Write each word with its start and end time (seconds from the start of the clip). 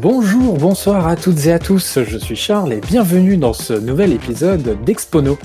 Bonjour, 0.00 0.56
bonsoir 0.58 1.08
à 1.08 1.16
toutes 1.16 1.46
et 1.46 1.52
à 1.52 1.58
tous, 1.58 1.98
je 2.04 2.18
suis 2.18 2.36
Charles 2.36 2.72
et 2.72 2.80
bienvenue 2.80 3.36
dans 3.36 3.52
ce 3.52 3.72
nouvel 3.72 4.12
épisode 4.12 4.78
d'Expono. 4.84 5.36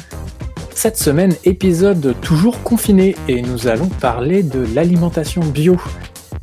Cette 0.76 0.96
semaine, 0.96 1.34
épisode 1.44 2.14
toujours 2.22 2.62
confiné 2.62 3.16
et 3.28 3.42
nous 3.42 3.68
allons 3.68 3.88
parler 3.88 4.44
de 4.44 4.64
l'alimentation 4.76 5.42
bio. 5.42 5.78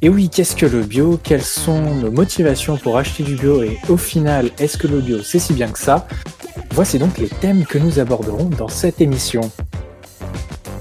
Et 0.03 0.09
oui, 0.09 0.29
qu'est-ce 0.29 0.57
que 0.57 0.67
le 0.67 0.83
bio? 0.83 1.21
Quelles 1.23 1.45
sont 1.45 1.95
nos 1.95 2.11
motivations 2.11 2.77
pour 2.77 2.99
acheter 2.99 3.23
du 3.23 3.37
bio? 3.37 3.63
Et 3.63 3.79
au 3.89 3.97
final, 3.97 4.51
est-ce 4.59 4.77
que 4.77 4.89
le 4.89 5.01
bio 5.01 5.23
c'est 5.23 5.39
si 5.39 5.53
bien 5.53 5.69
que 5.69 5.79
ça? 5.79 6.09
Voici 6.73 6.99
donc 6.99 7.17
les 7.17 7.29
thèmes 7.29 7.65
que 7.65 7.79
nous 7.79 8.01
aborderons 8.01 8.51
dans 8.59 8.67
cette 8.67 9.01
émission. 9.01 9.53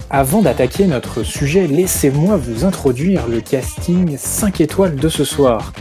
Avant 0.09 0.41
d'attaquer 0.41 0.87
notre 0.87 1.21
sujet, 1.21 1.67
laissez-moi 1.67 2.37
vous 2.37 2.65
introduire 2.65 3.27
le 3.27 3.39
casting 3.39 4.17
5 4.17 4.61
étoiles 4.61 4.95
de 4.95 5.09
ce 5.09 5.23
soir. 5.23 5.73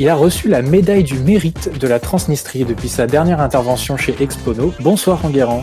Il 0.00 0.08
a 0.08 0.16
reçu 0.16 0.48
la 0.48 0.60
médaille 0.60 1.04
du 1.04 1.18
mérite 1.20 1.78
de 1.78 1.86
la 1.86 2.00
Transnistrie 2.00 2.64
depuis 2.64 2.88
sa 2.88 3.06
dernière 3.06 3.40
intervention 3.40 3.96
chez 3.96 4.16
Expono. 4.20 4.74
Bonsoir 4.80 5.24
Enguerrand. 5.24 5.62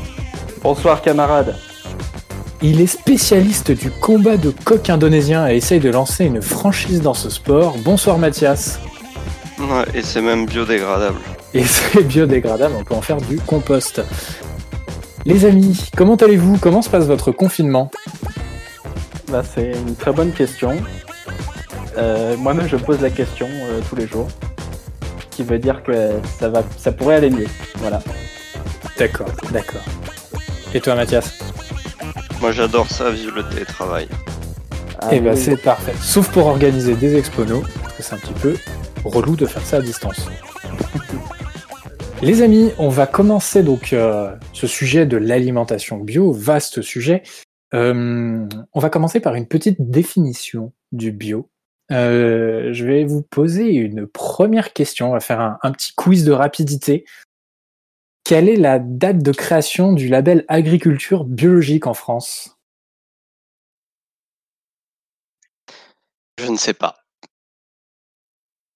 Bonsoir 0.64 1.02
camarade. 1.02 1.56
Il 2.62 2.80
est 2.80 2.88
spécialiste 2.88 3.72
du 3.72 3.92
combat 3.92 4.38
de 4.38 4.52
coq 4.52 4.90
indonésien 4.90 5.50
et 5.50 5.58
essaye 5.58 5.82
de 5.82 5.90
lancer 5.90 6.26
une 6.26 6.42
franchise 6.42 7.02
dans 7.02 7.14
ce 7.14 7.30
sport. 7.30 7.76
Bonsoir 7.84 8.20
Mathias. 8.20 8.80
Ouais, 9.60 9.84
et 9.94 10.02
c'est 10.02 10.22
même 10.22 10.46
biodégradable. 10.46 11.20
Et 11.54 11.64
c'est 11.66 12.04
biodégradable, 12.04 12.76
on 12.80 12.84
peut 12.86 12.96
en 12.96 13.02
faire 13.02 13.18
du 13.18 13.38
compost. 13.38 14.02
Les 15.26 15.44
amis, 15.44 15.90
comment 15.98 16.16
allez-vous? 16.16 16.58
Comment 16.58 16.82
se 16.82 16.90
passe 16.90 17.06
votre 17.06 17.32
confinement? 17.34 17.92
Bah, 19.30 19.44
C'est 19.44 19.74
une 19.74 19.96
très 19.96 20.14
bonne 20.14 20.32
question. 20.32 20.78
Euh, 22.02 22.36
moi-même, 22.36 22.68
je 22.68 22.78
pose 22.78 23.00
la 23.00 23.12
question 23.12 23.48
euh, 23.48 23.80
tous 23.88 23.96
les 23.96 24.08
jours, 24.08 24.28
ce 25.20 25.36
qui 25.36 25.44
veut 25.44 25.60
dire 25.60 25.84
que 25.84 26.14
ça, 26.40 26.50
va, 26.50 26.64
ça 26.78 26.92
pourrait 26.92 27.16
aller 27.16 27.30
mieux. 27.30 27.46
Voilà. 27.76 28.02
D'accord, 28.98 29.30
d'accord. 29.52 29.84
Et 30.74 30.82
toi, 30.82 30.96
Mathias? 30.96 31.38
Moi, 32.40 32.52
j'adore 32.54 32.88
ça, 32.88 33.12
vivre 33.12 33.36
le 33.36 33.44
télétravail. 33.48 34.08
Ah, 35.00 35.10
eh 35.12 35.20
ben, 35.20 35.36
c'est 35.36 35.58
parfait. 35.58 35.94
Sauf 36.02 36.32
pour 36.32 36.48
organiser 36.48 36.96
des 36.96 37.16
exponos, 37.16 37.64
parce 37.84 37.94
que 37.94 38.04
c'est 38.04 38.16
un 38.16 38.18
petit 38.18 38.34
peu 38.34 38.56
relou 39.04 39.36
de 39.36 39.46
faire 39.46 39.66
ça 39.66 39.78
à 39.78 39.82
distance. 39.82 40.28
Les 42.24 42.42
amis, 42.42 42.72
on 42.78 42.90
va 42.90 43.06
commencer 43.06 43.64
donc 43.64 43.94
euh, 43.94 44.36
ce 44.54 44.66
sujet 44.68 45.06
de 45.06 45.18
l'alimentation 45.18 45.98
bio, 45.98 46.32
vaste 46.32 46.82
sujet. 46.82 47.22
on 47.74 48.48
va 48.74 48.90
commencer 48.90 49.20
par 49.20 49.36
une 49.36 49.48
petite 49.48 49.90
définition 49.90 50.72
du 50.92 51.12
bio. 51.12 51.52
Euh, 51.92 52.72
je 52.74 52.86
vais 52.86 53.04
vous 53.04 53.22
poser 53.22 53.74
une 53.74 54.08
première 54.08 54.74
question. 54.74 55.10
On 55.10 55.14
va 55.14 55.20
faire 55.20 55.42
un, 55.62 55.72
petit 55.72 55.94
quiz 55.96 56.24
de 56.24 56.32
rapidité. 56.32 57.06
Quelle 58.24 58.48
est 58.48 58.56
la 58.56 58.80
date 58.80 59.20
de 59.20 59.32
création 59.32 59.92
du 59.92 60.08
label 60.08 60.46
agriculture 60.48 61.26
biologique 61.26 61.88
en 61.88 61.94
France? 61.94 62.58
Je 66.40 66.50
ne 66.50 66.58
sais 66.58 66.74
pas. 66.74 67.04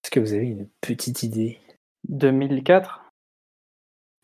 Est-ce 0.04 0.12
que 0.12 0.20
vous 0.20 0.34
avez 0.34 0.48
une 0.48 0.68
petite 0.82 1.24
idée? 1.24 1.60
2004 2.10 3.12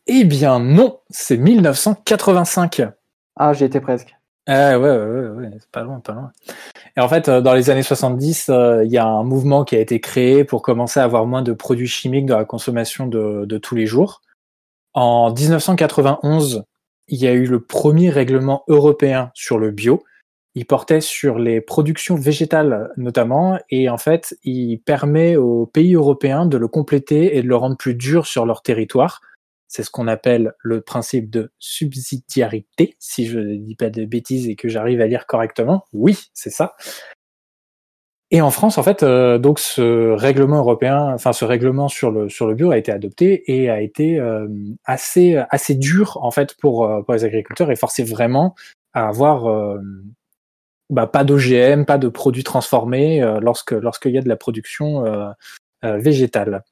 Eh 0.06 0.24
bien 0.24 0.60
non, 0.60 1.00
c'est 1.10 1.38
1985. 1.38 2.82
Ah, 3.36 3.52
j'y 3.52 3.64
étais 3.64 3.80
presque. 3.80 4.14
Ah 4.46 4.78
ouais, 4.78 4.90
ouais, 4.90 5.28
ouais, 5.28 5.50
c'est 5.60 5.70
pas 5.70 5.82
loin, 5.82 6.00
pas 6.00 6.14
loin. 6.14 6.32
Et 6.96 7.00
en 7.00 7.08
fait, 7.08 7.28
euh, 7.28 7.40
dans 7.40 7.54
les 7.54 7.70
années 7.70 7.84
70, 7.84 8.48
euh, 8.48 8.84
il 8.84 8.90
y 8.90 8.98
a 8.98 9.06
un 9.06 9.22
mouvement 9.22 9.64
qui 9.64 9.76
a 9.76 9.80
été 9.80 10.00
créé 10.00 10.44
pour 10.44 10.62
commencer 10.62 10.98
à 10.98 11.04
avoir 11.04 11.26
moins 11.26 11.42
de 11.42 11.52
produits 11.52 11.86
chimiques 11.86 12.26
dans 12.26 12.38
la 12.38 12.44
consommation 12.44 13.06
de, 13.06 13.44
de 13.44 13.58
tous 13.58 13.76
les 13.76 13.86
jours. 13.86 14.20
En 14.94 15.32
1991, 15.32 16.64
il 17.08 17.18
y 17.18 17.28
a 17.28 17.32
eu 17.32 17.46
le 17.46 17.60
premier 17.60 18.10
règlement 18.10 18.64
européen 18.66 19.30
sur 19.34 19.58
le 19.58 19.70
bio. 19.70 20.02
Il 20.54 20.66
portait 20.66 21.00
sur 21.00 21.38
les 21.38 21.60
productions 21.60 22.16
végétales 22.16 22.90
notamment, 22.96 23.58
et 23.70 23.88
en 23.88 23.96
fait, 23.96 24.36
il 24.42 24.78
permet 24.78 25.36
aux 25.36 25.66
pays 25.66 25.94
européens 25.94 26.46
de 26.46 26.58
le 26.58 26.68
compléter 26.68 27.36
et 27.36 27.42
de 27.42 27.48
le 27.48 27.56
rendre 27.56 27.76
plus 27.76 27.94
dur 27.94 28.26
sur 28.26 28.44
leur 28.44 28.62
territoire 28.62 29.20
c'est 29.72 29.84
ce 29.84 29.90
qu'on 29.90 30.06
appelle 30.06 30.52
le 30.58 30.82
principe 30.82 31.30
de 31.30 31.50
subsidiarité, 31.58 32.94
si 32.98 33.24
je 33.24 33.38
ne 33.38 33.56
dis 33.56 33.74
pas 33.74 33.88
de 33.88 34.04
bêtises 34.04 34.46
et 34.46 34.54
que 34.54 34.68
j'arrive 34.68 35.00
à 35.00 35.06
lire 35.06 35.26
correctement. 35.26 35.86
Oui, 35.94 36.28
c'est 36.34 36.50
ça. 36.50 36.76
Et 38.30 38.42
en 38.42 38.50
France, 38.50 38.76
en 38.76 38.82
fait, 38.82 39.02
euh, 39.02 39.38
donc 39.38 39.58
ce 39.58 40.10
règlement 40.10 40.58
européen, 40.58 41.14
enfin 41.14 41.32
ce 41.32 41.46
règlement 41.46 41.88
sur 41.88 42.10
le 42.10 42.28
sur 42.28 42.46
le 42.46 42.54
bio 42.54 42.70
a 42.70 42.76
été 42.76 42.92
adopté 42.92 43.44
et 43.50 43.70
a 43.70 43.80
été 43.80 44.20
euh, 44.20 44.46
assez 44.84 45.36
assez 45.48 45.74
dur 45.74 46.18
en 46.20 46.30
fait 46.30 46.54
pour 46.58 46.84
euh, 46.84 47.00
pour 47.00 47.14
les 47.14 47.24
agriculteurs 47.24 47.70
et 47.70 47.76
forcé 47.76 48.04
vraiment 48.04 48.54
à 48.92 49.08
avoir 49.08 49.78
bah, 50.90 51.06
pas 51.06 51.24
d'OGM, 51.24 51.86
pas 51.86 51.96
de 51.96 52.08
produits 52.08 52.44
transformés 52.44 53.22
lorsque 53.40 53.72
lorsqu'il 53.72 54.12
y 54.12 54.18
a 54.18 54.22
de 54.22 54.28
la 54.28 54.36
production 54.36 55.04
végétale. 55.82 56.62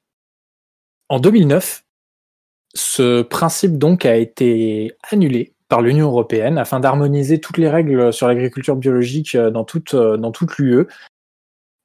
En 1.09 1.19
2009, 1.19 1.83
ce 2.75 3.23
principe 3.23 3.79
donc 3.79 4.05
a 4.05 4.17
été 4.17 4.93
annulé 5.11 5.55
par 5.71 5.81
l'Union 5.81 6.09
européenne 6.09 6.59
afin 6.59 6.81
d'harmoniser 6.81 7.41
toutes 7.41 7.57
les 7.57 7.69
règles 7.69 8.13
sur 8.13 8.27
l'agriculture 8.27 8.77
biologique 8.77 9.35
euh, 9.35 9.51
dans 9.51 9.65
toute, 9.65 9.95
euh, 9.95 10.17
dans 10.17 10.33
l'UE. 10.59 10.87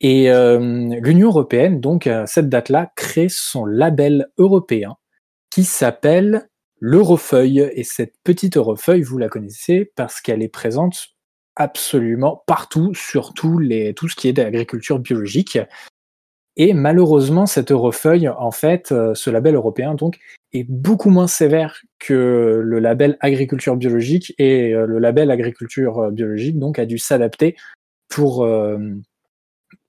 Et 0.02 0.30
euh, 0.30 0.60
l'Union 1.02 1.30
européenne, 1.30 1.80
donc 1.80 2.06
à 2.08 2.28
cette 2.28 2.50
date-là, 2.50 2.92
crée 2.96 3.30
son 3.30 3.66
label 3.66 4.28
européen 4.38 4.96
qui 5.50 5.64
s'appelle 5.64 6.50
l'Eurofeuille. 6.80 7.72
Et 7.74 7.84
cette 7.84 8.16
petite 8.24 8.58
Eurofeuille, 8.58 9.04
vous 9.04 9.18
la 9.18 9.30
connaissez 9.30 9.92
parce 9.96 10.20
qu'elle 10.20 10.44
est 10.44 10.50
présente 10.50 11.16
absolument 11.56 12.44
partout, 12.48 12.94
sur 12.94 13.34
tout, 13.34 13.62
tout 13.96 14.10
ce 14.10 14.16
qui 14.16 14.28
est 14.28 14.34
d'agriculture 14.34 15.00
biologique. 15.00 15.58
Et 16.58 16.74
malheureusement, 16.74 17.46
cette 17.46 17.72
Eurofeuille, 17.72 18.30
en 18.30 18.52
fait, 18.52 18.94
ce 19.14 19.30
label 19.30 19.56
européen, 19.56 19.94
donc, 19.94 20.20
est 20.58 20.66
beaucoup 20.70 21.10
moins 21.10 21.28
sévère 21.28 21.82
que 22.00 22.62
le 22.64 22.80
label 22.80 23.18
agriculture 23.20 23.76
biologique 23.76 24.34
et 24.38 24.74
euh, 24.74 24.86
le 24.86 25.00
label 25.00 25.32
agriculture 25.32 26.00
euh, 26.00 26.12
biologique 26.12 26.60
donc 26.60 26.80
a 26.80 26.86
dû 26.86 26.98
s'adapter 26.98 27.56
pour 28.10 28.44
euh, 28.44 28.78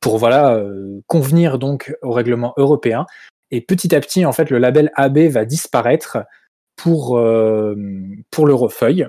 pour 0.01 0.19
voilà 0.19 0.65
convenir 1.07 1.59
donc 1.59 1.95
au 2.03 2.13
règlement 2.13 2.55
européen. 2.57 3.07
Et 3.51 3.61
petit 3.61 3.95
à 3.95 4.01
petit 4.01 4.25
en 4.25 4.33
fait 4.33 4.51
le 4.51 4.59
label 4.59 4.91
AB 4.95 5.19
va 5.19 5.45
disparaître 5.45 6.19
pour 6.77 7.21
pour 8.31 8.47
l'Eurofeuille 8.47 9.07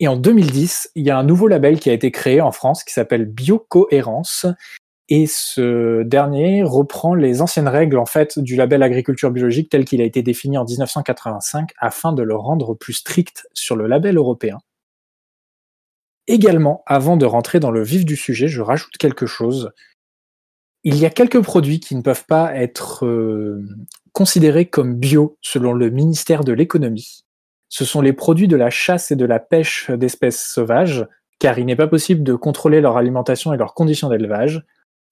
et 0.00 0.08
en 0.08 0.16
2010 0.16 0.90
il 0.94 1.04
y 1.04 1.10
a 1.10 1.18
un 1.18 1.24
nouveau 1.24 1.48
label 1.48 1.80
qui 1.80 1.90
a 1.90 1.92
été 1.92 2.10
créé 2.10 2.40
en 2.40 2.52
France 2.52 2.84
qui 2.84 2.92
s'appelle 2.92 3.26
Biocohérence 3.26 4.46
et 5.08 5.26
ce 5.26 6.02
dernier 6.02 6.62
reprend 6.62 7.14
les 7.14 7.42
anciennes 7.42 7.68
règles 7.68 7.98
en 7.98 8.06
fait 8.06 8.38
du 8.38 8.56
label 8.56 8.82
agriculture 8.82 9.30
biologique 9.30 9.68
tel 9.68 9.84
qu'il 9.84 10.00
a 10.00 10.04
été 10.04 10.22
défini 10.22 10.56
en 10.56 10.64
1985 10.64 11.70
afin 11.78 12.12
de 12.12 12.22
le 12.22 12.34
rendre 12.34 12.74
plus 12.74 12.94
strict 12.94 13.46
sur 13.52 13.76
le 13.76 13.86
label 13.86 14.16
européen. 14.16 14.58
Également, 16.26 16.82
avant 16.86 17.18
de 17.18 17.26
rentrer 17.26 17.60
dans 17.60 17.70
le 17.70 17.82
vif 17.82 18.06
du 18.06 18.16
sujet, 18.16 18.48
je 18.48 18.62
rajoute 18.62 18.96
quelque 18.98 19.26
chose. 19.26 19.72
Il 20.82 20.96
y 20.96 21.04
a 21.04 21.10
quelques 21.10 21.42
produits 21.42 21.80
qui 21.80 21.96
ne 21.96 22.02
peuvent 22.02 22.24
pas 22.26 22.54
être 22.54 23.04
euh, 23.04 23.62
considérés 24.12 24.64
comme 24.64 24.94
bio 24.94 25.36
selon 25.42 25.74
le 25.74 25.90
ministère 25.90 26.44
de 26.44 26.52
l'économie. 26.52 27.24
Ce 27.68 27.84
sont 27.84 28.00
les 28.00 28.12
produits 28.14 28.48
de 28.48 28.56
la 28.56 28.70
chasse 28.70 29.10
et 29.10 29.16
de 29.16 29.24
la 29.26 29.38
pêche 29.38 29.90
d'espèces 29.90 30.42
sauvages, 30.42 31.06
car 31.40 31.58
il 31.58 31.66
n'est 31.66 31.76
pas 31.76 31.88
possible 31.88 32.22
de 32.22 32.34
contrôler 32.34 32.80
leur 32.80 32.96
alimentation 32.96 33.52
et 33.52 33.58
leurs 33.58 33.74
conditions 33.74 34.08
d'élevage, 34.08 34.64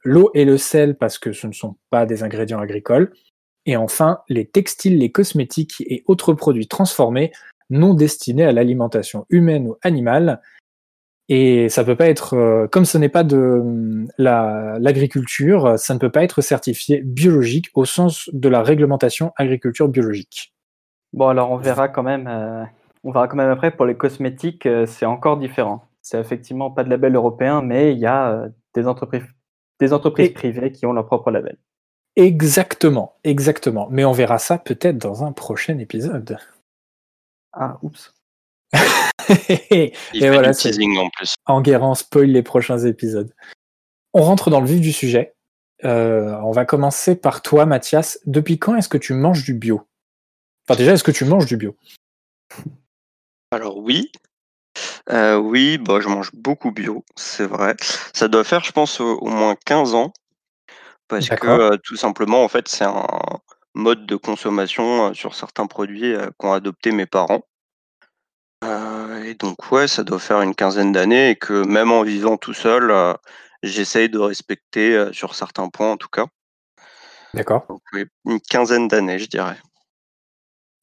l'eau 0.05 0.31
et 0.35 0.45
le 0.45 0.59
sel 0.59 0.97
parce 0.97 1.19
que 1.19 1.33
ce 1.33 1.47
ne 1.47 1.53
sont 1.53 1.77
pas 1.91 2.07
des 2.07 2.23
ingrédients 2.23 2.61
agricoles, 2.61 3.13
et 3.67 3.77
enfin 3.77 4.21
les 4.29 4.47
textiles, 4.47 4.99
les 4.99 5.13
cosmétiques 5.13 5.83
et 5.87 6.03
autres 6.07 6.35
produits 6.35 6.69
transformés 6.69 7.33
non 7.71 7.95
destinés 7.95 8.45
à 8.45 8.53
l'alimentation 8.53 9.27
humaine 9.31 9.69
ou 9.69 9.77
animale. 9.83 10.41
Et 11.29 11.69
ça 11.69 11.85
peut 11.85 11.97
pas 11.97 12.09
être, 12.09 12.35
euh, 12.35 12.67
comme 12.67 12.85
ce 12.85 12.99
n'est 12.99 13.09
pas 13.09 13.25
de 13.25 13.39
hum, 13.39 14.09
l'agriculture, 14.19 15.79
ça 15.79 15.95
ne 15.95 15.99
peut 15.99 16.11
pas 16.11 16.23
être 16.23 16.43
certifié 16.43 17.01
biologique 17.03 17.71
au 17.75 17.85
sens 17.85 18.29
de 18.33 18.49
la 18.49 18.63
réglementation 18.63 19.33
agriculture 19.37 19.89
biologique. 19.89 20.53
Bon, 21.13 21.29
alors 21.29 21.51
on 21.51 21.57
verra 21.57 21.89
quand 21.89 22.03
même, 22.03 22.27
euh, 22.27 22.65
on 23.05 23.13
verra 23.13 23.29
quand 23.29 23.37
même 23.37 23.51
après 23.51 23.71
pour 23.71 23.87
les 23.87 23.95
cosmétiques, 23.95 24.67
euh, 24.67 24.85
c'est 24.87 25.07
encore 25.07 25.39
différent. 25.39 25.87
C'est 26.03 26.19
effectivement 26.19 26.71
pas 26.71 26.85
de 26.85 26.91
label 26.91 27.15
européen, 27.15 27.63
mais 27.63 27.93
il 27.93 27.99
y 27.99 28.07
a 28.07 28.49
des 28.75 28.89
entreprises 28.89 29.23
des 29.83 29.93
entreprises 29.93 30.33
privées 30.33 30.73
qui 30.73 30.87
ont 30.87 30.93
leur 30.93 31.07
propre 31.07 31.31
label. 31.31 31.57
Exactement, 32.17 33.17
exactement. 33.25 33.89
Mais 33.91 34.05
on 34.05 34.13
verra 34.13 34.39
ça 34.39 34.59
peut-être 34.59 34.99
dans 34.99 35.25
un 35.25 35.33
prochain 35.33 35.79
épisode. 35.79 36.39
Ah, 37.53 37.79
oups. 37.83 38.15
et 39.71 39.93
voilà, 40.15 40.55
teasing 40.55 40.97
en 40.99 41.11
plus. 41.11 41.35
Enguerrand 41.47 41.95
spoil 41.95 42.31
les 42.31 42.43
prochains 42.43 42.79
épisodes. 42.79 43.35
On 44.15 44.23
rentre 44.23 44.51
dans 44.51 44.61
le 44.61 44.67
vif 44.67 44.81
du 44.81 44.93
sujet. 44.93 45.35
on 45.83 46.53
va 46.53 46.65
commencer 46.65 47.17
par 47.17 47.43
toi, 47.43 47.67
Mathias. 47.67 48.19
Depuis 48.27 48.59
quand 48.59 48.77
est-ce 48.77 48.89
que 48.89 48.99
tu 48.99 49.15
manges 49.15 49.45
du 49.45 49.55
bio? 49.55 49.83
Enfin, 50.69 50.79
déjà, 50.79 50.93
est-ce 50.93 51.05
que 51.05 51.11
tu 51.11 51.25
manges 51.25 51.47
du 51.47 51.57
bio? 51.57 51.77
Alors 53.51 53.79
oui. 53.79 54.11
Oui, 55.11 55.79
bah, 55.79 56.01
je 56.01 56.09
mange 56.09 56.31
beaucoup 56.33 56.71
bio, 56.71 57.05
c'est 57.17 57.47
vrai. 57.47 57.75
Ça 58.13 58.29
doit 58.29 58.45
faire, 58.45 58.65
je 58.65 58.73
pense, 58.73 59.01
au, 59.01 59.27
moins 59.27 59.57
15 59.67 59.95
ans. 59.95 60.13
Parce 61.09 61.29
que 61.29 61.77
tout 61.77 61.97
simplement, 61.97 62.43
en 62.43 62.49
fait, 62.49 62.69
c'est 62.69 62.85
un 62.85 63.07
mode 63.75 64.07
de 64.07 64.17
consommation 64.17 65.13
sur 65.15 65.35
certains 65.35 65.67
produits 65.67 66.15
qu'ont 66.39 66.53
adopté 66.53 66.91
mes 66.93 67.07
parents. 67.07 67.43
et 68.65 69.35
donc, 69.35 69.71
ouais, 69.73 69.89
ça 69.89 70.05
doit 70.05 70.19
faire 70.19 70.41
une 70.41 70.55
quinzaine 70.55 70.93
d'années 70.93 71.31
et 71.31 71.37
que 71.37 71.67
même 71.67 71.93
en 71.93 72.03
vivant 72.03 72.37
tout 72.37 72.55
seul, 72.55 72.93
j'essaye 73.63 74.09
de 74.09 74.19
respecter 74.19 75.13
sur 75.13 75.35
certains 75.35 75.69
points 75.69 75.93
en 75.93 75.97
tout 75.97 76.09
cas. 76.09 76.27
D'accord. 77.35 77.67
Donc, 77.69 77.83
une 78.27 78.41
quinzaine 78.41 78.89
d'années, 78.89 79.19
je 79.19 79.27
dirais. 79.27 79.57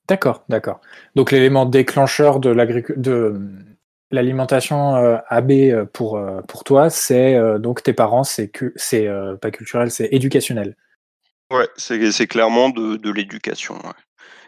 D'accord, 0.07 0.43
d'accord. 0.49 0.81
Donc 1.15 1.31
l'élément 1.31 1.67
déclencheur 1.67 2.39
de 2.39 2.49
l'alimentation 4.11 4.95
AB 5.29 5.85
pour, 5.93 6.19
pour 6.47 6.63
toi, 6.63 6.89
c'est 6.89 7.39
donc 7.59 7.83
tes 7.83 7.93
parents, 7.93 8.23
c'est 8.23 8.49
que 8.49 8.73
c'est 8.75 9.07
pas 9.41 9.51
culturel, 9.51 9.91
c'est 9.91 10.09
éducationnel. 10.11 10.75
Ouais, 11.51 11.67
c'est 11.77 12.27
clairement 12.27 12.69
de, 12.69 13.11
l'éducation. 13.11 13.79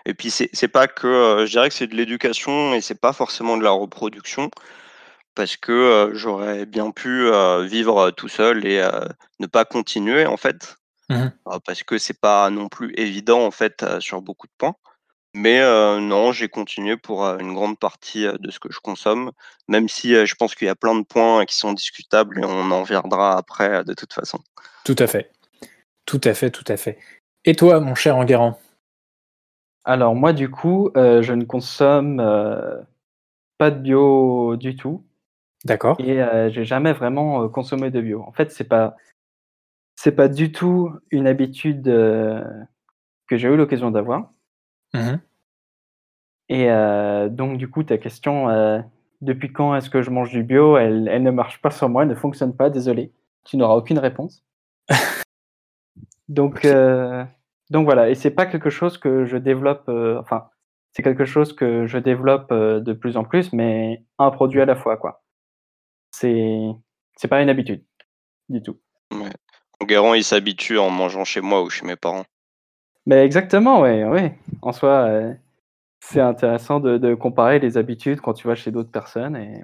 Et 0.06 0.14
puis 0.14 0.32
c'est 0.32 0.68
pas 0.68 0.88
que 0.88 1.46
je 1.46 1.52
dirais 1.52 1.70
que 1.70 1.76
c'est 1.76 1.88
de 1.88 1.96
l'éducation 1.96 2.74
et 2.74 2.82
c'est 2.82 3.00
pas 3.00 3.14
forcément 3.14 3.58
de 3.58 3.64
la 3.64 3.72
reproduction 3.72 4.50
parce 5.36 5.58
que 5.58 6.12
j'aurais 6.14 6.66
bien 6.66 6.92
pu 6.92 7.30
vivre 7.64 8.12
tout 8.12 8.28
seul 8.28 8.66
et 8.66 8.88
ne 9.40 9.48
pas 9.48 9.66
continuer 9.66 10.26
en 10.26 10.38
fait. 10.38 10.78
Mmh 11.10 11.30
parce 11.66 11.84
que 11.84 11.98
c'est 11.98 12.20
pas 12.20 12.50
non 12.50 12.70
plus 12.70 12.94
évident 12.96 13.46
en 13.46 13.52
fait 13.52 13.84
sur 14.00 14.22
beaucoup 14.22 14.48
de 14.48 14.54
points. 14.58 14.76
Mais 15.34 15.62
non, 16.00 16.32
j'ai 16.32 16.50
continué 16.50 16.98
pour, 16.98 17.26
une 17.26 17.54
grande 17.54 17.80
partie, 17.80 18.26
de 18.40 18.52
ce 18.52 18.60
que 18.60 18.72
je 18.72 18.80
consomme, 18.80 19.32
même 19.68 19.88
si, 19.88 20.14
je 20.26 20.36
pense 20.36 20.56
qu'il 20.56 20.68
y 20.68 20.70
a 20.70 20.76
plein 20.76 20.96
de 20.96 21.06
points 21.06 21.46
qui 21.46 21.56
sont 21.56 21.74
discutables 21.74 22.40
et 22.40 22.46
on 22.46 22.72
en 22.72 22.82
reviendra 22.82 23.38
après, 23.38 23.84
de 23.84 23.94
toute 23.94 24.14
façon. 24.14 24.40
Tout 24.84 24.96
à 25.00 25.08
fait. 25.08 25.32
Tout 26.06 26.22
à 26.24 26.34
fait, 26.34 26.52
tout 26.52 26.66
à 26.68 26.76
fait. 26.76 27.00
Et 27.46 27.56
toi, 27.56 27.80
mon 27.80 27.96
cher 27.96 28.18
Enguerrand? 28.18 28.60
Alors 29.86 30.16
moi, 30.16 30.34
du 30.34 30.50
coup, 30.50 30.92
je 30.96 31.34
ne 31.34 31.46
consomme, 31.46 32.18
pas 33.58 33.72
de 33.72 33.80
bio 33.80 34.58
du 34.58 34.76
tout. 34.76 35.06
D'accord. 35.64 35.96
Et 36.00 36.22
j'ai 36.50 36.66
jamais 36.66 36.92
vraiment, 36.92 37.48
consommé 37.48 37.90
de 37.90 38.02
bio. 38.02 38.24
En 38.28 38.32
fait, 38.32 38.52
c'est 38.52 38.68
pas 38.68 38.98
c'est 39.96 40.16
pas 40.16 40.28
du 40.28 40.52
tout 40.52 40.92
une 41.12 41.28
habitude, 41.28 41.84
que 41.86 43.38
j'ai 43.38 43.48
eu 43.48 43.56
l'occasion 43.56 43.92
d'avoir. 43.92 44.32
Mmh 44.94 45.16
et 46.50 46.68
donc 47.30 47.58
du 47.58 47.70
coup, 47.70 47.84
ta 47.84 47.98
question, 47.98 48.48
depuis 49.22 49.54
quand 49.54 49.74
est-ce 49.76 49.90
que 49.90 50.02
je 50.02 50.10
mange 50.10 50.32
du 50.32 50.44
bio? 50.44 50.76
Elle 50.76 51.08
elle 51.08 51.24
ne 51.24 51.32
marche 51.32 51.62
pas 51.62 51.72
sur 51.72 51.88
moi, 51.88 52.04
elle 52.04 52.10
ne 52.10 52.16
fonctionne 52.16 52.54
pas, 52.56 52.70
désolé. 52.70 53.14
Tu 53.46 53.56
n'auras 53.56 53.76
aucune 53.76 54.00
réponse. 54.00 54.44
Donc 56.28 56.68
donc 57.70 57.86
voilà 57.86 58.10
et 58.10 58.16
c'est 58.16 58.32
pas 58.32 58.46
quelque 58.46 58.70
chose 58.70 58.98
que 58.98 59.26
je 59.26 59.38
développe, 59.38 59.88
enfin, 60.20 60.50
c'est 60.92 61.04
quelque 61.04 61.24
chose 61.24 61.54
que 61.54 61.88
je 61.88 61.98
développe, 61.98 62.52
de 62.52 62.94
plus 62.94 63.16
en 63.16 63.24
plus, 63.24 63.54
mais 63.54 64.04
un 64.20 64.30
produit 64.30 64.60
à 64.62 64.66
la 64.66 64.76
fois, 64.76 64.98
quoi. 64.98 65.24
C'est 66.12 66.66
c'est 67.16 67.30
pas 67.30 67.42
une 67.42 67.50
habitude, 67.50 67.86
du 68.50 68.62
tout. 68.62 68.78
Ouais. 69.14 69.32
Enguerrand, 69.80 70.14
il 70.16 70.24
s'habitue 70.24 70.78
en 70.78 70.90
mangeant 70.90 71.24
chez 71.24 71.42
moi 71.42 71.64
ou 71.64 71.70
chez 71.70 71.86
mes 71.86 71.96
parents. 71.96 72.26
Mais 73.06 73.26
exactement, 73.26 73.82
ouais, 73.82 74.04
ouais. 74.06 74.38
En 74.62 74.72
soi, 74.72 75.06
euh, 75.08 75.34
c'est 76.02 76.22
intéressant 76.22 76.80
de, 76.80 77.14
comparer 77.16 77.60
les 77.60 77.78
habitudes 77.78 78.22
quand 78.22 78.34
tu 78.34 78.48
vas 78.48 78.56
chez 78.56 78.72
d'autres 78.72 78.92
personnes. 78.92 79.36
Et 79.36 79.64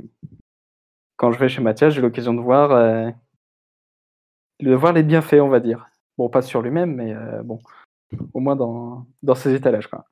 quand 1.17 1.31
je 1.31 1.39
vais 1.39 1.49
chez 1.49 1.61
Mathias, 1.61 1.93
j'ai 1.93 2.01
l'occasion 2.01 2.33
de 2.33 2.41
voir, 2.41 2.71
euh, 2.71 3.09
de 4.61 4.73
voir 4.73 4.93
les 4.93 5.03
bienfaits, 5.03 5.41
on 5.41 5.49
va 5.49 5.59
dire. 5.59 5.87
Bon, 6.17 6.29
pas 6.29 6.41
sur 6.41 6.61
lui-même, 6.61 6.95
mais 6.95 7.13
euh, 7.13 7.43
bon, 7.43 7.59
au 8.33 8.39
moins 8.39 8.55
dans, 8.55 9.05
dans 9.21 9.35
ses 9.35 9.53
étalages. 9.53 9.87
Quoi. 9.87 10.05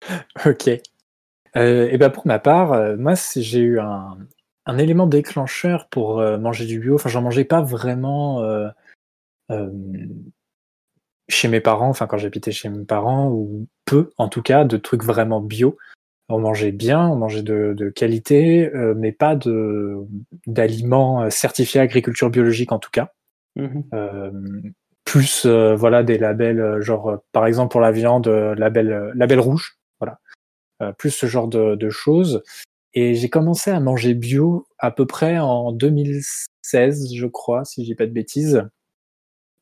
Ok. 0.46 0.68
et 0.68 1.98
ben 1.98 2.10
pour 2.10 2.26
ma 2.26 2.38
part, 2.38 2.96
moi, 2.96 3.12
j'ai 3.36 3.60
eu 3.60 3.78
un, 3.78 4.16
un, 4.64 4.78
élément 4.78 5.06
déclencheur 5.06 5.88
pour 5.88 6.16
manger 6.38 6.64
du 6.64 6.80
bio. 6.80 6.94
Enfin, 6.94 7.10
j'en 7.10 7.20
mangeais 7.20 7.44
pas 7.44 7.60
vraiment 7.60 8.42
chez 11.32 11.48
mes 11.48 11.60
parents, 11.60 11.88
enfin 11.88 12.06
quand 12.06 12.18
j'habitais 12.18 12.52
chez 12.52 12.68
mes 12.68 12.84
parents, 12.84 13.30
ou 13.30 13.66
peu 13.84 14.10
en 14.18 14.28
tout 14.28 14.42
cas, 14.42 14.64
de 14.64 14.76
trucs 14.76 15.04
vraiment 15.04 15.40
bio. 15.40 15.76
On 16.28 16.38
mangeait 16.38 16.72
bien, 16.72 17.08
on 17.08 17.16
mangeait 17.16 17.42
de, 17.42 17.92
qualité, 17.94 18.72
euh, 18.74 18.94
mais 18.96 19.12
pas 19.12 19.36
de 19.36 19.98
d'aliments 20.46 21.24
euh, 21.24 21.30
certifiés 21.30 21.80
agriculture 21.80 22.30
biologique 22.30 22.72
en 22.72 22.78
tout 22.78 22.90
cas. 22.90 23.12
Mmh 23.56 23.82
euh, 23.92 24.30
plus 25.04 25.46
voilà 25.46 26.04
des 26.04 26.16
labels 26.16 26.80
genre 26.80 27.18
par 27.32 27.46
exemple 27.46 27.72
pour 27.72 27.80
la 27.80 27.90
viande 27.90 28.28
label 28.28 29.10
label 29.14 29.40
rouge, 29.40 29.78
voilà. 30.00 30.20
plus 30.96 31.10
ce 31.10 31.26
genre 31.26 31.48
de, 31.48 31.74
de 31.74 31.90
choses. 31.90 32.42
Et 32.94 33.14
j'ai 33.14 33.28
commencé 33.28 33.70
à 33.70 33.80
manger 33.80 34.14
bio 34.14 34.66
à 34.78 34.90
peu 34.90 35.04
près 35.04 35.38
en 35.38 35.72
2016, 35.72 37.14
je 37.14 37.26
crois, 37.26 37.64
si 37.64 37.84
j'ai 37.84 37.94
pas 37.94 38.06
de 38.06 38.12
bêtises 38.12 38.62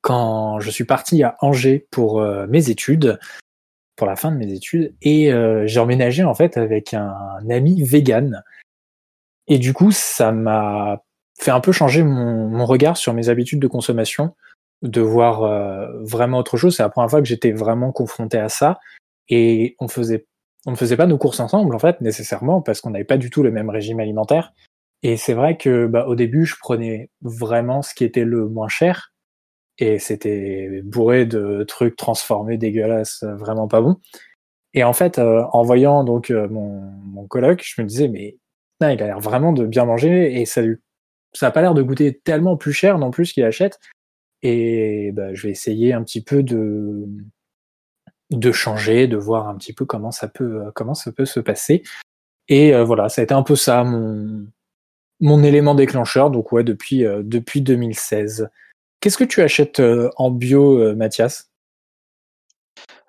quand 0.00 0.60
je 0.60 0.70
suis 0.70 0.84
parti 0.84 1.22
à 1.22 1.36
Angers 1.40 1.86
pour 1.90 2.20
euh, 2.20 2.46
mes 2.48 2.70
études, 2.70 3.18
pour 3.96 4.06
la 4.06 4.16
fin 4.16 4.32
de 4.32 4.36
mes 4.36 4.52
études, 4.52 4.94
et 5.02 5.32
euh, 5.32 5.66
j'ai 5.66 5.80
emménagé 5.80 6.24
en 6.24 6.34
fait 6.34 6.56
avec 6.56 6.94
un, 6.94 7.14
ami 7.50 7.82
vegan. 7.82 8.42
Et 9.46 9.58
du 9.58 9.72
coup, 9.74 9.90
ça 9.92 10.32
m'a 10.32 11.02
fait 11.38 11.50
un 11.50 11.60
peu 11.60 11.72
changer 11.72 12.02
mon, 12.02 12.64
regard 12.64 12.96
sur 12.96 13.12
mes 13.14 13.28
habitudes 13.28 13.60
de 13.60 13.66
consommation, 13.66 14.34
de 14.82 15.00
voir 15.00 15.42
euh, 15.42 15.86
vraiment 16.02 16.38
autre 16.38 16.56
chose. 16.56 16.76
C'est 16.76 16.82
la 16.82 16.88
première 16.88 17.10
fois 17.10 17.20
que 17.20 17.28
j'étais 17.28 17.52
vraiment 17.52 17.92
confronté 17.92 18.38
à 18.38 18.48
ça, 18.48 18.78
et 19.28 19.76
on 19.80 19.88
faisait 19.88 20.26
on 20.66 20.72
ne 20.72 20.76
faisait 20.76 20.96
pas 20.98 21.06
nos 21.06 21.16
courses 21.16 21.40
ensemble 21.40 21.74
en 21.74 21.78
fait 21.78 22.02
nécessairement 22.02 22.60
parce 22.60 22.82
qu'on 22.82 22.90
n'avait 22.90 23.04
pas 23.04 23.16
du 23.16 23.30
tout 23.30 23.42
le 23.42 23.50
même 23.50 23.70
régime 23.70 23.98
alimentaire. 23.98 24.52
Et 25.02 25.16
c'est 25.16 25.32
vrai 25.32 25.56
que 25.56 25.86
bah, 25.86 26.06
au 26.06 26.14
début, 26.14 26.44
je 26.44 26.56
prenais 26.60 27.10
vraiment 27.22 27.80
ce 27.80 27.94
qui 27.94 28.04
était 28.04 28.24
le 28.24 28.46
moins 28.46 28.68
cher 28.68 29.10
et 29.80 29.98
c'était 29.98 30.82
bourré 30.84 31.24
de 31.24 31.64
trucs 31.64 31.96
transformés, 31.96 32.58
dégueulasses, 32.58 33.24
vraiment 33.24 33.66
pas 33.66 33.80
bons. 33.80 33.96
Et 34.74 34.84
en 34.84 34.92
fait, 34.92 35.18
euh, 35.18 35.42
en 35.52 35.62
voyant 35.62 36.04
donc 36.04 36.30
euh, 36.30 36.48
mon, 36.48 36.80
mon 36.80 37.26
coloc, 37.26 37.62
je 37.64 37.80
me 37.80 37.86
disais 37.86 38.08
mais 38.08 38.36
il 38.82 38.86
a 38.86 38.94
l'air 38.94 39.20
vraiment 39.20 39.52
de 39.52 39.66
bien 39.66 39.84
manger 39.84 40.40
et 40.40 40.46
ça 40.46 40.62
ça 41.32 41.48
a 41.48 41.50
pas 41.50 41.60
l'air 41.60 41.74
de 41.74 41.82
goûter 41.82 42.18
tellement 42.18 42.56
plus 42.56 42.72
cher 42.72 42.98
non 42.98 43.10
plus 43.10 43.32
qu'il 43.32 43.44
achète. 43.44 43.78
Et 44.42 45.12
bah, 45.12 45.34
je 45.34 45.46
vais 45.46 45.50
essayer 45.50 45.92
un 45.92 46.02
petit 46.02 46.22
peu 46.22 46.42
de 46.42 47.06
de 48.30 48.52
changer, 48.52 49.08
de 49.08 49.16
voir 49.16 49.48
un 49.48 49.56
petit 49.56 49.72
peu 49.72 49.84
comment 49.84 50.12
ça 50.12 50.28
peut 50.28 50.62
comment 50.74 50.94
ça 50.94 51.12
peut 51.12 51.26
se 51.26 51.40
passer. 51.40 51.82
Et 52.48 52.74
euh, 52.74 52.84
voilà, 52.84 53.08
ça 53.08 53.22
a 53.22 53.24
été 53.24 53.34
un 53.34 53.42
peu 53.42 53.56
ça 53.56 53.84
mon 53.84 54.46
mon 55.20 55.42
élément 55.42 55.74
déclencheur. 55.74 56.30
Donc 56.30 56.52
ouais, 56.52 56.64
depuis 56.64 57.04
depuis 57.22 57.60
2016. 57.62 58.50
Qu'est-ce 59.00 59.16
que 59.16 59.24
tu 59.24 59.40
achètes 59.40 59.80
euh, 59.80 60.10
en 60.16 60.30
bio, 60.30 60.78
euh, 60.78 60.94
Mathias? 60.94 61.50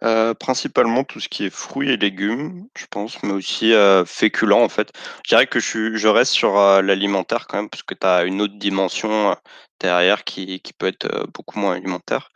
Euh, 0.03 0.33
principalement 0.33 1.03
tout 1.03 1.19
ce 1.19 1.29
qui 1.29 1.45
est 1.45 1.53
fruits 1.53 1.91
et 1.91 1.98
légumes, 1.98 2.65
je 2.75 2.86
pense, 2.89 3.21
mais 3.21 3.33
aussi 3.33 3.71
féculents 4.07 4.63
en 4.63 4.69
fait. 4.69 4.91
Je 5.24 5.29
dirais 5.29 5.45
que 5.45 5.60
je, 5.60 5.95
je 5.95 6.07
reste 6.07 6.31
sur 6.31 6.55
l'alimentaire 6.81 7.45
quand 7.45 7.57
même, 7.57 7.69
parce 7.69 7.83
que 7.83 7.93
tu 7.93 8.07
as 8.07 8.24
une 8.24 8.41
autre 8.41 8.57
dimension 8.57 9.36
derrière 9.79 10.24
qui, 10.24 10.60
qui, 10.62 10.74
peut 10.74 10.88
être 10.88 11.27
beaucoup 11.36 11.60
moins 11.60 11.75
alimentaire. 11.75 12.31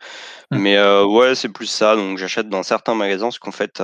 Mmh. 0.52 0.58
Mais 0.58 1.02
ouais, 1.02 1.34
c'est 1.34 1.48
plus 1.48 1.66
ça. 1.66 1.96
Donc 1.96 2.18
j'achète 2.18 2.48
dans 2.48 2.62
certains 2.62 2.94
magasins, 2.94 3.32
ce 3.32 3.40
qu'on 3.40 3.50
fait 3.50 3.82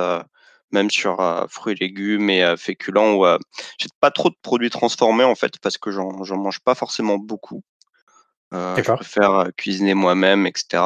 même 0.71 0.89
sur 0.89 1.17
fruits 1.49 1.73
et 1.73 1.83
légumes 1.83 2.29
et 2.29 2.55
féculents, 2.55 3.15
où 3.15 3.25
j'achète 3.25 3.97
pas 3.99 4.11
trop 4.11 4.29
de 4.29 4.37
produits 4.41 4.69
transformés 4.69 5.25
en 5.25 5.35
fait, 5.35 5.59
parce 5.59 5.77
que 5.77 5.91
j'en 5.91 6.37
mange 6.37 6.61
pas 6.61 6.73
forcément 6.73 7.17
beaucoup. 7.17 7.63
Euh, 8.53 8.75
je 8.77 8.91
préfère 8.91 9.31
euh, 9.31 9.49
cuisiner 9.57 9.93
moi-même, 9.93 10.45
etc. 10.45 10.83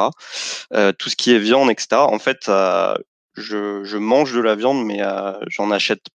Euh, 0.72 0.92
tout 0.92 1.10
ce 1.10 1.16
qui 1.16 1.32
est 1.34 1.38
viande, 1.38 1.70
etc. 1.70 1.88
En 1.92 2.18
fait, 2.18 2.46
je, 2.46 3.84
je, 3.84 3.96
mange 3.98 4.34
de 4.34 4.40
la 4.40 4.54
viande, 4.54 4.84
mais 4.84 5.00
j'en 5.48 5.70
achète. 5.70 6.06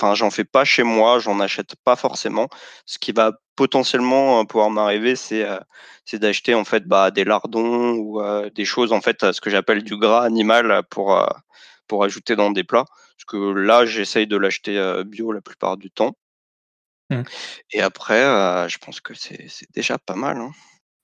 Enfin, 0.00 0.14
j'en 0.14 0.30
fais 0.30 0.44
pas 0.44 0.64
chez 0.64 0.84
moi, 0.84 1.18
j'en 1.18 1.40
achète 1.40 1.74
pas 1.84 1.96
forcément. 1.96 2.48
Ce 2.86 2.98
qui 2.98 3.12
va 3.12 3.32
potentiellement 3.56 4.44
pouvoir 4.46 4.70
m'arriver, 4.70 5.16
c'est 5.16 5.44
c'est 6.04 6.20
d'acheter 6.20 6.54
en 6.54 6.64
fait 6.64 6.84
bah, 6.86 7.10
des 7.10 7.24
lardons 7.24 7.94
ou 7.94 8.22
des 8.54 8.64
choses 8.64 8.92
en 8.92 9.00
fait, 9.00 9.32
ce 9.32 9.40
que 9.40 9.50
j'appelle 9.50 9.82
du 9.82 9.96
gras 9.96 10.24
animal 10.24 10.82
pour 10.90 11.20
pour 11.88 12.04
ajouter 12.04 12.36
dans 12.36 12.50
des 12.50 12.64
plats. 12.64 12.84
Parce 13.16 13.24
que 13.26 13.52
là, 13.52 13.86
j'essaye 13.86 14.28
de 14.28 14.36
l'acheter 14.36 15.02
bio 15.04 15.32
la 15.32 15.40
plupart 15.40 15.76
du 15.76 15.90
temps. 15.90 16.14
Mmh. 17.10 17.22
Et 17.72 17.80
après, 17.80 18.68
je 18.68 18.78
pense 18.78 19.00
que 19.00 19.14
c'est 19.14 19.48
déjà 19.74 19.98
pas 19.98 20.14
mal. 20.14 20.36
Hein. 20.38 20.52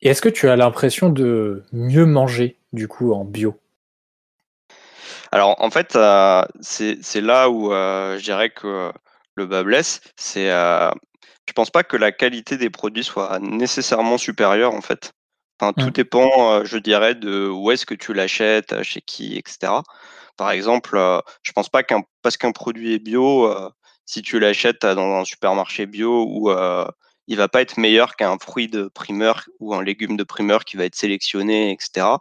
Et 0.00 0.08
est-ce 0.08 0.20
que 0.20 0.28
tu 0.28 0.48
as 0.48 0.56
l'impression 0.56 1.08
de 1.08 1.64
mieux 1.72 2.06
manger 2.06 2.58
du 2.72 2.88
coup 2.88 3.12
en 3.12 3.24
bio? 3.24 3.58
Alors 5.32 5.56
en 5.60 5.70
fait, 5.70 5.98
c'est 6.60 7.20
là 7.20 7.48
où 7.48 7.70
je 7.70 8.22
dirais 8.22 8.50
que 8.50 8.92
le 9.34 9.46
bas 9.46 9.62
blesse. 9.62 10.00
C'est, 10.16 10.48
je 10.48 11.52
pense 11.54 11.70
pas 11.70 11.84
que 11.84 11.96
la 11.96 12.12
qualité 12.12 12.56
des 12.56 12.70
produits 12.70 13.04
soit 13.04 13.38
nécessairement 13.40 14.18
supérieure 14.18 14.74
en 14.74 14.82
fait. 14.82 15.12
Enfin, 15.58 15.72
tout 15.72 15.86
mmh. 15.86 15.90
dépend, 15.90 16.64
je 16.64 16.78
dirais, 16.78 17.14
de 17.14 17.48
où 17.48 17.70
est-ce 17.70 17.86
que 17.86 17.94
tu 17.94 18.12
l'achètes, 18.12 18.82
chez 18.82 19.00
qui, 19.00 19.38
etc. 19.38 19.72
Par 20.36 20.50
exemple, 20.50 20.98
je 21.42 21.52
pense 21.52 21.68
pas 21.68 21.82
qu'un 21.82 22.02
parce 22.22 22.36
qu'un 22.36 22.52
produit 22.52 22.94
est 22.94 22.98
bio, 22.98 23.48
si 24.06 24.22
tu 24.22 24.38
l'achètes 24.38 24.84
dans 24.84 25.20
un 25.20 25.24
supermarché 25.24 25.86
bio 25.86 26.24
ou 26.28 26.52
il 27.26 27.36
va 27.36 27.48
pas 27.48 27.62
être 27.62 27.78
meilleur 27.78 28.16
qu'un 28.16 28.38
fruit 28.38 28.68
de 28.68 28.88
primeur 28.88 29.44
ou 29.60 29.74
un 29.74 29.82
légume 29.82 30.16
de 30.16 30.24
primeur 30.24 30.64
qui 30.64 30.76
va 30.76 30.84
être 30.84 30.94
sélectionné, 30.94 31.72
etc. 31.72 32.18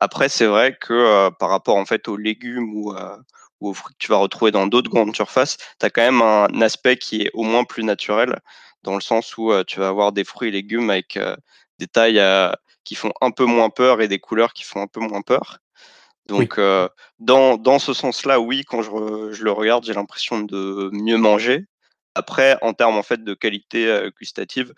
Après, 0.00 0.28
c'est 0.28 0.46
vrai 0.46 0.76
que 0.80 1.30
par 1.38 1.50
rapport 1.50 1.76
en 1.76 1.86
fait 1.86 2.08
aux 2.08 2.16
légumes 2.16 2.74
ou, 2.74 2.94
ou, 3.60 3.68
aux 3.68 3.74
fruits 3.74 3.94
que 3.94 4.04
tu 4.04 4.10
vas 4.10 4.18
retrouver 4.18 4.50
dans 4.50 4.66
d'autres 4.66 4.90
grandes 4.90 5.14
surfaces, 5.16 5.56
tu 5.80 5.86
as 5.86 5.90
quand 5.90 6.02
même 6.02 6.22
un 6.22 6.60
aspect 6.60 6.96
qui 6.98 7.22
est 7.22 7.30
au 7.34 7.42
moins 7.42 7.64
plus 7.64 7.84
naturel, 7.84 8.40
dans 8.82 8.94
le 8.94 9.00
sens 9.00 9.36
où 9.38 9.52
tu 9.64 9.80
vas 9.80 9.88
avoir 9.88 10.12
des 10.12 10.24
fruits 10.24 10.48
et 10.48 10.52
légumes 10.52 10.90
avec 10.90 11.18
des 11.78 11.86
tailles 11.86 12.22
qui 12.84 12.94
font 12.94 13.12
un 13.22 13.30
peu 13.30 13.46
moins 13.46 13.70
peur 13.70 14.02
et 14.02 14.08
des 14.08 14.18
couleurs 14.18 14.52
qui 14.52 14.62
font 14.62 14.82
un 14.82 14.86
peu 14.86 15.00
moins 15.00 15.22
peur. 15.22 15.58
Donc, 16.26 16.58
dans, 17.18 17.78
ce 17.78 17.92
sens-là, 17.92 18.40
oui, 18.40 18.64
quand 18.64 18.82
je, 18.82 19.32
je 19.32 19.44
le 19.44 19.52
regarde, 19.52 19.84
j'ai 19.84 19.92
l'impression 19.92 20.40
de 20.40 20.90
mieux 20.92 21.18
manger. 21.18 21.66
Après, 22.14 22.56
en 22.62 22.72
termes 22.72 22.96
en 22.96 23.02
fait 23.02 23.22
de 23.24 23.34
qualité 23.34 24.08
gustative, 24.18 24.72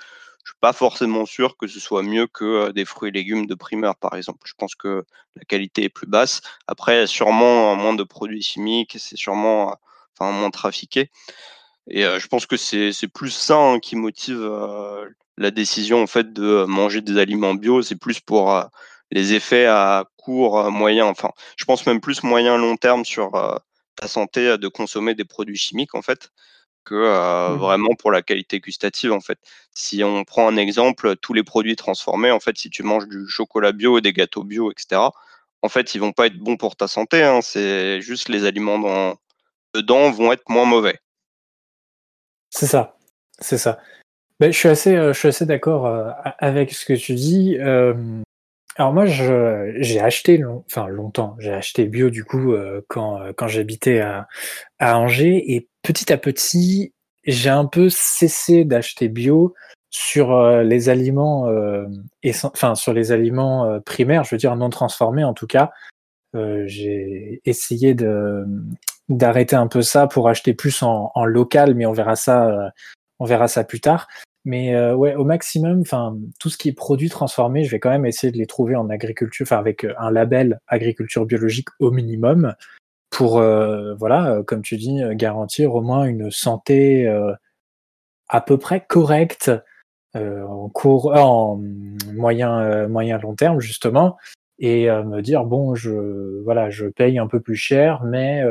je 0.47 0.53
suis 0.53 0.61
pas 0.61 0.73
forcément 0.73 1.27
sûr 1.27 1.57
que 1.57 1.67
ce 1.67 1.81
soit 1.81 2.05
mieux 2.05 2.29
que 2.29 2.71
des 2.71 2.85
fruits 2.85 3.09
et 3.09 3.13
légumes 3.13 3.47
de 3.47 3.55
primeur, 3.57 3.97
par 3.97 4.15
exemple. 4.15 4.47
Je 4.47 4.55
pense 4.57 4.77
que 4.77 5.05
la 5.35 5.43
qualité 5.45 5.83
est 5.83 5.89
plus 5.89 6.07
basse. 6.07 6.41
Après, 6.69 7.09
sûrement 7.09 7.75
moins 7.75 7.95
de 7.95 8.05
produits 8.05 8.43
chimiques, 8.43 8.97
c'est 8.97 9.17
sûrement 9.17 9.77
enfin, 10.19 10.31
moins 10.31 10.51
trafiqué. 10.51 11.11
Et 11.89 12.03
je 12.03 12.27
pense 12.29 12.47
que 12.47 12.57
c'est 12.57 13.09
plus 13.13 13.31
ça 13.31 13.57
hein, 13.57 13.81
qui 13.81 13.97
motive 13.97 14.49
la 15.37 15.51
décision 15.51 16.03
en 16.03 16.07
fait 16.07 16.33
de 16.33 16.65
manger 16.65 17.01
des 17.01 17.19
aliments 17.19 17.55
bio. 17.55 17.83
C'est 17.83 17.97
plus 17.99 18.21
pour 18.21 18.57
les 19.11 19.35
effets 19.35 19.67
à 19.67 20.05
court, 20.27 20.71
moyen, 20.73 21.07
enfin, 21.07 21.31
je 21.57 21.65
pense 21.65 21.87
même 21.87 22.01
plus 22.01 22.25
moyen 22.25 22.59
long 22.59 22.77
terme 22.77 23.05
sur 23.05 23.31
ta 23.95 24.09
santé 24.09 24.59
de 24.59 24.69
consommer 24.69 25.15
des 25.15 25.25
produits 25.25 25.57
chimiques 25.57 25.95
en 25.95 26.03
fait 26.03 26.31
que 26.85 26.95
mmh. 26.95 27.59
vraiment 27.59 27.95
pour 27.99 28.11
la 28.11 28.23
qualité 28.23 28.61
gustative 28.61 29.13
en 29.13 29.21
fait. 29.21 29.39
Si 29.75 30.03
on 30.03 30.25
prend 30.25 30.49
un 30.49 30.57
exemple, 30.57 31.17
tous 31.17 31.35
les 31.35 31.43
produits 31.45 31.77
transformés, 31.77 32.31
en 32.31 32.41
fait, 32.41 32.57
si 32.59 32.71
tu 32.71 32.83
manges 32.83 33.09
du 33.09 33.29
chocolat 33.29 33.73
bio, 33.73 34.01
des 34.01 34.13
gâteaux 34.13 34.45
bio, 34.45 34.71
etc., 34.71 35.03
en 35.63 35.69
fait, 35.69 35.95
ils 35.95 36.01
vont 36.01 36.13
pas 36.13 36.27
être 36.27 36.39
bons 36.39 36.57
pour 36.57 36.77
ta 36.77 36.87
santé. 36.87 37.23
Hein, 37.23 37.41
c'est 37.43 38.01
juste 38.01 38.29
les 38.29 38.45
aliments 38.45 38.79
dans, 38.79 39.17
dedans 39.75 40.11
vont 40.11 40.33
être 40.33 40.49
moins 40.49 40.65
mauvais. 40.65 40.99
C'est 42.51 42.67
ça, 42.67 42.97
c'est 43.41 43.59
ça. 43.59 43.79
Ben, 44.39 44.53
je 44.53 44.59
suis 44.59 44.69
assez, 44.69 44.95
je 44.97 45.13
suis 45.13 45.29
assez 45.29 45.47
d'accord 45.47 45.87
avec 46.39 46.73
ce 46.73 46.85
que 46.85 46.93
tu 46.93 47.15
dis. 47.15 47.57
Alors 48.77 48.93
moi, 48.93 49.07
j'ai 49.07 50.01
acheté, 50.01 50.43
enfin 50.67 50.87
longtemps, 50.89 51.35
j'ai 51.39 51.53
acheté 51.53 51.87
bio 51.87 52.11
du 52.11 52.25
coup 52.25 52.55
quand, 52.89 53.21
quand 53.37 53.49
j'habitais 53.49 54.01
à, 54.01 54.29
à 54.79 54.99
Angers 54.99 55.55
et 55.55 55.69
petit 55.83 56.13
à 56.13 56.19
petit, 56.19 56.93
j'ai 57.27 57.51
un 57.51 57.67
peu 57.67 57.89
cessé 57.89 58.65
d'acheter 58.65 59.09
bio 59.09 59.55
sur 59.91 60.33
euh, 60.33 60.63
les 60.63 60.89
aliments, 60.89 61.49
euh, 61.49 61.87
enfin 62.45 62.75
sur 62.75 62.93
les 62.93 63.13
aliments 63.13 63.65
euh, 63.65 63.81
primaires, 63.81 64.25
je 64.25 64.35
veux 64.35 64.39
dire 64.39 64.55
non 64.57 64.71
transformés 64.71 65.25
en 65.25 65.35
tout 65.35 65.47
cas. 65.47 65.73
j'ai 66.67 67.41
essayé 67.47 67.95
de 67.95 68.45
d'arrêter 69.09 69.57
un 69.57 69.69
peu 69.69 69.83
ça 69.83 70.07
pour 70.07 70.29
acheter 70.29 70.53
plus 70.53 70.83
en, 70.83 71.25
local, 71.25 71.75
mais 71.75 71.87
on 71.87 71.93
verra 71.93 72.17
ça, 72.17 72.73
on 73.21 73.25
verra 73.25 73.49
ça 73.49 73.65
plus 73.65 73.81
tard. 73.81 74.09
Mais 74.49 74.81
ouais, 74.93 75.17
au 75.17 75.25
maximum, 75.25 75.81
enfin 75.81 76.17
tout 76.39 76.51
ce 76.51 76.57
qui 76.57 76.69
est 76.69 76.73
produit 76.73 77.11
transformé, 77.11 77.65
je 77.65 77.71
vais 77.73 77.81
quand 77.81 77.91
même 77.91 78.07
essayer 78.07 78.33
de 78.33 78.39
les 78.39 78.47
trouver 78.47 78.77
en 78.77 78.89
agriculture, 78.89 79.45
enfin 79.45 79.59
avec 79.59 79.85
un 79.99 80.11
label 80.13 80.61
agriculture 80.69 81.27
biologique 81.27 81.69
au 81.81 81.91
minimum 81.91 82.55
pour, 83.11 83.39
euh, 83.39 83.95
voilà, 83.95 84.31
euh, 84.31 84.43
comme 84.43 84.63
tu 84.63 84.77
dis, 84.77 85.03
euh, 85.03 85.15
garantir 85.15 85.75
au 85.75 85.81
moins 85.81 86.05
une 86.05 86.31
santé 86.31 87.09
à 88.29 88.41
peu 88.41 88.59
près 88.59 88.85
correcte 88.87 89.51
en 90.15 90.71
court, 90.71 91.13
en 91.15 91.61
moyen, 92.15 92.89
moyen 92.89 93.19
long 93.19 93.35
terme 93.35 93.61
justement, 93.61 94.17
et 94.59 94.87
me 94.89 95.21
dire 95.21 95.45
bon, 95.45 95.75
je, 95.75 96.43
voilà, 96.43 96.71
je 96.71 96.87
paye 96.87 97.19
un 97.19 97.27
peu 97.27 97.41
plus 97.41 97.57
cher, 97.57 98.03
mais 98.05 98.43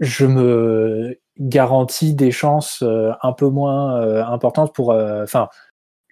je 0.00 0.26
me 0.26 1.18
garantis 1.38 2.14
des 2.14 2.30
chances 2.30 2.82
un 2.82 3.32
peu 3.32 3.48
moins 3.48 4.00
importantes 4.26 4.74
pour, 4.74 4.90
enfin, 4.90 5.48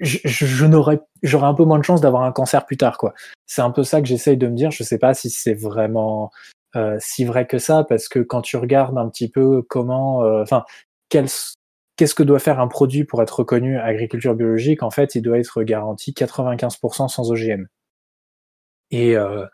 je, 0.01 0.19
je 0.25 0.67
n'aurais, 0.67 1.01
j'aurais 1.23 1.47
un 1.47 1.55
peu 1.55 1.65
moins 1.65 1.79
de 1.79 1.85
chances 1.85 2.01
d'avoir 2.01 2.23
un 2.23 2.33
cancer 2.33 2.65
plus 2.67 2.77
tard, 2.77 2.99
quoi. 2.99 3.15
C'est 3.47 3.63
un 3.63 3.71
peu 3.71 3.83
ça 3.83 4.01
que 4.01 4.07
j'essaye 4.07 4.37
de 4.37 4.47
me 4.47 4.55
dire. 4.55 4.71
Je 4.71 4.83
sais 4.83 4.99
pas 4.99 5.15
si 5.15 5.31
c'est 5.31 5.55
vraiment 5.55 6.31
euh, 6.77 6.97
si 7.01 7.25
vrai 7.25 7.47
que 7.47 7.59
ça, 7.59 7.85
parce 7.85 8.09
que 8.09 8.19
quand 8.19 8.43
tu 8.43 8.57
regardes 8.57 8.99
un 8.99 9.09
petit 9.09 9.31
peu 9.31 9.63
comment, 9.63 10.23
euh, 10.25 10.43
enfin, 10.43 10.65
qu'est-ce 11.09 12.15
que 12.15 12.23
doit 12.23 12.39
faire 12.39 12.61
un 12.61 12.69
produit 12.69 13.05
pour 13.05 13.23
être 13.23 13.41
reconnu 13.41 13.79
agriculture 13.79 14.35
biologique, 14.35 14.83
en 14.83 14.91
fait, 14.91 15.15
il 15.15 15.23
doit 15.23 15.39
être 15.39 15.63
garanti 15.63 16.13
95% 16.13 17.09
sans 17.09 17.31
OGM. 17.31 17.67
Et 18.91 19.17
euh, 19.17 19.47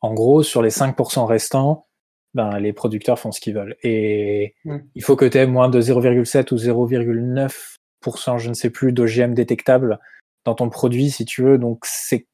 en 0.00 0.14
gros, 0.14 0.42
sur 0.42 0.62
les 0.62 0.70
5% 0.70 1.24
restants, 1.26 1.86
ben, 2.34 2.58
les 2.58 2.72
producteurs 2.72 3.18
font 3.18 3.32
ce 3.32 3.40
qu'ils 3.40 3.54
veulent. 3.54 3.76
Et 3.82 4.54
mmh. 4.64 4.76
il 4.94 5.02
faut 5.02 5.16
que 5.16 5.24
tu 5.24 5.38
aies 5.38 5.46
moins 5.46 5.68
de 5.68 5.80
0,7 5.80 6.52
ou 6.52 6.56
0,9%, 6.56 8.38
je 8.38 8.48
ne 8.48 8.54
sais 8.54 8.70
plus, 8.70 8.92
d'OGM 8.92 9.34
détectable 9.34 9.98
dans 10.44 10.54
ton 10.54 10.70
produit, 10.70 11.10
si 11.10 11.24
tu 11.24 11.42
veux. 11.42 11.58
Donc, 11.58 11.84
c'est 11.84 12.26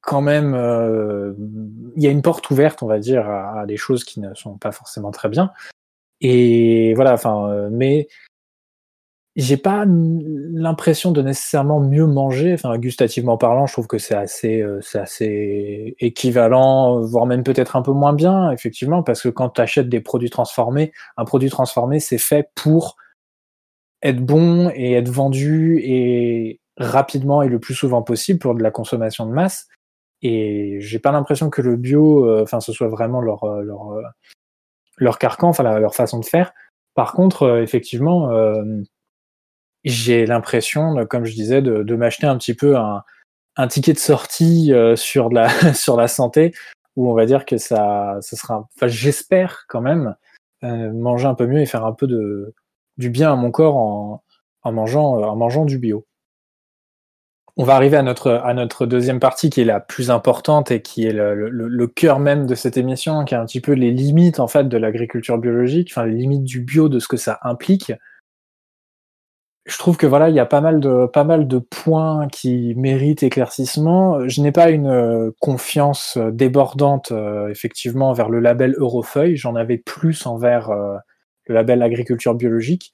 quand 0.00 0.20
même, 0.20 0.54
euh, 0.54 1.32
il 1.96 2.02
y 2.02 2.06
a 2.06 2.10
une 2.10 2.22
porte 2.22 2.50
ouverte, 2.50 2.82
on 2.82 2.86
va 2.86 2.98
dire, 2.98 3.28
à, 3.28 3.66
des 3.66 3.76
choses 3.76 4.04
qui 4.04 4.20
ne 4.20 4.34
sont 4.34 4.58
pas 4.58 4.72
forcément 4.72 5.12
très 5.12 5.28
bien. 5.28 5.52
Et 6.20 6.92
voilà, 6.94 7.12
enfin, 7.12 7.50
euh, 7.50 7.68
mais 7.70 8.08
j'ai 9.36 9.56
pas 9.56 9.84
l'impression 9.86 11.10
de 11.12 11.22
nécessairement 11.22 11.80
mieux 11.80 12.06
manger. 12.06 12.52
Enfin, 12.54 12.76
gustativement 12.78 13.38
parlant, 13.38 13.66
je 13.66 13.72
trouve 13.72 13.86
que 13.86 13.98
c'est 13.98 14.14
assez, 14.14 14.60
euh, 14.60 14.80
c'est 14.82 14.98
assez 14.98 15.96
équivalent, 16.00 17.00
voire 17.00 17.26
même 17.26 17.42
peut-être 17.42 17.76
un 17.76 17.82
peu 17.82 17.92
moins 17.92 18.12
bien, 18.12 18.50
effectivement, 18.50 19.02
parce 19.02 19.22
que 19.22 19.28
quand 19.28 19.50
tu 19.50 19.60
achètes 19.60 19.88
des 19.88 20.00
produits 20.00 20.30
transformés, 20.30 20.92
un 21.16 21.24
produit 21.24 21.50
transformé, 21.50 22.00
c'est 22.00 22.18
fait 22.18 22.50
pour 22.54 22.96
être 24.02 24.20
bon 24.20 24.70
et 24.74 24.92
être 24.94 25.08
vendu 25.08 25.80
et 25.82 26.60
rapidement 26.76 27.42
et 27.42 27.48
le 27.48 27.58
plus 27.60 27.74
souvent 27.74 28.02
possible 28.02 28.38
pour 28.38 28.54
de 28.54 28.62
la 28.62 28.70
consommation 28.70 29.26
de 29.26 29.32
masse. 29.32 29.68
Et 30.22 30.78
j'ai 30.80 30.98
pas 30.98 31.12
l'impression 31.12 31.50
que 31.50 31.62
le 31.62 31.76
bio, 31.76 32.26
euh, 32.26 32.42
enfin, 32.42 32.60
ce 32.60 32.72
soit 32.72 32.88
vraiment 32.88 33.20
leur 33.20 33.44
euh, 33.44 33.62
leur 33.62 33.92
euh, 33.92 34.02
leur 34.98 35.18
carcan, 35.18 35.48
enfin 35.48 35.64
leur 35.78 35.94
façon 35.94 36.20
de 36.20 36.24
faire. 36.24 36.52
Par 36.94 37.12
contre, 37.12 37.58
effectivement, 37.62 38.30
j'ai 39.84 40.26
l'impression, 40.26 41.06
comme 41.06 41.24
je 41.24 41.34
disais, 41.34 41.62
de, 41.62 41.82
de 41.82 41.96
m'acheter 41.96 42.26
un 42.26 42.38
petit 42.38 42.54
peu 42.54 42.76
un, 42.76 43.02
un 43.56 43.68
ticket 43.68 43.92
de 43.92 43.98
sortie 43.98 44.72
sur 44.96 45.30
la 45.30 45.48
sur 45.74 45.96
la 45.96 46.08
santé, 46.08 46.52
où 46.96 47.10
on 47.10 47.14
va 47.14 47.26
dire 47.26 47.44
que 47.44 47.58
ça, 47.58 48.18
ça 48.20 48.36
sera, 48.36 48.68
enfin, 48.76 48.88
j'espère 48.88 49.64
quand 49.68 49.80
même 49.80 50.14
manger 50.62 51.26
un 51.26 51.34
peu 51.34 51.46
mieux 51.46 51.60
et 51.60 51.66
faire 51.66 51.84
un 51.84 51.92
peu 51.92 52.06
de 52.06 52.54
du 52.98 53.10
bien 53.10 53.32
à 53.32 53.36
mon 53.36 53.50
corps 53.50 53.76
en, 53.76 54.22
en 54.62 54.72
mangeant 54.72 55.20
en 55.22 55.36
mangeant 55.36 55.64
du 55.64 55.78
bio 55.78 56.06
on 57.56 57.64
va 57.64 57.74
arriver 57.74 57.96
à 57.96 58.02
notre, 58.02 58.30
à 58.30 58.54
notre 58.54 58.86
deuxième 58.86 59.20
partie 59.20 59.50
qui 59.50 59.60
est 59.60 59.66
la 59.66 59.80
plus 59.80 60.10
importante 60.10 60.70
et 60.70 60.80
qui 60.80 61.04
est 61.06 61.12
le, 61.12 61.50
le, 61.50 61.86
cœur 61.86 62.18
même 62.18 62.46
de 62.46 62.54
cette 62.54 62.78
émission, 62.78 63.24
qui 63.24 63.34
est 63.34 63.36
un 63.36 63.44
petit 63.44 63.60
peu 63.60 63.72
les 63.72 63.90
limites 63.90 64.40
en 64.40 64.46
fait 64.46 64.68
de 64.68 64.76
l'agriculture 64.78 65.36
biologique, 65.38 65.90
enfin 65.92 66.06
les 66.06 66.14
limites 66.14 66.44
du 66.44 66.60
bio, 66.60 66.88
de 66.88 66.98
ce 66.98 67.08
que 67.08 67.18
ça 67.18 67.38
implique. 67.42 67.92
Je 69.64 69.78
trouve 69.78 69.96
que 69.96 70.06
voilà, 70.06 70.28
il 70.28 70.34
y 70.34 70.40
a 70.40 70.46
pas 70.46 70.60
mal 70.60 70.80
de 70.80 71.06
pas 71.06 71.22
mal 71.22 71.46
de 71.46 71.58
points 71.58 72.26
qui 72.28 72.74
méritent 72.76 73.22
éclaircissement. 73.22 74.28
Je 74.28 74.40
n'ai 74.40 74.50
pas 74.50 74.70
une 74.70 74.88
euh, 74.88 75.30
confiance 75.40 76.18
débordante 76.32 77.12
euh, 77.12 77.48
effectivement 77.48 78.12
vers 78.12 78.28
le 78.28 78.40
label 78.40 78.74
Eurofeuille. 78.76 79.36
J'en 79.36 79.54
avais 79.54 79.78
plus 79.78 80.26
envers 80.26 80.70
euh, 80.70 80.96
le 81.46 81.54
label 81.54 81.80
agriculture 81.82 82.34
biologique. 82.34 82.92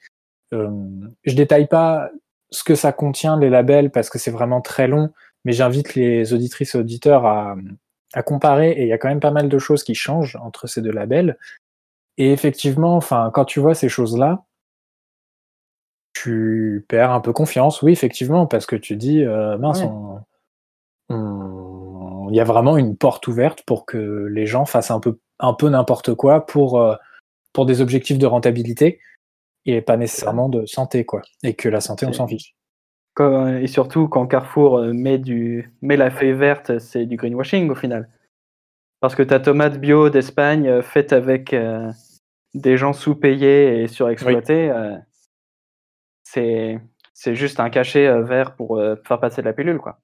je 0.53 1.35
détaille 1.35 1.69
pas 1.69 2.11
ce 2.51 2.65
que 2.65 2.75
ça 2.75 2.93
contient, 2.93 3.39
les 3.39 3.51
labels, 3.51 3.91
parce 3.91 4.11
que 4.11 4.19
c'est 4.19 4.31
vraiment 4.31 4.61
très 4.63 4.89
long, 4.89 5.11
mais 5.45 5.53
j'invite 5.53 5.95
les 5.95 6.33
auditrices 6.33 6.75
et 6.75 6.79
auditeurs 6.79 7.27
à, 7.27 7.57
à 8.15 8.23
comparer, 8.23 8.71
et 8.73 8.83
il 8.83 8.89
y 8.89 8.93
a 8.93 8.99
quand 8.99 9.09
même 9.09 9.21
pas 9.21 9.31
mal 9.31 9.49
de 9.49 9.59
choses 9.59 9.85
qui 9.85 9.95
changent 9.95 10.37
entre 10.43 10.67
ces 10.67 10.81
deux 10.81 10.91
labels. 10.91 11.37
Et 12.17 12.33
effectivement, 12.33 12.97
enfin, 12.97 13.31
quand 13.35 13.45
tu 13.45 13.61
vois 13.61 13.75
ces 13.75 13.91
choses-là, 13.91 14.45
tu 16.13 16.85
perds 16.89 17.13
un 17.13 17.21
peu 17.21 17.33
confiance, 17.33 17.83
oui, 17.83 17.93
effectivement, 17.93 18.47
parce 18.47 18.67
que 18.67 18.77
tu 18.77 18.97
dis, 18.97 19.25
mince, 19.25 19.83
il 21.11 22.35
y 22.35 22.41
a 22.41 22.45
vraiment 22.45 22.77
une 22.77 22.97
porte 22.97 23.27
ouverte 23.29 23.63
pour 23.65 23.87
que 23.87 24.27
les 24.31 24.47
gens 24.47 24.65
fassent 24.65 24.91
un 24.91 25.01
peu, 25.01 25.19
un 25.39 25.55
peu 25.55 25.69
n'importe 25.69 26.15
quoi 26.15 26.45
pour, 26.45 26.85
pour 27.53 27.67
des 27.67 27.81
objectifs 27.81 28.19
de 28.19 28.27
rentabilité 28.27 29.01
et 29.67 29.81
pas 29.81 29.97
nécessairement 29.97 30.49
de 30.49 30.67
santé, 30.67 31.05
quoi. 31.05 31.23
Et 31.43 31.55
que 31.55 31.69
la 31.69 31.81
santé, 31.81 32.07
on 32.07 32.13
s'en 32.13 32.27
fiche. 32.27 32.55
et 33.21 33.67
surtout, 33.67 34.09
quand 34.09 34.27
Carrefour 34.27 34.81
met, 34.93 35.19
du, 35.19 35.73
met 35.83 35.97
la 35.97 36.11
feuille 36.11 36.33
verte, 36.33 36.79
c'est 36.79 37.07
du 37.07 37.17
greenwashing 37.17 37.71
au 37.71 37.75
final. 37.75 38.09
Parce 39.01 39.15
que 39.15 39.23
ta 39.23 39.41
tomate 39.41 39.79
bio 39.79 40.11
d'Espagne 40.11 40.83
faite 40.83 41.13
avec 41.13 41.55
des 42.55 42.77
gens 42.77 42.93
sous-payés 42.93 43.83
et 43.83 43.89
surexploités, 43.89 44.73
c'est 46.33 47.35
juste 47.35 47.61
un 47.61 47.71
cachet 47.71 48.23
vert 48.23 48.55
pour 48.55 48.81
faire 49.07 49.21
passer 49.21 49.43
de 49.43 49.47
la 49.47 49.53
pilule, 49.53 49.79
quoi. 49.79 50.01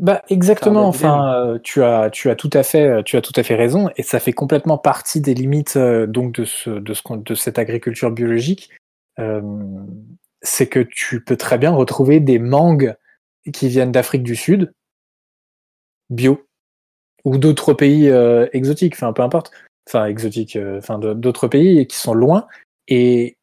Bah 0.00 0.22
exactement. 0.30 0.88
Enfin, 0.88 1.34
euh, 1.34 1.58
tu 1.62 1.82
as 1.82 2.08
tu 2.08 2.30
as 2.30 2.34
tout 2.34 2.48
à 2.54 2.62
fait 2.62 2.86
euh, 2.86 3.02
tu 3.02 3.18
as 3.18 3.20
tout 3.20 3.34
à 3.36 3.42
fait 3.42 3.54
raison 3.54 3.90
et 3.96 4.02
ça 4.02 4.18
fait 4.18 4.32
complètement 4.32 4.78
partie 4.78 5.20
des 5.20 5.34
limites 5.34 5.76
euh, 5.76 6.06
donc 6.06 6.32
de 6.32 6.46
ce 6.46 6.70
de 6.70 6.94
ce 6.94 7.02
de 7.14 7.34
cette 7.34 7.58
agriculture 7.58 8.10
biologique. 8.10 8.70
c'est 10.42 10.68
que 10.68 10.80
tu 10.80 11.22
peux 11.22 11.36
très 11.36 11.58
bien 11.58 11.72
retrouver 11.72 12.18
des 12.18 12.38
mangues 12.38 12.96
qui 13.52 13.68
viennent 13.68 13.92
d'Afrique 13.92 14.22
du 14.22 14.36
Sud 14.36 14.72
bio 16.08 16.46
ou 17.26 17.36
d'autres 17.36 17.74
pays 17.74 18.10
exotiques. 18.52 18.94
Enfin, 18.94 19.12
peu 19.12 19.20
importe. 19.22 19.52
Enfin, 19.86 20.06
exotiques. 20.06 20.58
Enfin, 20.78 20.98
d'autres 20.98 21.48
pays 21.48 21.86
qui 21.86 21.98
sont 21.98 22.14
loin 22.14 22.46
et 22.88 23.36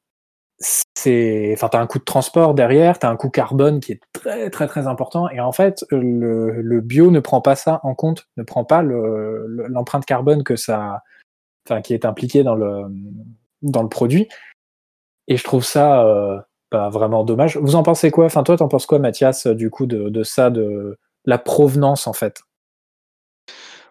c'est, 0.59 1.51
enfin, 1.53 1.69
t'as 1.69 1.79
un 1.79 1.87
coût 1.87 1.99
de 1.99 2.03
transport 2.03 2.53
derrière, 2.53 2.97
t'as 2.97 3.09
un 3.09 3.15
coût 3.15 3.29
carbone 3.29 3.79
qui 3.79 3.91
est 3.91 4.01
très 4.13 4.49
très 4.49 4.67
très 4.67 4.87
important, 4.87 5.29
et 5.29 5.39
en 5.39 5.51
fait, 5.51 5.85
le, 5.91 6.61
le 6.61 6.81
bio 6.81 7.11
ne 7.11 7.19
prend 7.19 7.41
pas 7.41 7.55
ça 7.55 7.79
en 7.83 7.93
compte, 7.93 8.27
ne 8.37 8.43
prend 8.43 8.65
pas 8.65 8.81
l'empreinte 8.81 10.05
carbone 10.05 10.43
que 10.43 10.55
ça, 10.55 11.03
enfin, 11.67 11.81
qui 11.81 11.93
est 11.93 12.05
impliquée 12.05 12.43
dans 12.43 12.55
le 12.55 12.85
dans 13.61 13.83
le 13.83 13.89
produit, 13.89 14.27
et 15.27 15.37
je 15.37 15.43
trouve 15.43 15.63
ça 15.63 16.03
euh, 16.05 16.39
bah, 16.71 16.89
vraiment 16.89 17.23
dommage. 17.23 17.57
Vous 17.57 17.75
en 17.75 17.83
pensez 17.83 18.09
quoi? 18.09 18.25
Enfin, 18.25 18.43
toi, 18.43 18.57
t'en 18.57 18.67
penses 18.67 18.85
quoi, 18.87 18.99
Mathias, 18.99 19.45
du 19.47 19.69
coup, 19.69 19.85
de, 19.85 20.09
de 20.09 20.23
ça, 20.23 20.49
de 20.49 20.97
la 21.25 21.37
provenance 21.37 22.07
en 22.07 22.13
fait? 22.13 22.41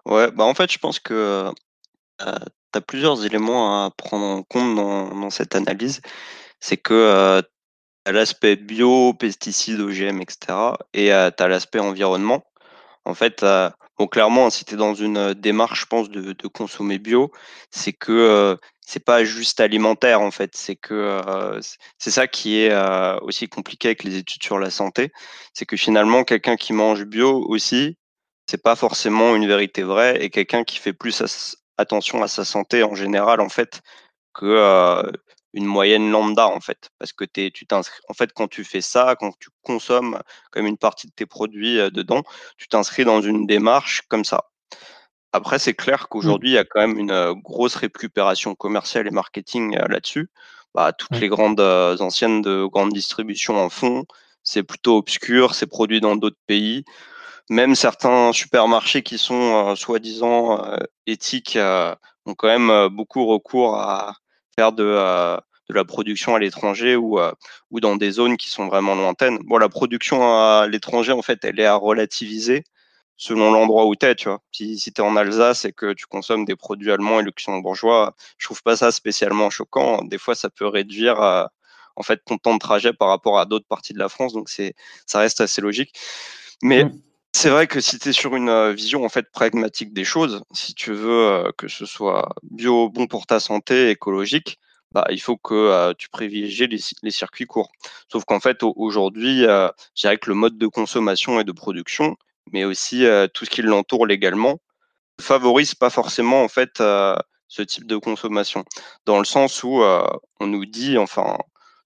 Ouais, 0.05 0.31
bah 0.31 0.45
en 0.45 0.55
fait, 0.55 0.73
je 0.73 0.79
pense 0.79 1.01
que 1.01 1.51
euh, 2.23 2.33
tu 2.73 2.81
plusieurs 2.81 3.25
éléments 3.25 3.85
à 3.85 3.91
prendre 3.91 4.25
en 4.25 4.43
compte 4.43 4.77
dans, 4.77 5.15
dans 5.15 5.31
cette 5.31 5.55
analyse 5.55 6.01
c'est 6.67 6.77
que 6.77 6.95
euh, 6.95 7.43
tu 7.43 8.11
as 8.11 8.13
l'aspect 8.13 8.57
bio, 8.57 9.15
pesticides, 9.15 9.81
OGM, 9.81 10.21
etc. 10.21 10.75
Et 10.95 11.13
euh, 11.13 11.31
tu 11.31 11.41
as 11.45 11.49
l'aspect 11.49 11.79
environnement. 11.79 12.45
En 13.05 13.15
fait, 13.15 13.45
euh, 13.45 13.71
bon, 13.99 14.09
clairement, 14.09 14.51
si 14.51 14.65
tu 14.65 14.75
es 14.75 14.77
dans 14.77 14.95
une 14.95 15.33
démarche, 15.35 15.83
je 15.83 15.87
pense, 15.87 16.11
de, 16.11 16.33
de 16.33 16.49
consommer 16.49 16.99
bio, 16.99 17.31
c'est 17.71 17.93
que 17.93 18.59
c'est 18.81 19.05
pas 19.05 19.25
juste 19.25 19.61
alimentaire, 19.61 20.21
en 20.21 20.33
fait. 20.33 20.57
C'est 20.57 20.75
que 20.75 21.21
c'est 21.99 22.11
ça 22.11 22.27
qui 22.27 22.59
est 22.59 22.75
aussi 23.23 23.49
compliqué 23.49 23.89
avec 23.89 24.03
les 24.03 24.17
études 24.17 24.43
sur 24.43 24.59
la 24.59 24.71
santé. 24.71 25.13
C'est 25.55 25.67
que 25.67 25.77
finalement, 25.77 26.25
quelqu'un 26.25 26.57
qui 26.57 26.73
mange 26.73 27.05
bio 27.05 27.45
aussi, 27.49 27.97
c'est 28.51 28.63
pas 28.63 28.77
forcément 28.77 29.37
une 29.37 29.47
vérité 29.47 29.85
vraie. 29.85 30.23
Et 30.25 30.31
quelqu'un 30.31 30.65
qui 30.65 30.79
fait 30.79 30.93
plus 30.93 31.23
attention 31.79 32.23
à 32.25 32.29
sa 32.29 32.45
santé 32.45 32.83
en 32.83 32.97
général, 32.97 33.41
en 33.41 33.49
fait, 33.49 33.83
que 34.35 35.13
une 35.53 35.65
moyenne 35.65 36.11
lambda 36.11 36.49
en 36.49 36.61
fait 36.61 36.91
parce 36.99 37.13
que 37.13 37.25
tu 37.25 37.67
t'inscris 37.67 38.01
en 38.09 38.15
fait 38.15 38.33
quand 38.33 38.49
tu 38.49 38.65
fais 38.65 38.81
ça 38.81 39.17
quand 39.19 39.33
tu 39.39 39.49
consommes 39.63 40.21
comme 40.51 40.67
une 40.67 40.77
partie 40.77 41.07
de 41.07 41.13
tes 41.13 41.27
produits 41.27 41.77
dedans 41.91 42.23
tu 42.59 42.69
t'inscris 42.69 43.05
dans 43.05 43.21
une 43.21 43.47
démarche 43.47 44.03
comme 44.09 44.25
ça. 44.25 44.45
Après 45.33 45.59
c'est 45.59 45.75
clair 45.75 46.05
mmh. 46.05 46.07
qu'aujourd'hui 46.11 46.51
il 46.51 46.55
y 46.55 46.59
a 46.59 46.65
quand 46.65 46.81
même 46.81 46.99
une 46.99 47.33
grosse 47.43 47.77
récupération 47.77 48.55
commerciale 48.55 49.07
et 49.07 49.11
marketing 49.11 49.77
là-dessus. 49.89 50.31
Bah, 50.75 50.93
toutes 50.93 51.19
les 51.19 51.29
grandes 51.29 51.61
anciennes 51.61 52.43
de 52.43 52.67
grande 52.67 52.93
distribution 52.93 53.59
en 53.59 53.71
font. 53.71 54.05
C'est 54.43 54.63
plutôt 54.63 54.99
obscur 54.99 55.55
c'est 55.55 55.67
produit 55.67 56.01
dans 56.01 56.17
d'autres 56.17 56.41
pays. 56.47 56.85
Même 57.49 57.75
certains 57.75 58.33
supermarchés 58.33 59.03
qui 59.03 59.19
sont 59.19 59.75
soi-disant 59.77 60.63
éthiques 61.07 61.59
ont 62.27 62.35
quand 62.35 62.49
même 62.49 62.89
beaucoup 62.89 63.25
recours 63.27 63.77
à 63.77 64.17
faire 64.59 64.73
de, 64.73 64.85
euh, 64.85 65.37
de 65.69 65.75
la 65.75 65.85
production 65.85 66.35
à 66.35 66.39
l'étranger 66.39 66.97
ou, 66.97 67.19
euh, 67.19 67.33
ou 67.71 67.81
dans 67.81 67.97
des 67.97 68.11
zones 68.13 68.37
qui 68.37 68.49
sont 68.49 68.67
vraiment 68.67 68.95
lointaines. 68.95 69.39
Bon, 69.45 69.59
la 69.59 69.69
production 69.69 70.23
à 70.23 70.67
l'étranger, 70.69 71.13
en 71.13 71.23
fait, 71.23 71.45
elle 71.45 71.61
est 71.61 71.67
à 71.67 71.77
relativiser 71.77 72.65
selon 73.17 73.51
l'endroit 73.51 73.87
où 73.87 73.95
tu 73.97 74.07
es, 74.07 74.15
tu 74.15 74.29
vois. 74.29 74.41
Si, 74.53 74.79
si 74.79 74.93
tu 74.93 75.01
es 75.01 75.05
en 75.05 75.17
Alsace 75.17 75.65
et 75.65 75.73
que 75.73 75.93
tu 75.93 76.07
consommes 76.07 76.45
des 76.45 76.57
produits 76.57 76.93
allemands 76.93 77.21
et 77.21 77.23
luxembourgeois, 77.23 78.15
je 78.39 78.47
trouve 78.47 78.63
pas 78.63 78.77
ça 78.77 78.93
spécialement 78.93 79.51
choquant. 79.51 80.03
Des 80.05 80.19
fois, 80.19 80.35
ça 80.35 80.51
peut 80.51 80.67
réduire 80.67 81.21
euh, 81.23 81.45
en 81.97 82.03
fait 82.03 82.23
ton 82.25 82.37
temps 82.37 82.55
de 82.55 82.59
trajet 82.59 82.93
par 82.93 83.09
rapport 83.09 83.39
à 83.39 83.47
d'autres 83.47 83.67
parties 83.67 83.95
de 83.95 83.99
la 83.99 84.11
France, 84.11 84.35
donc 84.35 84.51
c'est 84.51 84.75
ça 85.07 85.19
reste 85.21 85.41
assez 85.41 85.63
logique. 85.63 85.99
Mais 86.63 86.85
mmh. 86.85 87.01
C'est 87.39 87.51
vrai 87.51 87.67
que 87.67 87.83
si 87.83 87.99
tu 87.99 88.09
es 88.09 88.13
sur 88.15 88.35
une 88.35 88.73
vision 88.73 89.05
en 89.05 89.11
fait 89.11 89.31
pragmatique 89.31 89.93
des 89.93 90.05
choses, 90.05 90.43
si 90.53 90.73
tu 90.75 90.95
veux 90.95 91.53
que 91.59 91.69
ce 91.69 91.85
soit 91.85 92.31
bio, 92.43 92.89
bon 92.89 93.07
pour 93.07 93.27
ta 93.27 93.41
santé, 93.41 93.91
écologique, 93.91 94.59
bah, 94.93 95.05
il 95.11 95.21
faut 95.21 95.37
que 95.37 95.93
tu 95.99 96.09
privilégies 96.09 96.67
les, 96.67 97.11
circuits 97.11 97.45
courts. 97.45 97.71
Sauf 98.11 98.25
qu'en 98.25 98.41
fait, 98.41 98.63
aujourd'hui, 98.63 99.43
je 99.43 99.71
dirais 99.95 100.17
que 100.17 100.31
le 100.31 100.35
mode 100.35 100.57
de 100.57 100.67
consommation 100.67 101.39
et 101.39 101.45
de 101.45 101.53
production, 101.53 102.17
mais 102.53 102.65
aussi 102.65 103.05
tout 103.35 103.45
ce 103.45 103.51
qui 103.51 103.61
l'entoure 103.61 104.07
légalement, 104.07 104.59
favorise 105.21 105.75
pas 105.75 105.91
forcément 105.91 106.43
en 106.43 106.49
fait 106.49 106.79
ce 106.79 107.63
type 107.63 107.87
de 107.87 107.99
consommation. 107.99 108.65
Dans 109.05 109.19
le 109.19 109.27
sens 109.27 109.63
où 109.63 109.83
on 110.41 110.47
nous 110.47 110.65
dit, 110.65 110.97
enfin, 110.97 111.37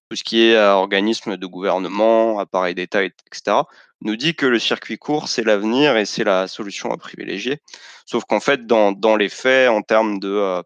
tout 0.09 0.17
ce 0.17 0.23
qui 0.23 0.43
est 0.45 0.57
organisme 0.57 1.37
de 1.37 1.47
gouvernement, 1.47 2.39
appareil 2.39 2.77
d'État, 2.77 3.03
etc., 3.03 3.63
nous 4.03 4.17
dit 4.17 4.35
que 4.35 4.47
le 4.47 4.59
circuit 4.59 4.99
court, 4.99 5.29
c'est 5.29 5.43
l'avenir 5.43 5.97
et 5.97 6.05
c'est 6.05 6.25
la 6.25 6.49
solution 6.49 6.91
à 6.91 6.97
privilégier. 6.97 7.61
Sauf 8.07 8.25
qu'en 8.25 8.41
fait, 8.41 8.67
dans, 8.67 8.93
dans, 8.93 9.17
les 9.17 9.29
faits, 9.29 9.69
en 9.69 9.83
termes 9.83 10.19
de 10.19 10.29
euh, 10.29 10.63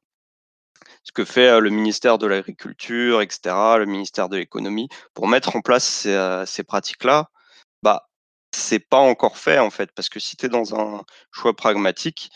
ce 1.03 1.13
que 1.13 1.25
fait 1.25 1.49
euh, 1.49 1.61
le 1.61 1.71
ministère 1.71 2.19
de 2.19 2.27
l'Agriculture, 2.27 3.23
etc., 3.23 3.55
le 3.79 3.87
ministère 3.87 4.29
de 4.29 4.37
l'Économie, 4.37 4.89
pour 5.15 5.29
mettre 5.29 5.57
en 5.57 5.61
place 5.61 5.85
ces, 5.85 6.15
euh, 6.15 6.47
ces 6.47 6.63
pratiques-là, 6.63 7.31
bah, 7.83 8.09
c'est 8.55 8.79
pas 8.79 8.99
encore 8.99 9.37
fait, 9.37 9.59
en 9.59 9.71
fait, 9.71 9.91
parce 9.93 10.09
que 10.09 10.21
si 10.21 10.37
tu 10.37 10.47
es 10.47 10.49
dans 10.49 10.75
un 10.75 11.03
choix 11.33 11.55
pragmatique, 11.55 12.31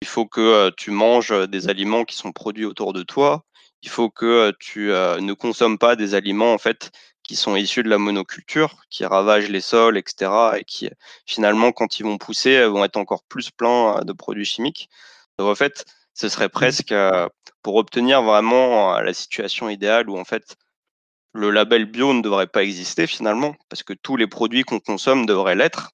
il 0.00 0.08
faut 0.08 0.26
que 0.26 0.70
tu 0.78 0.90
manges 0.90 1.34
des 1.48 1.68
aliments 1.68 2.04
qui 2.04 2.16
sont 2.16 2.32
produits 2.32 2.64
autour 2.64 2.94
de 2.94 3.02
toi, 3.02 3.44
il 3.82 3.88
faut 3.88 4.10
que 4.10 4.52
tu 4.58 4.88
ne 4.88 5.32
consommes 5.32 5.78
pas 5.78 5.96
des 5.96 6.14
aliments, 6.14 6.52
en 6.52 6.58
fait, 6.58 6.90
qui 7.22 7.36
sont 7.36 7.56
issus 7.56 7.82
de 7.82 7.88
la 7.88 7.98
monoculture, 7.98 8.76
qui 8.90 9.04
ravagent 9.04 9.48
les 9.48 9.60
sols, 9.60 9.96
etc. 9.96 10.30
Et 10.58 10.64
qui, 10.64 10.90
finalement, 11.26 11.72
quand 11.72 11.98
ils 11.98 12.02
vont 12.04 12.18
pousser, 12.18 12.66
vont 12.66 12.84
être 12.84 12.96
encore 12.96 13.22
plus 13.24 13.50
pleins 13.50 14.00
de 14.04 14.12
produits 14.12 14.44
chimiques. 14.44 14.88
Donc, 15.38 15.48
en 15.48 15.54
fait, 15.54 15.84
ce 16.14 16.28
serait 16.28 16.46
mmh. 16.46 16.50
presque 16.50 16.94
pour 17.62 17.76
obtenir 17.76 18.22
vraiment 18.22 18.98
la 19.00 19.14
situation 19.14 19.68
idéale 19.68 20.10
où, 20.10 20.18
en 20.18 20.24
fait, 20.24 20.56
le 21.32 21.50
label 21.50 21.84
bio 21.84 22.12
ne 22.12 22.22
devrait 22.22 22.48
pas 22.48 22.64
exister 22.64 23.06
finalement, 23.06 23.54
parce 23.68 23.84
que 23.84 23.92
tous 23.92 24.16
les 24.16 24.26
produits 24.26 24.64
qu'on 24.64 24.80
consomme 24.80 25.26
devraient 25.26 25.54
l'être, 25.54 25.92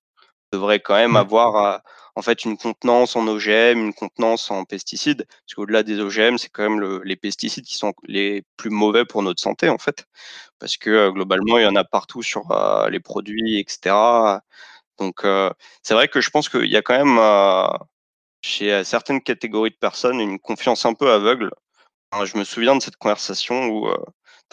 devraient 0.53 0.81
quand 0.81 0.95
même 0.95 1.17
avoir 1.17 1.83
en 2.17 2.23
fait 2.23 2.45
une 2.45 2.57
contenance 2.59 3.17
en 3.17 3.27
OGM, 3.29 3.79
une 3.79 3.95
contenance 3.95 4.51
en 4.51 4.65
pesticides, 4.65 5.27
parce 5.29 5.55
qu'au-delà 5.55 5.83
des 5.83 6.01
OGM, 6.01 6.39
c'est 6.39 6.49
quand 6.49 6.69
même 6.69 7.03
les 7.05 7.17
pesticides 7.17 7.65
qui 7.65 7.77
sont 7.77 7.95
les 8.05 8.43
plus 8.57 8.71
mauvais 8.71 9.05
pour 9.05 9.23
notre 9.23 9.41
santé 9.41 9.69
en 9.69 9.79
fait, 9.79 10.07
parce 10.59 10.77
que 10.77 11.11
globalement 11.11 11.59
il 11.59 11.65
y 11.65 11.67
en 11.67 11.77
a 11.77 11.85
partout 11.85 12.23
sur 12.23 12.51
euh, 12.53 12.89
les 12.91 13.01
produits, 13.01 13.59
etc. 13.61 13.95
Donc 14.99 15.23
c'est 15.83 15.95
vrai 15.95 16.09
que 16.09 16.21
je 16.21 16.31
pense 16.31 16.49
qu'il 16.49 16.67
y 16.67 16.77
a 16.77 16.83
quand 16.83 17.05
même 17.05 17.19
chez 18.43 18.85
certaines 18.85 19.23
catégories 19.23 19.71
de 19.71 19.77
personnes 19.77 20.21
une 20.21 20.39
confiance 20.39 20.87
un 20.87 20.95
peu 20.95 21.11
aveugle. 21.13 21.51
je 22.25 22.39
me 22.39 22.45
souviens 22.45 22.77
de 22.77 22.83
cette 22.83 22.97
conversation 22.97 23.67
où 23.69 23.89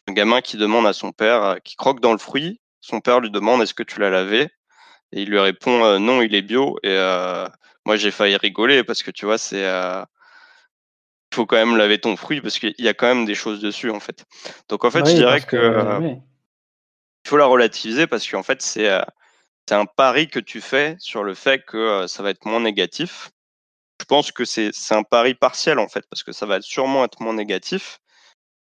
un 0.08 0.14
gamin 0.14 0.42
qui 0.42 0.58
demande 0.58 0.86
à 0.88 0.94
son 0.94 1.12
père, 1.12 1.58
qui 1.64 1.76
croque 1.76 2.02
dans 2.02 2.12
le 2.12 2.18
fruit, 2.18 2.60
son 2.82 3.00
père 3.02 3.20
lui 3.22 3.32
demande 3.32 3.62
est-ce 3.62 3.74
que 3.74 3.84
tu 3.84 4.00
l'as 4.00 4.10
lavé? 4.10 4.50
Et 5.14 5.22
il 5.22 5.30
lui 5.30 5.40
répond 5.40 5.84
euh, 5.86 6.00
non, 6.00 6.22
il 6.22 6.34
est 6.34 6.42
bio. 6.42 6.78
Et 6.82 6.90
euh, 6.90 7.48
moi, 7.86 7.96
j'ai 7.98 8.12
failli 8.12 8.36
rigoler 8.36 8.84
parce 8.84 9.04
que 9.04 9.12
tu 9.12 9.26
vois, 9.26 9.38
c'est. 9.38 9.64
Euh, 9.64 10.04
il 11.32 11.36
faut 11.36 11.46
quand 11.46 11.56
même 11.56 11.78
laver 11.78 12.00
ton 12.00 12.16
fruit 12.16 12.42
parce 12.42 12.60
qu'il 12.60 12.76
y 12.78 12.88
a 12.88 12.94
quand 12.94 13.08
même 13.08 13.26
des 13.26 13.36
choses 13.36 13.60
dessus, 13.62 13.90
en 13.90 14.00
fait. 14.00 14.26
Donc, 14.70 14.84
en 14.86 14.92
fait, 14.92 15.06
je 15.06 15.14
dirais 15.14 15.42
que. 15.42 16.18
Il 17.26 17.30
faut 17.30 17.38
la 17.38 17.46
relativiser 17.46 18.08
parce 18.08 18.28
qu'en 18.28 18.44
fait, 18.44 18.62
c'est. 18.62 18.90
c'est 19.68 19.76
un 19.76 19.86
pari 19.86 20.28
que 20.28 20.40
tu 20.40 20.62
fais 20.62 20.96
sur 21.00 21.24
le 21.24 21.36
fait 21.36 21.64
que 21.64 22.08
ça 22.08 22.24
va 22.24 22.32
être 22.32 22.46
moins 22.46 22.60
négatif. 22.60 23.30
Je 24.02 24.06
pense 24.06 24.32
que 24.32 24.44
c'est 24.46 24.74
un 24.92 25.04
pari 25.04 25.34
partiel 25.36 25.80
en 25.80 25.88
fait, 25.88 26.04
parce 26.10 26.24
que 26.24 26.34
ça 26.34 26.46
va 26.46 26.60
sûrement 26.60 27.06
être 27.06 27.22
moins 27.22 27.36
négatif, 27.36 28.00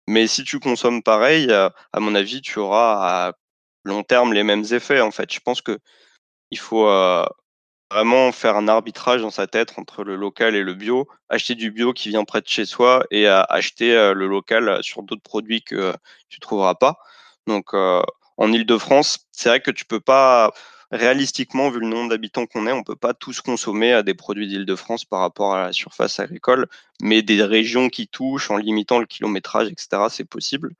Mais 0.07 0.25
si 0.25 0.43
tu 0.43 0.59
consommes 0.59 1.03
pareil, 1.03 1.51
à 1.51 1.99
mon 1.99 2.15
avis, 2.15 2.41
tu 2.41 2.57
auras 2.57 3.27
à 3.27 3.33
long 3.83 4.03
terme 4.03 4.33
les 4.33 4.43
mêmes 4.43 4.63
effets. 4.71 5.01
En 5.01 5.11
fait, 5.11 5.31
je 5.31 5.39
pense 5.39 5.61
que 5.61 5.77
il 6.51 6.59
faut 6.59 6.87
vraiment 7.91 8.31
faire 8.31 8.57
un 8.57 8.67
arbitrage 8.67 9.21
dans 9.21 9.29
sa 9.29 9.47
tête 9.47 9.73
entre 9.77 10.03
le 10.03 10.15
local 10.15 10.55
et 10.55 10.63
le 10.63 10.73
bio, 10.73 11.07
acheter 11.29 11.55
du 11.55 11.71
bio 11.71 11.93
qui 11.93 12.09
vient 12.09 12.25
près 12.25 12.41
de 12.41 12.47
chez 12.47 12.65
soi 12.65 13.05
et 13.11 13.27
acheter 13.27 13.93
le 14.13 14.27
local 14.27 14.79
sur 14.83 15.03
d'autres 15.03 15.21
produits 15.21 15.61
que 15.61 15.93
tu 16.29 16.39
trouveras 16.39 16.75
pas. 16.75 16.97
Donc 17.47 17.73
en 17.73 18.53
Ile-de-France, 18.53 19.27
c'est 19.31 19.49
vrai 19.49 19.61
que 19.61 19.71
tu 19.71 19.85
peux 19.85 20.01
pas 20.01 20.51
réalistiquement, 20.91 21.69
vu 21.69 21.79
le 21.79 21.87
nombre 21.87 22.09
d'habitants 22.11 22.45
qu'on 22.45 22.65
est, 22.65 22.71
on 22.71 22.83
peut 22.83 22.95
pas 22.95 23.13
tous 23.13 23.41
consommer 23.41 23.91
à 23.91 24.03
des 24.03 24.13
produits 24.13 24.47
d'Île-de-France 24.47 25.03
par 25.03 25.19
rapport 25.19 25.53
à 25.53 25.65
la 25.65 25.73
surface 25.73 26.19
agricole, 26.19 26.67
mais 27.01 27.21
des 27.21 27.43
régions 27.43 27.89
qui 27.89 28.07
touchent 28.07 28.51
en 28.51 28.57
limitant 28.57 28.99
le 28.99 29.05
kilométrage, 29.05 29.67
etc., 29.67 30.03
c'est 30.09 30.23
possible. 30.23 30.73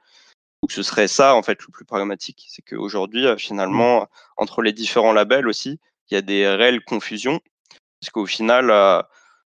Donc 0.67 0.73
ce 0.73 0.83
serait 0.83 1.07
ça 1.07 1.33
en 1.33 1.43
fait 1.43 1.61
le 1.65 1.71
plus 1.71 1.85
pragmatique, 1.85 2.45
c'est 2.49 2.61
qu'aujourd'hui 2.61 3.25
finalement 3.37 4.05
entre 4.35 4.61
les 4.61 4.73
différents 4.73 5.13
labels 5.13 5.47
aussi, 5.47 5.79
il 6.11 6.15
y 6.15 6.17
a 6.17 6.21
des 6.21 6.45
réelles 6.45 6.83
confusions 6.83 7.39
parce 8.01 8.09
qu'au 8.11 8.25
final 8.25 8.65
le 8.65 9.01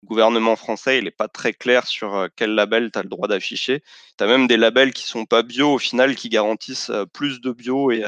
gouvernement 0.04 0.56
français 0.56 0.97
il 0.97 1.04
n'est 1.04 1.12
pas 1.12 1.28
très 1.28 1.54
clair 1.54 1.86
sur 1.86 2.30
quel 2.36 2.56
label 2.56 2.89
tu 2.91 2.97
as 2.97 3.04
le 3.04 3.10
droit 3.10 3.28
d'afficher. 3.28 3.84
Tu 4.17 4.23
as 4.23 4.28
même 4.28 4.47
des 4.47 4.58
labels 4.58 4.91
qui 4.91 5.04
sont 5.04 5.26
pas 5.26 5.43
bio 5.43 5.73
au 5.73 5.78
final 5.78 6.15
qui 6.15 6.30
garantissent 6.30 6.91
plus 7.13 7.41
de 7.41 7.52
bio 7.52 7.91
et 7.91 8.04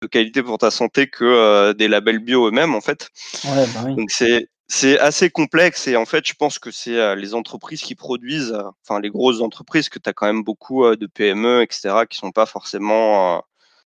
de 0.00 0.06
qualité 0.06 0.44
pour 0.44 0.58
ta 0.58 0.70
santé 0.70 1.08
que 1.08 1.72
des 1.72 1.88
labels 1.88 2.20
bio 2.20 2.46
eux-mêmes 2.46 2.76
en 2.76 2.80
fait. 2.80 3.10
Ouais, 3.46 3.66
bah 3.74 3.80
oui. 3.86 3.96
Donc 3.96 4.12
c'est 4.12 4.46
c'est 4.74 4.98
assez 4.98 5.28
complexe 5.28 5.86
et 5.86 5.96
en 5.96 6.06
fait, 6.06 6.26
je 6.26 6.32
pense 6.34 6.58
que 6.58 6.70
c'est 6.70 7.14
les 7.16 7.34
entreprises 7.34 7.82
qui 7.82 7.94
produisent, 7.94 8.56
enfin 8.82 9.00
les 9.00 9.10
grosses 9.10 9.42
entreprises, 9.42 9.90
que 9.90 9.98
tu 9.98 10.08
as 10.08 10.14
quand 10.14 10.26
même 10.26 10.42
beaucoup 10.44 10.96
de 10.96 11.06
PME, 11.06 11.60
etc., 11.62 12.06
qui 12.08 12.16
sont 12.16 12.32
pas 12.32 12.46
forcément 12.46 13.44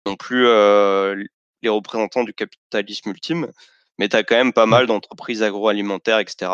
non 0.07 0.15
plus 0.15 0.45
les 0.45 1.69
représentants 1.69 2.23
du 2.23 2.33
capitalisme 2.33 3.11
ultime, 3.11 3.51
mais 3.99 4.09
tu 4.09 4.15
as 4.15 4.23
quand 4.23 4.35
même 4.35 4.51
pas 4.51 4.65
mal 4.65 4.87
d'entreprises 4.87 5.43
agroalimentaires, 5.43 6.19
etc., 6.19 6.51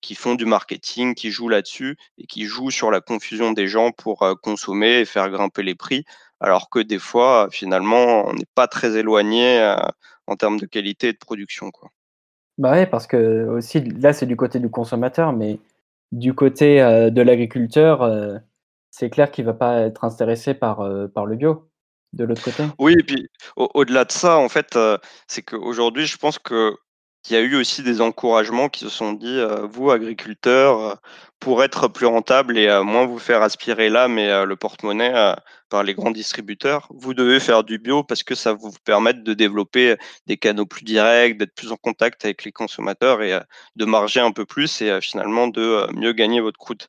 qui 0.00 0.14
font 0.14 0.34
du 0.34 0.46
marketing, 0.46 1.14
qui 1.14 1.30
jouent 1.30 1.50
là-dessus 1.50 1.98
et 2.16 2.26
qui 2.26 2.44
jouent 2.46 2.70
sur 2.70 2.90
la 2.90 3.02
confusion 3.02 3.52
des 3.52 3.68
gens 3.68 3.92
pour 3.92 4.26
consommer 4.42 5.00
et 5.00 5.04
faire 5.04 5.28
grimper 5.28 5.62
les 5.62 5.74
prix, 5.74 6.04
alors 6.40 6.70
que 6.70 6.78
des 6.78 6.98
fois, 6.98 7.48
finalement, 7.50 8.26
on 8.28 8.32
n'est 8.32 8.46
pas 8.54 8.66
très 8.66 8.96
éloigné 8.96 9.76
en 10.26 10.36
termes 10.36 10.58
de 10.58 10.66
qualité 10.66 11.08
et 11.08 11.12
de 11.12 11.18
production. 11.18 11.70
Quoi. 11.70 11.90
Bah 12.58 12.72
ouais, 12.72 12.86
parce 12.86 13.06
que 13.06 13.46
aussi, 13.46 13.80
là, 13.80 14.12
c'est 14.12 14.26
du 14.26 14.36
côté 14.36 14.58
du 14.58 14.68
consommateur, 14.68 15.32
mais 15.32 15.60
du 16.10 16.34
côté 16.34 16.82
euh, 16.82 17.10
de 17.10 17.22
l'agriculteur, 17.22 18.02
euh, 18.02 18.36
c'est 18.90 19.10
clair 19.10 19.30
qu'il 19.30 19.44
va 19.44 19.54
pas 19.54 19.80
être 19.82 20.04
intéressé 20.04 20.54
par, 20.54 20.80
euh, 20.80 21.06
par 21.06 21.24
le 21.24 21.36
bio, 21.36 21.68
de 22.14 22.24
l'autre 22.24 22.42
côté. 22.42 22.64
Oui, 22.78 22.94
et 22.98 23.02
puis 23.04 23.28
au-delà 23.56 24.04
de 24.04 24.12
ça, 24.12 24.38
en 24.38 24.48
fait, 24.48 24.76
c'est 25.28 25.42
qu'aujourd'hui, 25.42 26.06
je 26.06 26.16
pense 26.16 26.38
que 26.38 26.74
il 27.30 27.34
y 27.34 27.36
a 27.36 27.40
eu 27.40 27.56
aussi 27.56 27.82
des 27.82 28.00
encouragements 28.00 28.68
qui 28.68 28.80
se 28.80 28.88
sont 28.88 29.12
dit, 29.12 29.40
vous, 29.70 29.90
agriculteurs, 29.90 31.00
pour 31.40 31.62
être 31.62 31.88
plus 31.88 32.06
rentable 32.06 32.58
et 32.58 32.68
moins 32.82 33.06
vous 33.06 33.18
faire 33.18 33.42
aspirer 33.42 33.90
l'âme 33.90 34.18
et 34.18 34.44
le 34.46 34.56
porte-monnaie 34.56 35.34
par 35.68 35.82
les 35.82 35.94
grands 35.94 36.10
distributeurs, 36.10 36.88
vous 36.90 37.14
devez 37.14 37.40
faire 37.40 37.64
du 37.64 37.78
bio 37.78 38.02
parce 38.02 38.22
que 38.22 38.34
ça 38.34 38.52
vous 38.54 38.72
permet 38.84 39.12
de 39.12 39.34
développer 39.34 39.96
des 40.26 40.36
canaux 40.36 40.66
plus 40.66 40.84
directs, 40.84 41.36
d'être 41.36 41.54
plus 41.54 41.70
en 41.70 41.76
contact 41.76 42.24
avec 42.24 42.44
les 42.44 42.52
consommateurs 42.52 43.22
et 43.22 43.38
de 43.76 43.84
marger 43.84 44.20
un 44.20 44.32
peu 44.32 44.46
plus 44.46 44.80
et 44.80 45.00
finalement 45.00 45.48
de 45.48 45.86
mieux 45.94 46.12
gagner 46.12 46.40
votre 46.40 46.58
croûte. 46.58 46.88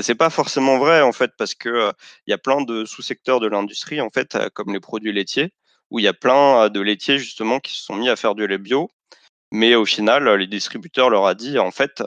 C'est 0.00 0.14
pas 0.16 0.30
forcément 0.30 0.78
vrai 0.78 1.02
en 1.02 1.12
fait 1.12 1.32
parce 1.38 1.54
que 1.54 1.92
il 2.26 2.30
y 2.30 2.34
a 2.34 2.38
plein 2.38 2.62
de 2.62 2.84
sous-secteurs 2.84 3.40
de 3.40 3.46
l'industrie 3.46 4.00
en 4.00 4.10
fait 4.10 4.36
comme 4.54 4.72
les 4.72 4.80
produits 4.80 5.12
laitiers 5.12 5.52
où 5.90 6.00
il 6.00 6.04
y 6.04 6.08
a 6.08 6.14
plein 6.14 6.68
de 6.68 6.80
laitiers 6.80 7.18
justement 7.18 7.60
qui 7.60 7.72
se 7.74 7.84
sont 7.84 7.94
mis 7.94 8.08
à 8.08 8.16
faire 8.16 8.34
du 8.34 8.46
lait 8.46 8.58
bio 8.58 8.90
mais 9.56 9.74
au 9.74 9.84
final, 9.84 10.28
les 10.36 10.46
distributeurs 10.46 11.10
leur 11.10 11.26
a 11.26 11.34
dit, 11.34 11.58
en 11.58 11.70
fait, 11.70 12.02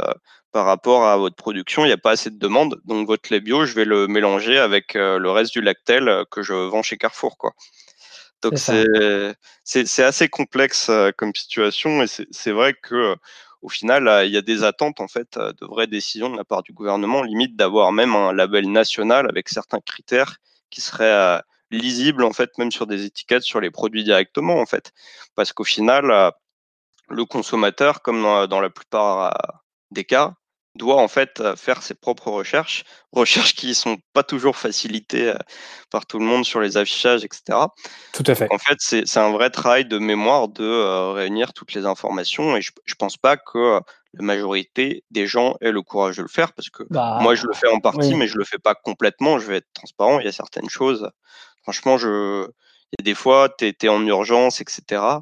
par 0.51 0.65
rapport 0.65 1.05
à 1.05 1.17
votre 1.17 1.35
production, 1.35 1.83
il 1.83 1.87
n'y 1.87 1.93
a 1.93 1.97
pas 1.97 2.11
assez 2.11 2.29
de 2.29 2.39
demande, 2.39 2.79
donc 2.85 3.07
votre 3.07 3.31
lait 3.31 3.39
bio, 3.39 3.65
je 3.65 3.73
vais 3.73 3.85
le 3.85 4.07
mélanger 4.07 4.57
avec 4.57 4.93
le 4.93 5.29
reste 5.29 5.53
du 5.53 5.61
lactel 5.61 6.25
que 6.31 6.41
je 6.41 6.53
vends 6.53 6.83
chez 6.83 6.97
Carrefour, 6.97 7.37
quoi. 7.37 7.53
Donc 8.41 8.57
c'est 8.57 10.03
assez 10.03 10.29
complexe 10.29 10.89
comme 11.17 11.33
situation. 11.35 12.03
Et 12.03 12.07
c'est 12.07 12.51
vrai 12.51 12.73
que 12.73 13.15
au 13.61 13.69
final, 13.69 14.25
il 14.25 14.31
y 14.31 14.37
a 14.37 14.41
des 14.41 14.63
attentes 14.63 15.01
en 15.01 15.07
fait 15.07 15.37
de 15.37 15.65
vraies 15.65 15.87
décisions 15.87 16.29
de 16.29 16.37
la 16.37 16.45
part 16.45 16.63
du 16.63 16.71
gouvernement, 16.71 17.21
limite 17.21 17.55
d'avoir 17.57 17.91
même 17.91 18.15
un 18.15 18.31
label 18.31 18.71
national 18.71 19.27
avec 19.29 19.49
certains 19.49 19.81
critères 19.81 20.37
qui 20.69 20.81
seraient 20.81 21.41
lisibles 21.69 22.23
en 22.23 22.33
fait 22.33 22.57
même 22.57 22.71
sur 22.71 22.87
des 22.87 23.05
étiquettes 23.05 23.43
sur 23.43 23.59
les 23.59 23.69
produits 23.69 24.03
directement 24.03 24.59
en 24.59 24.65
fait, 24.65 24.93
parce 25.35 25.51
qu'au 25.51 25.65
final 25.65 26.31
le 27.09 27.25
consommateur, 27.25 28.01
comme 28.01 28.21
dans, 28.21 28.61
la 28.61 28.69
plupart 28.69 29.27
euh, 29.27 29.57
des 29.91 30.05
cas, 30.05 30.33
doit 30.75 31.01
en 31.01 31.07
fait 31.07 31.41
euh, 31.41 31.55
faire 31.55 31.81
ses 31.81 31.95
propres 31.95 32.29
recherches, 32.29 32.83
recherches 33.11 33.55
qui 33.55 33.73
sont 33.73 33.97
pas 34.13 34.23
toujours 34.23 34.55
facilitées 34.55 35.29
euh, 35.29 35.37
par 35.89 36.05
tout 36.05 36.19
le 36.19 36.25
monde 36.25 36.45
sur 36.45 36.59
les 36.61 36.77
affichages, 36.77 37.23
etc. 37.25 37.41
Tout 38.13 38.23
à 38.25 38.35
fait. 38.35 38.47
en 38.51 38.57
fait, 38.57 38.77
c'est 38.79 39.17
un 39.17 39.31
vrai 39.31 39.49
travail 39.49 39.85
de 39.85 39.97
mémoire 39.97 40.47
de 40.47 41.11
réunir 41.13 41.53
toutes 41.53 41.73
les 41.73 41.85
informations 41.85 42.55
et 42.55 42.61
je, 42.61 42.71
je 42.85 42.95
pense 42.95 43.17
pas 43.17 43.37
que 43.37 43.79
la 44.13 44.23
majorité 44.23 45.03
des 45.11 45.27
gens 45.27 45.55
aient 45.61 45.71
le 45.71 45.81
courage 45.81 46.17
de 46.17 46.23
le 46.23 46.27
faire 46.27 46.53
parce 46.53 46.69
que 46.69 46.83
Bah, 46.89 47.19
moi 47.21 47.35
je 47.35 47.45
le 47.45 47.53
fais 47.53 47.67
en 47.67 47.79
partie, 47.79 48.09
oui. 48.09 48.15
mais 48.15 48.27
je 48.27 48.37
le 48.37 48.43
fais 48.43 48.57
pas 48.57 48.75
complètement. 48.75 49.39
Je 49.39 49.47
vais 49.47 49.57
être 49.57 49.73
transparent. 49.73 50.19
Il 50.19 50.25
y 50.25 50.29
a 50.29 50.31
certaines 50.31 50.69
choses, 50.69 51.09
franchement, 51.63 51.97
je, 51.97 52.47
il 52.91 52.95
y 52.99 53.01
a 53.01 53.03
des 53.03 53.15
fois, 53.15 53.49
tu 53.57 53.65
es, 53.67 53.89
en 53.89 54.05
urgence, 54.05 54.61
etc 54.61 55.19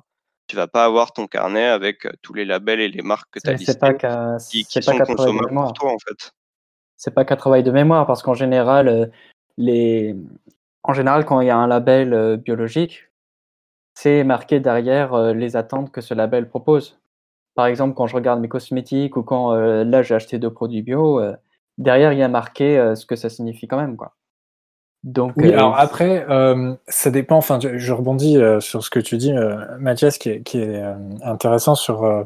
tu 0.48 0.56
vas 0.56 0.68
pas 0.68 0.86
avoir 0.86 1.12
ton 1.14 1.28
carnet 1.28 1.66
avec 1.66 2.06
euh, 2.06 2.12
tous 2.22 2.34
les 2.34 2.46
labels 2.46 2.80
et 2.80 2.90
les 2.90 3.02
marques 3.02 3.30
que 3.32 3.40
tu 3.40 3.50
as 3.50 3.58
c'est 3.58 3.80
pas 3.80 3.92
listées 3.92 4.08
qu'un 4.08 4.38
qui, 4.38 4.64
pas 4.64 4.82
sont 4.82 4.98
qu'un 4.98 5.04
travail 5.04 5.08
de 5.08 5.16
consommables 5.16 5.40
pour 5.40 5.48
mémoire. 5.50 5.74
toi 5.74 5.92
en 5.92 6.00
fait. 6.00 6.32
C'est 6.96 7.14
pas 7.14 7.26
qu'un 7.26 7.36
travail 7.36 7.64
de 7.64 7.72
mémoire 7.72 8.08
parce 8.08 8.24
qu'en 8.24 8.34
général, 8.34 8.88
euh, 8.88 9.06
les... 9.58 10.16
en 10.84 10.94
général, 10.94 11.26
quand 11.26 11.42
il 11.42 11.48
y 11.48 11.50
a 11.50 11.58
un 11.58 11.68
label 11.68 12.14
euh, 12.14 12.38
biologique, 12.38 13.10
c'est 13.94 14.24
marqué 14.24 14.60
derrière 14.60 15.14
euh, 15.14 15.34
les 15.34 15.56
attentes 15.56 15.92
que 15.92 16.02
ce 16.02 16.14
label 16.14 16.48
propose. 16.48 17.00
Par 17.56 17.66
exemple, 17.66 17.96
quand 17.96 18.08
je 18.08 18.16
regarde 18.16 18.40
mes 18.40 18.48
cosmétiques 18.48 19.18
ou 19.18 19.24
quand 19.24 19.54
euh, 19.54 19.84
là 19.84 20.04
j'ai 20.04 20.16
acheté 20.16 20.38
deux 20.40 20.52
produits 20.52 20.84
bio, 20.84 21.22
derrière 21.78 22.14
il 22.14 22.20
y 22.20 22.24
a 22.24 22.28
marqué 22.28 22.94
ce 22.96 23.06
que 23.06 23.16
ça 23.16 23.30
signifie 23.30 23.68
quand 23.68 23.78
même, 23.78 23.98
quoi. 23.98 24.17
Donc, 25.04 25.34
Oui, 25.38 25.50
euh, 25.50 25.54
alors 25.54 25.78
après, 25.78 26.26
euh, 26.30 26.76
ça 26.88 27.12
dépend. 27.12 27.38
Enfin, 27.38 27.60
je, 27.62 27.78
je 27.78 27.94
rebondis 27.94 28.38
euh, 28.38 28.60
sur 28.60 28.84
ce 28.84 28.90
que 28.90 29.00
tu 29.00 29.18
dis, 29.18 29.32
euh, 29.32 29.78
Mathias, 29.80 30.18
qui 30.18 30.30
est, 30.30 30.42
qui 30.42 30.60
est 30.60 30.84
euh, 30.84 30.96
intéressant 31.24 31.76
sur 31.76 32.04
euh, 32.04 32.24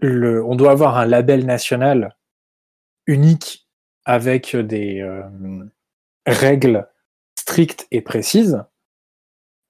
le. 0.00 0.44
On 0.44 0.54
doit 0.56 0.72
avoir 0.72 0.98
un 0.98 1.06
label 1.06 1.46
national 1.46 2.16
unique 3.06 3.68
avec 4.04 4.56
des 4.56 5.00
euh, 5.00 5.22
règles 6.26 6.88
strictes 7.38 7.86
et 7.90 8.00
précises. 8.00 8.64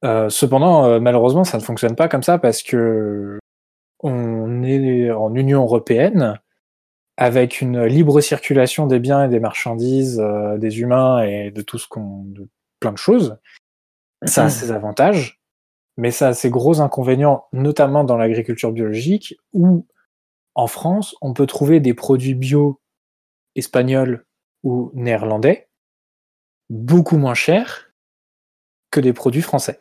Euh, 0.05 0.29
cependant, 0.29 0.85
euh, 0.87 1.01
malheureusement, 1.01 1.45
ça 1.45 1.59
ne 1.59 1.63
fonctionne 1.63 1.95
pas 1.95 2.09
comme 2.09 2.23
ça 2.23 2.39
parce 2.39 2.63
que 2.63 3.39
on 4.01 4.63
est 4.65 5.11
en 5.13 5.35
Union 5.35 5.63
européenne 5.63 6.41
avec 7.23 7.61
une 7.61 7.85
libre 7.85 8.21
circulation 8.21 8.89
des 8.89 8.99
biens 8.99 9.25
et 9.25 9.29
des 9.29 9.39
marchandises, 9.39 10.19
euh, 10.19 10.59
des 10.59 10.81
humains 10.81 11.23
et 11.23 11.53
de 11.53 11.63
tout 11.63 11.79
ce 11.79 11.87
qu'on, 11.87 12.25
de 12.25 12.49
plein 12.81 12.91
de 12.91 12.99
choses. 12.99 13.39
Ça 14.25 14.47
a 14.47 14.51
ses 14.51 14.73
avantages, 14.73 15.41
mais 15.97 16.11
ça 16.11 16.29
a 16.29 16.35
ses 16.35 16.51
gros 16.51 16.81
inconvénients, 16.81 17.45
notamment 17.53 18.03
dans 18.03 18.17
l'agriculture 18.17 18.73
biologique, 18.73 19.37
où 19.53 19.87
en 20.57 20.67
France, 20.67 21.15
on 21.23 21.33
peut 21.33 21.47
trouver 21.47 21.79
des 21.79 21.95
produits 21.95 22.35
bio 22.35 22.81
espagnols 23.55 24.25
ou 24.65 24.91
néerlandais 24.95 25.69
beaucoup 26.71 27.19
moins 27.19 27.35
chers 27.35 27.93
que 28.91 28.99
des 28.99 29.13
produits 29.13 29.43
français. 29.43 29.79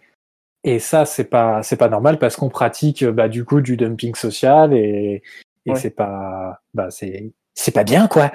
Et 0.63 0.77
ça, 0.77 1.05
c'est 1.05 1.23
pas, 1.23 1.63
c'est 1.63 1.75
pas 1.75 1.89
normal 1.89 2.19
parce 2.19 2.35
qu'on 2.35 2.49
pratique, 2.49 3.03
bah, 3.03 3.29
du 3.29 3.45
coup, 3.45 3.61
du 3.61 3.77
dumping 3.77 4.13
social 4.13 4.75
et, 4.75 5.23
et 5.65 5.71
Ouais. 5.71 5.79
c'est 5.79 5.91
pas, 5.95 6.61
bah, 6.73 6.89
c'est, 6.91 7.33
c'est 7.53 7.71
pas 7.73 7.83
bien, 7.83 8.07
quoi. 8.07 8.31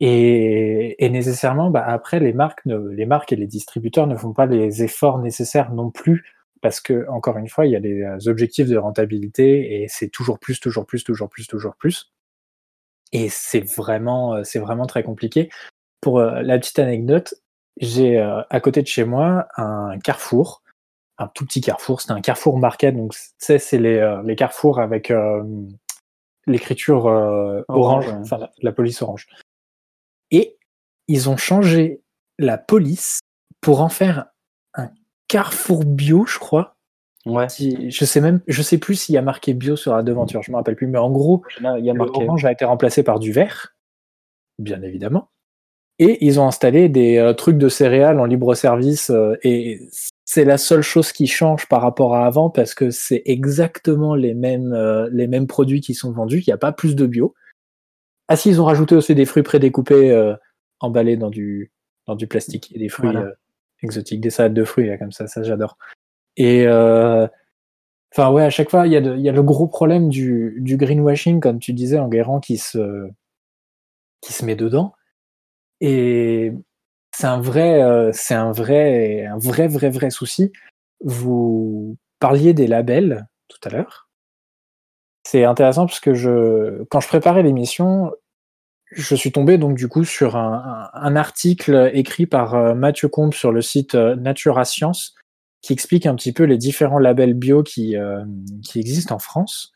Et, 0.00 1.04
et 1.04 1.10
nécessairement, 1.10 1.70
bah, 1.70 1.84
après, 1.86 2.20
les 2.20 2.32
marques, 2.32 2.64
ne, 2.66 2.76
les 2.90 3.06
marques 3.06 3.32
et 3.32 3.36
les 3.36 3.46
distributeurs 3.46 4.06
ne 4.06 4.16
font 4.16 4.32
pas 4.32 4.46
les 4.46 4.82
efforts 4.82 5.18
nécessaires 5.18 5.72
non 5.72 5.90
plus 5.90 6.24
parce 6.60 6.80
que, 6.80 7.06
encore 7.08 7.38
une 7.38 7.48
fois, 7.48 7.66
il 7.66 7.72
y 7.72 7.76
a 7.76 7.80
des 7.80 8.02
euh, 8.02 8.18
objectifs 8.30 8.68
de 8.68 8.76
rentabilité 8.76 9.82
et 9.82 9.86
c'est 9.88 10.08
toujours 10.08 10.38
plus, 10.38 10.60
toujours 10.60 10.86
plus, 10.86 11.04
toujours 11.04 11.28
plus, 11.28 11.46
toujours 11.46 11.74
plus. 11.76 12.12
Et 13.12 13.28
c'est 13.28 13.60
vraiment, 13.76 14.34
euh, 14.34 14.44
c'est 14.44 14.58
vraiment 14.58 14.86
très 14.86 15.02
compliqué. 15.02 15.48
Pour 16.00 16.18
euh, 16.20 16.42
la 16.42 16.58
petite 16.58 16.78
anecdote, 16.78 17.34
j'ai 17.80 18.18
euh, 18.18 18.42
à 18.50 18.60
côté 18.60 18.82
de 18.82 18.86
chez 18.88 19.04
moi 19.04 19.46
un 19.56 19.98
carrefour, 19.98 20.62
un 21.18 21.28
tout 21.28 21.44
petit 21.46 21.60
carrefour. 21.60 22.00
C'est 22.00 22.12
un 22.12 22.20
carrefour 22.20 22.58
market, 22.58 22.96
donc 22.96 23.12
tu 23.14 23.20
sais, 23.38 23.58
c'est 23.58 23.78
les, 23.78 23.96
euh, 23.98 24.22
les 24.24 24.36
carrefours 24.36 24.80
avec 24.80 25.10
euh, 25.10 25.42
l'écriture 26.48 27.06
euh, 27.06 27.62
Orange, 27.68 28.06
orange, 28.06 28.06
ouais. 28.08 28.20
enfin 28.22 28.38
la, 28.38 28.50
la 28.62 28.72
police 28.72 29.00
orange. 29.02 29.26
Et 30.30 30.56
ils 31.08 31.28
ont 31.28 31.36
changé 31.36 32.02
la 32.38 32.58
police 32.58 33.20
pour 33.60 33.80
en 33.80 33.88
faire 33.88 34.26
un 34.74 34.90
carrefour 35.28 35.84
bio, 35.84 36.26
je 36.26 36.38
crois. 36.38 36.76
Ouais. 37.26 37.48
Si- 37.48 37.90
je 37.90 38.04
sais 38.04 38.20
même, 38.20 38.40
je 38.46 38.62
sais 38.62 38.78
plus 38.78 38.94
s'il 38.94 39.14
y 39.14 39.18
a 39.18 39.22
marqué 39.22 39.52
bio 39.54 39.76
sur 39.76 39.94
la 39.96 40.02
devanture, 40.02 40.42
je 40.42 40.50
me 40.50 40.56
rappelle 40.56 40.76
plus, 40.76 40.86
mais 40.86 40.98
en 40.98 41.10
gros, 41.10 41.42
Là, 41.60 41.78
il 41.78 41.84
y 41.84 41.90
a 41.90 41.94
marqué. 41.94 42.22
orange 42.24 42.44
a 42.44 42.52
été 42.52 42.64
remplacé 42.64 43.02
par 43.02 43.18
du 43.18 43.32
vert, 43.32 43.74
bien 44.58 44.80
évidemment. 44.82 45.28
Et 45.98 46.24
ils 46.24 46.38
ont 46.38 46.46
installé 46.46 46.88
des 46.88 47.16
euh, 47.18 47.32
trucs 47.34 47.58
de 47.58 47.68
céréales 47.68 48.20
en 48.20 48.24
libre 48.24 48.54
service 48.54 49.10
euh, 49.10 49.36
et 49.42 49.80
c'est 50.30 50.44
la 50.44 50.58
seule 50.58 50.82
chose 50.82 51.10
qui 51.10 51.26
change 51.26 51.66
par 51.68 51.80
rapport 51.80 52.14
à 52.14 52.26
avant 52.26 52.50
parce 52.50 52.74
que 52.74 52.90
c'est 52.90 53.22
exactement 53.24 54.14
les 54.14 54.34
mêmes, 54.34 54.74
euh, 54.74 55.08
les 55.10 55.26
mêmes 55.26 55.46
produits 55.46 55.80
qui 55.80 55.94
sont 55.94 56.12
vendus. 56.12 56.40
Il 56.40 56.50
n'y 56.50 56.52
a 56.52 56.58
pas 56.58 56.70
plus 56.70 56.94
de 56.94 57.06
bio. 57.06 57.34
Ah 58.28 58.36
si, 58.36 58.50
ils 58.50 58.60
ont 58.60 58.66
rajouté 58.66 58.94
aussi 58.94 59.14
des 59.14 59.24
fruits 59.24 59.42
prédécoupés 59.42 60.10
euh, 60.10 60.34
emballés 60.80 61.16
dans 61.16 61.30
du, 61.30 61.72
dans 62.06 62.14
du 62.14 62.26
plastique 62.26 62.70
et 62.74 62.78
des 62.78 62.90
fruits 62.90 63.10
Voilà. 63.10 63.24
euh, 63.26 63.32
exotiques, 63.82 64.20
des 64.20 64.28
salades 64.28 64.52
de 64.52 64.64
fruits 64.64 64.86
là, 64.86 64.98
comme 64.98 65.12
ça, 65.12 65.26
ça 65.28 65.42
j'adore. 65.42 65.78
Et 66.36 66.66
euh, 66.66 67.26
enfin 68.12 68.30
ouais, 68.30 68.42
à 68.44 68.50
chaque 68.50 68.68
fois 68.68 68.86
il 68.86 68.92
y, 68.92 68.96
a 68.96 69.00
de- 69.00 69.16
il 69.16 69.22
y 69.22 69.30
a 69.30 69.32
le 69.32 69.42
gros 69.42 69.66
problème 69.66 70.10
du, 70.10 70.58
du 70.60 70.76
greenwashing, 70.76 71.40
comme 71.40 71.58
tu 71.58 71.72
disais, 71.72 71.98
en 71.98 72.08
Guérant 72.08 72.38
qui 72.40 72.58
se, 72.58 73.08
qui 74.20 74.34
se 74.34 74.44
met 74.44 74.56
dedans. 74.56 74.92
Et 75.80 76.52
c'est 77.14 77.26
un 77.26 77.40
vrai, 77.40 77.82
euh, 77.82 78.10
c'est 78.12 78.34
un 78.34 78.52
vrai, 78.52 79.26
un 79.26 79.38
vrai, 79.38 79.68
vrai, 79.68 79.90
vrai 79.90 80.10
souci. 80.10 80.52
Vous 81.04 81.96
parliez 82.20 82.54
des 82.54 82.66
labels 82.66 83.26
tout 83.48 83.60
à 83.64 83.70
l'heure. 83.70 84.08
C'est 85.24 85.44
intéressant 85.44 85.86
parce 85.86 86.00
que 86.00 86.14
je, 86.14 86.84
quand 86.90 87.00
je 87.00 87.08
préparais 87.08 87.42
l'émission, 87.42 88.12
je 88.92 89.14
suis 89.14 89.32
tombé 89.32 89.58
donc 89.58 89.76
du 89.76 89.88
coup 89.88 90.04
sur 90.04 90.36
un, 90.36 91.16
article 91.16 91.90
écrit 91.92 92.26
par 92.26 92.54
euh, 92.54 92.74
Mathieu 92.74 93.08
Combe 93.08 93.34
sur 93.34 93.52
le 93.52 93.60
site 93.60 93.94
euh, 93.94 94.16
Natura 94.16 94.64
Science 94.64 95.14
qui 95.60 95.72
explique 95.72 96.06
un 96.06 96.14
petit 96.14 96.32
peu 96.32 96.44
les 96.44 96.56
différents 96.56 96.98
labels 96.98 97.34
bio 97.34 97.62
qui, 97.62 97.96
euh, 97.96 98.24
qui 98.64 98.78
existent 98.78 99.14
en 99.14 99.18
France. 99.18 99.72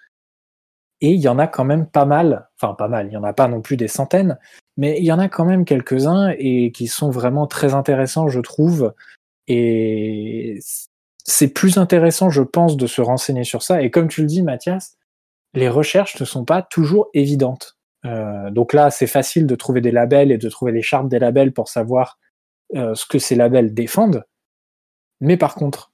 Et 1.02 1.10
il 1.10 1.20
y 1.20 1.28
en 1.28 1.38
a 1.38 1.48
quand 1.48 1.64
même 1.64 1.86
pas 1.86 2.04
mal, 2.04 2.48
enfin 2.56 2.74
pas 2.74 2.86
mal, 2.86 3.08
il 3.08 3.12
y 3.12 3.16
en 3.16 3.24
a 3.24 3.32
pas 3.32 3.48
non 3.48 3.60
plus 3.60 3.76
des 3.76 3.88
centaines, 3.88 4.38
mais 4.76 4.98
il 4.98 5.04
y 5.04 5.12
en 5.12 5.18
a 5.18 5.28
quand 5.28 5.44
même 5.44 5.64
quelques-uns 5.64 6.32
et 6.38 6.70
qui 6.70 6.86
sont 6.86 7.10
vraiment 7.10 7.48
très 7.48 7.74
intéressants, 7.74 8.28
je 8.28 8.38
trouve. 8.38 8.94
Et 9.48 10.60
c'est 11.24 11.48
plus 11.48 11.76
intéressant, 11.76 12.30
je 12.30 12.42
pense, 12.42 12.76
de 12.76 12.86
se 12.86 13.00
renseigner 13.02 13.42
sur 13.42 13.64
ça. 13.64 13.82
Et 13.82 13.90
comme 13.90 14.06
tu 14.06 14.20
le 14.20 14.28
dis, 14.28 14.42
Mathias, 14.42 14.96
les 15.54 15.68
recherches 15.68 16.18
ne 16.20 16.24
sont 16.24 16.44
pas 16.44 16.62
toujours 16.62 17.10
évidentes. 17.14 17.76
Euh, 18.06 18.50
donc 18.52 18.72
là, 18.72 18.90
c'est 18.90 19.08
facile 19.08 19.48
de 19.48 19.54
trouver 19.56 19.80
des 19.80 19.90
labels 19.90 20.30
et 20.30 20.38
de 20.38 20.48
trouver 20.48 20.70
les 20.70 20.82
chartes 20.82 21.08
des 21.08 21.18
labels 21.18 21.52
pour 21.52 21.68
savoir 21.68 22.18
euh, 22.76 22.94
ce 22.94 23.06
que 23.06 23.18
ces 23.18 23.34
labels 23.34 23.74
défendent. 23.74 24.24
Mais 25.20 25.36
par 25.36 25.56
contre, 25.56 25.91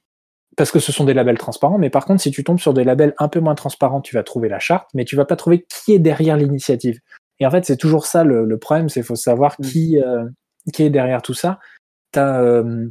parce 0.59 0.73
que 0.73 0.81
ce 0.81 0.91
sont 0.91 1.05
des 1.05 1.15
labels 1.15 1.39
transparents, 1.39 1.79
mais 1.79 1.89
par 1.89 2.05
contre, 2.05 2.21
si 2.21 2.33
tu 2.33 2.43
tombes 2.43 2.59
sur 2.59 2.75
des 2.75 2.83
labels 2.83 3.15
un 3.19 3.29
peu 3.29 3.39
moins 3.39 3.55
transparents, 3.55 4.01
tu 4.01 4.17
vas 4.17 4.25
trouver 4.25 4.49
la 4.49 4.59
charte, 4.59 4.91
mais 4.93 5.05
tu 5.05 5.15
vas 5.15 5.25
pas 5.25 5.37
trouver 5.37 5.65
qui 5.69 5.93
est 5.95 6.01
derrière 6.01 6.37
l'initiative. 6.37 6.99
Et 7.39 7.47
en 7.47 7.51
fait, 7.53 7.65
c'est 7.65 7.77
toujours 7.77 8.07
ça 8.07 8.25
le, 8.25 8.45
le 8.45 8.59
problème, 8.59 8.89
c'est 8.89 9.05
faut 9.05 9.15
savoir 9.15 9.55
Mm. 9.61 9.65
qui, 9.65 10.03
euh, 10.03 10.25
qui 10.75 10.83
est 10.83 10.91
derrière 10.91 11.23
tout 11.23 11.33
ça. 11.33 11.61
T'as 12.11 12.43
euh, 12.43 12.89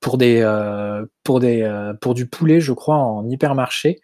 pour 0.00 0.16
des 0.16 0.40
euh, 0.40 1.04
pour 1.22 1.38
des 1.40 1.60
euh, 1.62 1.92
pour 2.00 2.14
du 2.14 2.26
poulet, 2.28 2.60
je 2.60 2.72
crois, 2.72 2.96
en 2.96 3.28
hypermarché, 3.28 4.00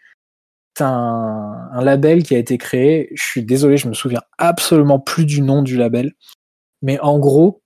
t'as 0.75 0.87
un, 0.89 1.71
un 1.73 1.83
label 1.83 2.25
qui 2.25 2.35
a 2.35 2.39
été 2.39 2.59
créé. 2.59 3.09
Je 3.15 3.23
suis 3.25 3.43
désolé, 3.43 3.79
je 3.79 3.89
me 3.89 3.95
souviens 3.95 4.23
absolument 4.37 5.01
plus 5.01 5.25
du 5.25 5.41
nom 5.41 5.63
du 5.63 5.79
label, 5.79 6.13
mais 6.83 7.01
en 7.01 7.19
gros, 7.19 7.63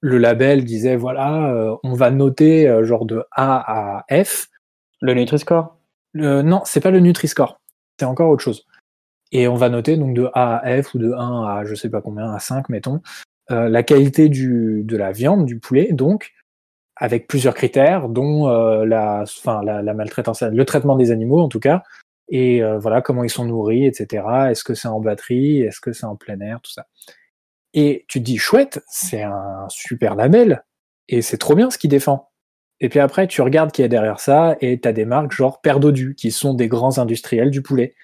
le 0.00 0.18
label 0.18 0.64
disait 0.64 0.96
voilà, 0.96 1.52
euh, 1.52 1.74
on 1.82 1.94
va 1.94 2.12
noter 2.12 2.68
euh, 2.68 2.84
genre 2.84 3.06
de 3.06 3.24
A 3.32 4.02
à 4.08 4.24
F. 4.24 4.46
Le 5.02 5.14
Nutri-Score? 5.14 5.76
Le, 6.12 6.42
non, 6.42 6.62
c'est 6.64 6.80
pas 6.80 6.92
le 6.92 7.00
Nutri-Score, 7.00 7.60
c'est 7.98 8.06
encore 8.06 8.30
autre 8.30 8.42
chose. 8.42 8.66
Et 9.32 9.48
on 9.48 9.56
va 9.56 9.68
noter 9.68 9.96
donc 9.96 10.14
de 10.14 10.30
A 10.32 10.58
à 10.58 10.82
F 10.82 10.94
ou 10.94 10.98
de 10.98 11.12
1 11.12 11.44
à 11.44 11.64
je 11.64 11.74
sais 11.74 11.90
pas 11.90 12.00
combien, 12.00 12.32
à 12.32 12.38
5, 12.38 12.68
mettons, 12.68 13.00
euh, 13.50 13.68
la 13.68 13.82
qualité 13.82 14.28
du, 14.28 14.82
de 14.84 14.96
la 14.96 15.10
viande, 15.10 15.44
du 15.44 15.58
poulet, 15.58 15.88
donc 15.92 16.32
avec 16.94 17.26
plusieurs 17.26 17.54
critères, 17.54 18.08
dont 18.08 18.48
euh, 18.48 18.84
la, 18.84 19.24
la, 19.64 19.82
la 19.82 19.94
maltraitance, 19.94 20.42
le 20.42 20.64
traitement 20.64 20.94
des 20.94 21.10
animaux 21.10 21.40
en 21.40 21.48
tout 21.48 21.58
cas, 21.58 21.82
et 22.28 22.62
euh, 22.62 22.78
voilà 22.78 23.02
comment 23.02 23.24
ils 23.24 23.30
sont 23.30 23.44
nourris, 23.44 23.86
etc. 23.86 24.24
Est-ce 24.50 24.62
que 24.62 24.74
c'est 24.74 24.88
en 24.88 25.00
batterie, 25.00 25.62
est-ce 25.62 25.80
que 25.80 25.92
c'est 25.92 26.06
en 26.06 26.14
plein 26.14 26.38
air, 26.40 26.60
tout 26.60 26.70
ça. 26.70 26.86
Et 27.74 28.04
tu 28.06 28.20
te 28.20 28.24
dis 28.24 28.38
chouette, 28.38 28.84
c'est 28.86 29.22
un 29.22 29.66
super 29.68 30.14
label, 30.14 30.62
et 31.08 31.22
c'est 31.22 31.38
trop 31.38 31.56
bien 31.56 31.70
ce 31.70 31.78
qu'il 31.78 31.90
défend. 31.90 32.31
Et 32.82 32.88
puis 32.88 32.98
après, 32.98 33.28
tu 33.28 33.40
regardes 33.42 33.70
qui 33.70 33.80
est 33.80 33.88
derrière 33.88 34.18
ça, 34.18 34.56
et 34.60 34.78
tu 34.80 34.88
as 34.88 34.92
des 34.92 35.04
marques 35.04 35.30
genre 35.30 35.60
Père 35.60 35.78
Dodu, 35.78 36.16
qui 36.16 36.32
sont 36.32 36.52
des 36.52 36.66
grands 36.66 36.98
industriels 36.98 37.52
du 37.52 37.62
poulet. 37.62 37.94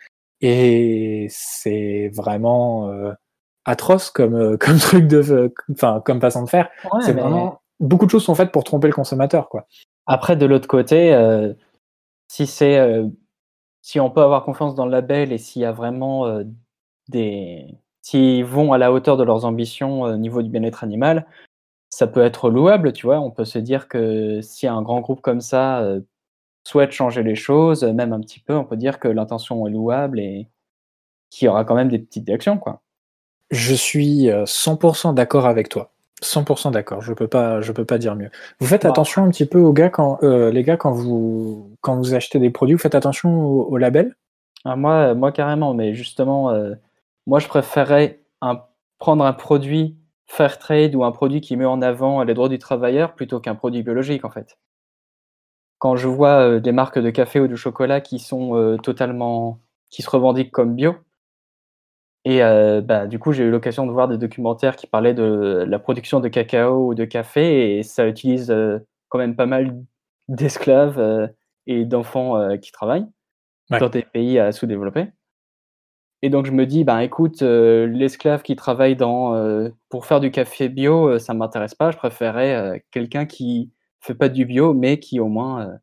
Et 0.40 1.26
c'est 1.30 2.12
vraiment 2.14 2.88
euh, 2.88 3.12
atroce 3.64 4.08
comme, 4.08 4.36
euh, 4.36 4.56
comme 4.60 4.78
truc 4.78 5.08
de, 5.08 5.52
enfin, 5.72 6.00
comme 6.04 6.20
façon 6.20 6.44
de 6.44 6.48
faire. 6.48 6.70
Ouais, 6.84 7.02
c'est 7.02 7.12
mais 7.12 7.22
vraiment, 7.22 7.60
beaucoup 7.80 8.06
de 8.06 8.10
choses 8.10 8.22
sont 8.22 8.36
faites 8.36 8.52
pour 8.52 8.62
tromper 8.62 8.86
le 8.86 8.94
consommateur, 8.94 9.48
quoi. 9.48 9.66
Après, 10.06 10.36
de 10.36 10.46
l'autre 10.46 10.68
côté, 10.68 11.12
euh, 11.12 11.52
si 12.28 12.46
c'est, 12.46 12.78
euh, 12.78 13.08
si 13.82 13.98
on 13.98 14.10
peut 14.10 14.22
avoir 14.22 14.44
confiance 14.44 14.76
dans 14.76 14.86
le 14.86 14.92
label 14.92 15.32
et 15.32 15.38
s'il 15.38 15.62
y 15.62 15.64
a 15.64 15.72
vraiment 15.72 16.40
des, 17.08 17.66
s'ils 18.00 18.44
vont 18.44 18.72
à 18.72 18.78
la 18.78 18.92
hauteur 18.92 19.16
de 19.16 19.24
leurs 19.24 19.44
ambitions 19.44 20.02
au 20.02 20.16
niveau 20.16 20.40
du 20.40 20.50
bien-être 20.50 20.84
animal, 20.84 21.26
ça 21.90 22.06
peut 22.06 22.22
être 22.22 22.50
louable, 22.50 22.92
tu 22.92 23.06
vois. 23.06 23.20
On 23.20 23.30
peut 23.30 23.44
se 23.44 23.58
dire 23.58 23.88
que 23.88 24.40
si 24.42 24.66
un 24.66 24.82
grand 24.82 25.00
groupe 25.00 25.20
comme 25.20 25.40
ça 25.40 25.80
euh, 25.80 26.00
souhaite 26.64 26.92
changer 26.92 27.22
les 27.22 27.34
choses, 27.34 27.84
euh, 27.84 27.92
même 27.92 28.12
un 28.12 28.20
petit 28.20 28.40
peu, 28.40 28.54
on 28.56 28.64
peut 28.64 28.76
dire 28.76 28.98
que 29.00 29.08
l'intention 29.08 29.66
est 29.66 29.70
louable 29.70 30.20
et 30.20 30.48
qu'il 31.30 31.46
y 31.46 31.48
aura 31.48 31.64
quand 31.64 31.74
même 31.74 31.88
des 31.88 31.98
petites 31.98 32.28
actions, 32.30 32.58
quoi. 32.58 32.82
Je 33.50 33.74
suis 33.74 34.30
euh, 34.30 34.44
100% 34.44 35.14
d'accord 35.14 35.46
avec 35.46 35.68
toi. 35.70 35.92
100% 36.22 36.70
d'accord. 36.72 37.00
Je 37.00 37.12
peux 37.12 37.28
pas, 37.28 37.60
je 37.60 37.72
peux 37.72 37.84
pas 37.84 37.98
dire 37.98 38.16
mieux. 38.16 38.30
Vous 38.60 38.66
faites 38.66 38.82
Bon. 38.82 38.90
attention 38.90 39.24
un 39.24 39.30
petit 39.30 39.46
peu 39.46 39.60
aux 39.60 39.72
gars 39.72 39.88
quand, 39.90 40.18
euh, 40.22 40.50
les 40.50 40.64
gars, 40.64 40.76
quand 40.76 40.90
vous, 40.92 41.70
quand 41.80 41.96
vous 41.96 42.14
achetez 42.14 42.38
des 42.40 42.50
produits, 42.50 42.74
vous 42.74 42.80
faites 42.82 42.94
attention 42.96 43.40
au, 43.46 43.62
au 43.64 43.76
label? 43.78 44.16
Ah, 44.64 44.76
moi, 44.76 45.14
moi 45.14 45.32
carrément, 45.32 45.74
mais 45.74 45.94
justement, 45.94 46.50
euh, 46.50 46.74
moi 47.26 47.38
je 47.38 47.48
préférerais 47.48 48.20
un- 48.42 48.60
prendre 48.98 49.24
un 49.24 49.32
produit 49.32 49.96
fair 50.28 50.58
trade 50.58 50.94
ou 50.94 51.04
un 51.04 51.12
produit 51.12 51.40
qui 51.40 51.56
met 51.56 51.64
en 51.64 51.82
avant 51.82 52.22
les 52.22 52.34
droits 52.34 52.48
du 52.48 52.58
travailleur 52.58 53.14
plutôt 53.16 53.40
qu'un 53.40 53.56
produit 53.56 53.82
biologique 53.82 54.24
en 54.24 54.30
fait. 54.30 54.58
Quand 55.78 55.96
je 55.96 56.06
vois 56.08 56.40
euh, 56.40 56.60
des 56.60 56.70
marques 56.72 56.98
de 57.00 57.10
café 57.10 57.40
ou 57.40 57.48
de 57.48 57.56
chocolat 57.56 58.00
qui 58.00 58.18
sont 58.20 58.54
euh, 58.56 58.76
totalement, 58.76 59.60
qui 59.90 60.02
se 60.02 60.10
revendiquent 60.10 60.52
comme 60.52 60.74
bio, 60.76 60.94
et 62.24 62.42
euh, 62.42 62.80
bah, 62.80 63.06
du 63.06 63.18
coup 63.18 63.32
j'ai 63.32 63.44
eu 63.44 63.50
l'occasion 63.50 63.86
de 63.86 63.92
voir 63.92 64.08
des 64.08 64.18
documentaires 64.18 64.76
qui 64.76 64.86
parlaient 64.86 65.14
de 65.14 65.64
la 65.66 65.78
production 65.78 66.20
de 66.20 66.28
cacao 66.28 66.88
ou 66.88 66.94
de 66.94 67.04
café 67.04 67.78
et 67.78 67.82
ça 67.82 68.06
utilise 68.06 68.50
euh, 68.50 68.78
quand 69.08 69.18
même 69.18 69.36
pas 69.36 69.46
mal 69.46 69.74
d'esclaves 70.28 70.98
euh, 70.98 71.26
et 71.66 71.84
d'enfants 71.84 72.56
qui 72.58 72.72
travaillent 72.72 73.06
Ouais. 73.70 73.78
dans 73.80 73.90
des 73.90 74.02
pays 74.02 74.40
sous-développés. 74.52 75.08
Et 76.22 76.30
donc 76.30 76.46
je 76.46 76.52
me 76.52 76.66
dis, 76.66 76.82
ben 76.84 76.98
écoute, 76.98 77.42
euh, 77.42 77.86
l'esclave 77.86 78.42
qui 78.42 78.56
travaille 78.56 78.96
dans, 78.96 79.34
euh, 79.34 79.68
pour 79.88 80.04
faire 80.06 80.18
du 80.20 80.30
café 80.30 80.68
bio, 80.68 81.08
euh, 81.08 81.18
ça 81.18 81.32
m'intéresse 81.34 81.74
pas. 81.74 81.90
Je 81.92 81.96
préférais 81.96 82.84
quelqu'un 82.90 83.24
qui 83.26 83.70
fait 84.00 84.14
pas 84.14 84.28
du 84.28 84.44
bio, 84.44 84.74
mais 84.74 84.98
qui 84.98 85.20
au 85.20 85.28
moins 85.28 85.78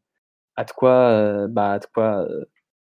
a 0.57 0.63
de 0.65 0.71
quoi, 0.71 1.47
bah, 1.47 1.73
a 1.73 1.79
de 1.79 1.85
quoi 1.93 2.27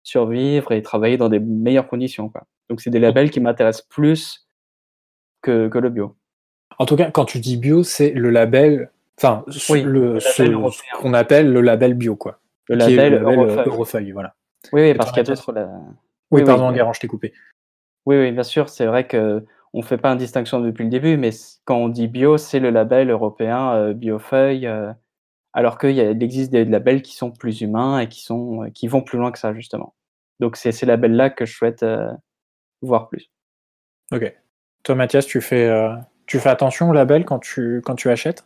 survivre 0.03 0.73
et 0.73 0.83
travailler 0.83 1.17
dans 1.17 1.29
des 1.29 1.39
meilleures 1.41 1.87
conditions. 1.89 2.29
Quoi. 2.29 2.45
Donc 2.69 2.81
c'est 2.81 2.91
des 2.91 2.99
labels 2.99 3.31
qui 3.31 3.41
m'intéressent 3.41 3.87
plus 3.89 4.47
que, 5.43 5.69
que 5.69 5.79
le 5.79 5.91
bio. 5.91 6.17
En 6.79 6.87
tout 6.87 6.97
cas, 6.97 7.11
quand 7.11 7.25
tu 7.25 7.39
dis 7.39 7.57
bio, 7.57 7.83
c'est 7.83 8.11
le 8.11 8.31
label, 8.31 8.91
enfin, 9.19 9.45
Oui, 9.69 9.83
le, 9.83 9.91
le 10.01 10.13
label 10.15 10.23
ce- 10.73 10.99
qu'on 11.01 11.15
appelle 11.15 11.53
le 11.53 11.61
label 11.61 11.95
bio, 11.95 12.17
quoi. 12.17 12.39
Le 12.69 12.77
label, 12.77 13.13
le 13.15 13.19
label 13.19 13.39
Eurofeuille. 13.39 13.67
Eurofeuille, 13.69 14.11
voilà. 14.13 14.35
Oui, 14.73 14.95
parce 14.95 15.11
qu'il 15.11 15.19
y 15.19 15.21
a 15.21 15.25
d'autres. 15.25 15.53
la- 15.53 15.69
Oui, 16.33 16.45
pardon, 16.45 16.71
oui. 16.71 16.77
Garant, 16.77 16.93
je 16.93 17.01
t'ai 17.01 17.07
coupé. 17.07 17.33
Oui, 18.07 18.17
oui, 18.17 18.33
bien 18.33 18.43
sûr, 18.43 18.69
c'est 18.69 18.87
vrai 18.87 19.07
que 19.07 19.45
on 19.73 19.83
fait 19.83 19.99
pas 19.99 20.11
une 20.11 20.19
distinction 20.19 20.61
depuis 20.61 20.85
le 20.85 20.91
début, 20.91 21.17
mais 21.17 21.31
quand 21.65 21.77
on 21.77 21.89
dit 21.89 22.09
bio, 22.09 22.37
c'est 22.37 22.59
le 22.59 22.71
label 22.71 23.11
européen 23.11 23.73
euh, 23.75 23.95
Biofeuille, 23.95 24.67
euh, 24.67 24.93
alors 25.53 25.79
qu'il 25.79 25.99
existe 26.23 26.51
des 26.51 26.65
labels 26.65 27.03
qui 27.03 27.15
sont 27.15 27.31
plus 27.31 27.61
humains 27.61 28.01
et 28.01 28.09
qui 28.09 28.23
sont 28.23 28.65
euh, 28.65 28.71
qui 28.71 28.89
vont 28.89 29.03
plus 29.03 29.19
loin 29.19 29.31
que 29.31 29.39
ça 29.39 29.55
justement. 29.55 29.95
Donc 30.41 30.57
c'est 30.57 30.73
ces 30.73 30.87
labels-là 30.87 31.31
que 31.31 31.47
je 31.47 31.55
souhaite 31.55 31.83
euh, 31.85 32.11
voir 32.83 33.09
plus. 33.09 33.31
Ok. 34.13 34.35
Toi, 34.83 34.95
Mathias, 34.97 35.27
tu 35.27 35.41
fais, 35.41 35.69
euh, 35.69 35.95
tu 36.27 36.41
fais 36.41 36.49
attention 36.49 36.91
au 36.91 36.93
label 36.93 37.25
quand 37.25 37.39
tu, 37.39 37.81
quand 37.85 37.95
tu 37.95 38.11
achètes? 38.11 38.45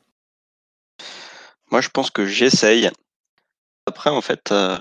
Moi, 1.72 1.80
je 1.80 1.88
pense 1.88 2.10
que 2.10 2.26
j'essaye. 2.26 2.90
Après, 3.86 4.10
en 4.10 4.20
fait, 4.20 4.52
euh, 4.52 4.76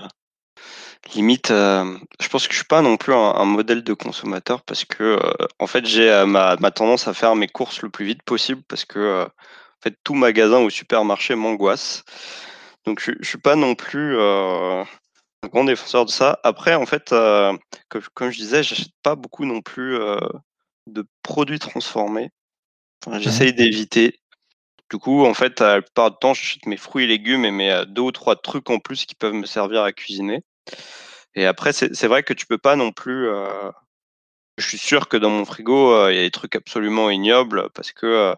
limite, 1.14 1.50
euh, 1.50 1.98
je 2.20 2.28
pense 2.28 2.46
que 2.46 2.52
je 2.52 2.58
suis 2.58 2.66
pas 2.66 2.82
non 2.82 2.96
plus 2.96 3.12
un, 3.14 3.16
un 3.34 3.44
modèle 3.44 3.82
de 3.84 3.92
consommateur 3.94 4.62
parce 4.62 4.84
que, 4.84 5.02
euh, 5.02 5.46
en 5.58 5.66
fait, 5.66 5.86
j'ai 5.86 6.10
euh, 6.10 6.26
ma, 6.26 6.56
ma 6.56 6.70
tendance 6.70 7.08
à 7.08 7.14
faire 7.14 7.36
mes 7.36 7.48
courses 7.48 7.82
le 7.82 7.90
plus 7.90 8.04
vite 8.06 8.22
possible 8.24 8.62
parce 8.68 8.84
que, 8.84 9.24
en 9.24 9.82
fait, 9.82 9.96
tout 10.04 10.14
magasin 10.14 10.60
ou 10.62 10.70
supermarché 10.70 11.34
m'angoisse. 11.34 12.04
Donc, 12.86 13.00
je, 13.00 13.12
je 13.20 13.28
suis 13.28 13.38
pas 13.38 13.56
non 13.56 13.74
plus 13.74 14.20
un 14.20 14.84
grand 15.52 15.64
défenseur 15.64 16.04
de 16.06 16.10
ça. 16.10 16.40
Après, 16.44 16.74
en 16.74 16.86
fait, 16.86 17.10
comme, 17.10 18.02
comme 18.14 18.30
je 18.30 18.38
disais, 18.38 18.62
j'achète 18.62 18.92
pas 19.02 19.16
beaucoup 19.16 19.44
non 19.46 19.62
plus 19.62 19.98
de 20.88 21.06
produits 21.22 21.58
transformés. 21.60 22.30
Enfin, 23.06 23.18
J'essaye 23.20 23.54
d'éviter. 23.54 24.20
Du 24.90 24.98
coup, 24.98 25.24
en 25.26 25.34
fait, 25.34 25.60
la 25.60 25.82
plupart 25.82 26.12
du 26.12 26.18
temps, 26.20 26.34
j'achète 26.34 26.66
mes 26.66 26.76
fruits 26.78 27.04
et 27.04 27.08
légumes 27.08 27.44
et 27.44 27.50
mes 27.52 27.84
deux 27.88 28.02
ou 28.02 28.12
trois 28.12 28.36
trucs 28.36 28.70
en 28.70 28.78
plus 28.80 29.06
qui 29.06 29.14
peuvent 29.16 29.34
me 29.34 29.46
servir 29.46 29.82
à 29.82 29.92
cuisiner. 29.92 30.42
Et 31.34 31.46
après, 31.46 31.72
c'est 31.72 32.06
vrai 32.06 32.22
que 32.22 32.32
tu 32.32 32.46
peux 32.46 32.58
pas 32.58 32.76
non 32.76 32.92
plus. 32.92 33.28
euh, 33.28 33.70
je 34.58 34.66
suis 34.66 34.78
sûr 34.78 35.08
que 35.08 35.16
dans 35.16 35.30
mon 35.30 35.44
frigo, 35.44 35.92
euh, 35.92 36.12
il 36.12 36.16
y 36.16 36.20
a 36.20 36.22
des 36.22 36.30
trucs 36.30 36.56
absolument 36.56 37.10
ignobles 37.10 37.68
parce 37.74 37.92
que 37.92 38.06
euh, 38.06 38.34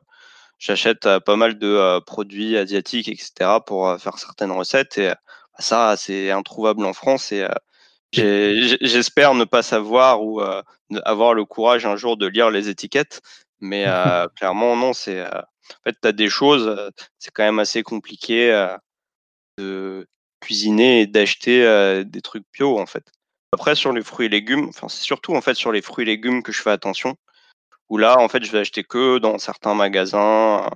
j'achète 0.58 1.08
pas 1.20 1.36
mal 1.36 1.58
de 1.58 2.00
produits 2.00 2.56
asiatiques, 2.56 3.08
etc., 3.08 3.60
pour 3.64 3.96
faire 4.00 4.18
certaines 4.18 4.52
recettes. 4.52 4.98
Et 4.98 5.10
euh, 5.10 5.14
ça, 5.58 5.96
c'est 5.96 6.30
introuvable 6.30 6.84
en 6.84 6.92
France. 6.92 7.32
Et 7.32 7.46
j'espère 8.12 9.34
ne 9.34 9.44
pas 9.44 9.62
savoir 9.62 10.22
ou 10.24 10.40
avoir 11.04 11.34
le 11.34 11.44
courage 11.44 11.86
un 11.86 11.96
jour 11.96 12.16
de 12.16 12.26
lire 12.26 12.50
les 12.50 12.68
étiquettes. 12.68 13.20
Mais 13.60 13.84
clairement, 14.36 14.76
non, 14.76 14.92
c'est. 14.92 15.24
en 15.26 15.82
fait, 15.84 15.96
tu 16.00 16.08
as 16.08 16.12
des 16.12 16.28
choses, 16.30 16.90
c'est 17.18 17.32
quand 17.32 17.42
même 17.44 17.58
assez 17.58 17.82
compliqué 17.82 18.68
de 19.58 20.06
cuisiner 20.40 21.02
et 21.02 21.06
d'acheter 21.06 22.04
des 22.04 22.20
trucs 22.22 22.44
bio, 22.52 22.78
en 22.78 22.86
fait. 22.86 23.04
Après, 23.52 23.74
sur 23.74 23.92
les 23.92 24.02
fruits 24.02 24.26
et 24.26 24.28
légumes, 24.28 24.66
enfin, 24.68 24.88
c'est 24.88 25.02
surtout 25.02 25.34
en 25.34 25.40
fait 25.40 25.54
sur 25.54 25.72
les 25.72 25.82
fruits 25.82 26.02
et 26.04 26.06
légumes 26.06 26.42
que 26.42 26.52
je 26.52 26.60
fais 26.62 26.70
attention. 26.70 27.16
Où 27.88 27.98
là, 27.98 28.18
en 28.20 28.28
fait, 28.28 28.44
je 28.44 28.52
vais 28.52 28.58
acheter 28.60 28.84
que 28.84 29.18
dans 29.18 29.38
certains 29.38 29.74
magasins 29.74 30.70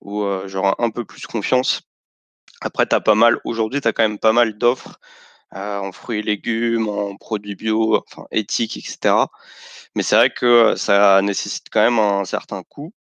où 0.00 0.24
j'aurai 0.46 0.72
un 0.78 0.90
peu 0.90 1.04
plus 1.04 1.26
confiance. 1.26 1.82
Après, 2.60 2.86
t'as 2.86 3.00
pas 3.00 3.14
mal. 3.14 3.38
Aujourd'hui, 3.44 3.80
t'as 3.80 3.92
quand 3.92 4.02
même 4.02 4.18
pas 4.18 4.32
mal 4.32 4.58
d'offres 4.58 5.00
en 5.52 5.92
fruits 5.92 6.20
et 6.20 6.22
légumes, 6.22 6.88
en 6.88 7.16
produits 7.16 7.56
bio, 7.56 8.02
enfin 8.06 8.26
éthiques, 8.30 8.76
etc. 8.76 9.14
Mais 9.94 10.02
c'est 10.02 10.16
vrai 10.16 10.30
que 10.30 10.76
ça 10.76 11.20
nécessite 11.22 11.68
quand 11.70 11.80
même 11.82 11.98
un 11.98 12.24
certain 12.24 12.62
coût. 12.62 12.92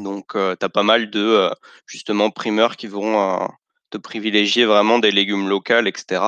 Donc, 0.00 0.34
euh, 0.36 0.56
t'as 0.56 0.68
pas 0.68 0.82
mal 0.82 1.10
de 1.10 1.50
justement 1.86 2.30
primeurs 2.30 2.76
qui 2.76 2.86
vont 2.88 3.48
te 3.92 3.98
privilégier 3.98 4.64
vraiment 4.64 4.98
des 4.98 5.12
légumes 5.12 5.48
locaux, 5.48 5.84
etc. 5.86 6.22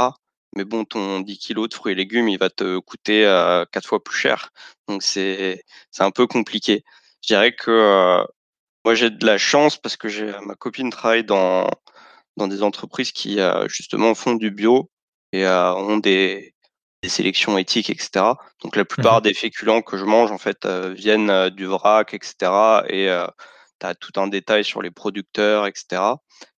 Mais 0.56 0.64
bon, 0.64 0.84
ton 0.84 1.20
10 1.20 1.38
kilos 1.38 1.68
de 1.68 1.74
fruits 1.74 1.92
et 1.92 1.96
légumes, 1.96 2.28
il 2.28 2.38
va 2.38 2.50
te 2.50 2.78
coûter 2.78 3.26
euh, 3.26 3.64
quatre 3.72 3.88
fois 3.88 4.02
plus 4.04 4.16
cher. 4.16 4.52
Donc, 4.88 5.02
c'est 5.02 5.64
un 5.98 6.10
peu 6.10 6.26
compliqué. 6.26 6.84
Je 7.22 7.28
dirais 7.28 7.54
que 7.54 7.70
euh, 7.70 8.24
moi, 8.84 8.94
j'ai 8.94 9.10
de 9.10 9.26
la 9.26 9.38
chance 9.38 9.78
parce 9.78 9.96
que 9.96 10.08
j'ai 10.08 10.32
ma 10.44 10.54
copine 10.54 10.90
travaille 10.90 11.24
dans 11.24 11.68
dans 12.36 12.48
des 12.48 12.62
entreprises 12.62 13.12
qui 13.12 13.40
euh, 13.40 13.68
justement 13.68 14.14
font 14.14 14.34
du 14.34 14.50
bio 14.50 14.90
et 15.32 15.46
euh, 15.46 15.74
ont 15.74 15.98
des 15.98 16.54
des 17.02 17.08
sélections 17.08 17.58
éthiques, 17.58 17.90
etc. 17.90 18.34
Donc, 18.62 18.76
la 18.76 18.84
plupart 18.84 19.22
des 19.22 19.34
féculents 19.34 19.82
que 19.82 19.96
je 19.98 20.04
mange 20.04 20.32
en 20.32 20.38
fait 20.38 20.66
viennent 20.66 21.50
du 21.50 21.66
vrac, 21.66 22.14
etc. 22.14 22.34
Et 22.88 23.08
tu 23.80 23.86
as 23.86 23.94
tout 23.94 24.12
un 24.16 24.26
détail 24.28 24.64
sur 24.64 24.82
les 24.82 24.90
producteurs, 24.90 25.66
etc. 25.66 26.00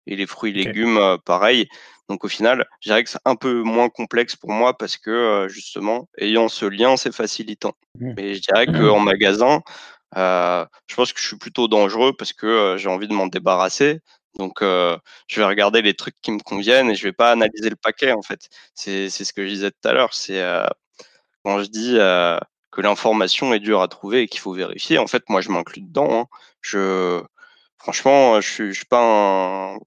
Et 0.07 0.15
les 0.15 0.25
fruits 0.27 0.51
et 0.51 0.63
légumes, 0.63 0.99
pareil. 1.25 1.67
Donc 2.09 2.23
au 2.23 2.27
final, 2.27 2.67
je 2.81 2.89
dirais 2.89 3.03
que 3.03 3.09
c'est 3.09 3.17
un 3.25 3.35
peu 3.35 3.63
moins 3.63 3.89
complexe 3.89 4.35
pour 4.35 4.51
moi 4.51 4.77
parce 4.77 4.97
que 4.97 5.47
justement, 5.49 6.07
ayant 6.19 6.49
ce 6.49 6.65
lien, 6.65 6.97
c'est 6.97 7.13
facilitant. 7.13 7.73
Mmh. 7.99 8.13
Mais 8.15 8.35
je 8.35 8.41
dirais 8.41 8.67
qu'en 8.67 8.99
magasin, 8.99 9.61
euh, 10.17 10.65
je 10.87 10.95
pense 10.95 11.13
que 11.13 11.19
je 11.19 11.27
suis 11.27 11.37
plutôt 11.37 11.67
dangereux 11.67 12.13
parce 12.13 12.33
que 12.33 12.45
euh, 12.45 12.77
j'ai 12.77 12.89
envie 12.89 13.07
de 13.07 13.13
m'en 13.13 13.27
débarrasser. 13.27 13.99
Donc 14.37 14.61
euh, 14.61 14.97
je 15.27 15.39
vais 15.39 15.45
regarder 15.45 15.81
les 15.81 15.93
trucs 15.93 16.15
qui 16.21 16.31
me 16.31 16.39
conviennent 16.39 16.89
et 16.89 16.95
je 16.95 17.03
vais 17.03 17.13
pas 17.13 17.31
analyser 17.31 17.69
le 17.69 17.75
paquet 17.75 18.11
en 18.11 18.21
fait. 18.21 18.49
C'est 18.73 19.09
ce 19.09 19.33
que 19.33 19.43
je 19.43 19.49
disais 19.49 19.71
tout 19.71 19.87
à 19.87 19.93
l'heure. 19.93 20.13
C'est 20.13 20.41
quand 21.43 21.61
je 21.63 21.69
dis 21.69 21.93
que 21.95 22.81
l'information 22.81 23.53
est 23.53 23.59
dure 23.59 23.81
à 23.81 23.87
trouver 23.87 24.23
et 24.23 24.27
qu'il 24.27 24.41
faut 24.41 24.53
vérifier, 24.53 24.97
en 24.97 25.07
fait, 25.07 25.23
moi, 25.29 25.41
je 25.41 25.49
m'inclus 25.49 25.81
dedans. 25.81 26.21
hein. 26.21 26.25
Je, 26.61 27.23
franchement, 27.77 28.41
je 28.41 28.49
suis, 28.49 28.67
je 28.73 28.79
suis 28.79 28.85
pas 28.85 29.01
un, 29.01 29.77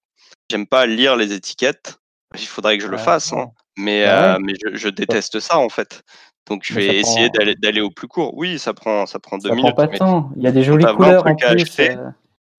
j'aime 0.51 0.67
pas 0.67 0.87
lire 0.87 1.17
les 1.17 1.33
étiquettes. 1.33 1.99
Il 2.35 2.47
faudrait 2.47 2.77
que 2.79 2.85
je 2.85 2.89
le 2.89 2.97
Ouais, 2.97 3.03
fasse, 3.05 3.33
hein. 3.33 3.51
mais, 3.77 4.05
Bah 4.05 4.35
euh, 4.35 4.39
mais 4.41 4.55
je, 4.63 4.77
je 4.77 4.89
déteste 4.89 5.41
ça 5.41 5.59
en 5.59 5.69
fait. 5.69 6.03
Donc 6.47 6.63
je 6.65 6.75
Mais 6.75 6.81
vais 6.87 6.97
essayer 7.01 7.29
prend- 7.31 7.53
d'aller 7.61 7.81
au 7.81 7.91
plus 7.91 8.09
court. 8.09 8.35
Oui, 8.37 8.59
ça 8.59 8.75
prend 8.75 9.07
ça 9.07 9.19
prend 9.19 9.39
deux 9.39 9.49
Ça 9.51 9.55
prend 9.57 9.63
minutes, 9.63 9.77
pas 9.77 9.87
de 9.87 9.97
temps. 9.99 10.31
Il 10.37 10.43
y 10.43 10.47
a 10.47 10.53
des 10.53 10.63
jolies 10.63 10.85
t'as 10.85 10.93
20 10.93 10.97
couleurs 10.97 11.27
en 11.27 11.35
plus. 11.35 11.45
acheter. 11.63 11.91
euh, 11.97 12.11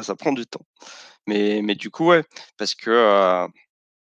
ça 0.02 0.16
prend 0.16 0.32
du 0.32 0.46
temps. 0.46 0.66
Mais 1.28 1.62
mais 1.64 1.76
du 1.76 1.90
coup 1.92 2.08
ouais, 2.08 2.24
parce 2.58 2.74
que 2.76 2.90
euh, 2.90 3.46
au 3.46 3.52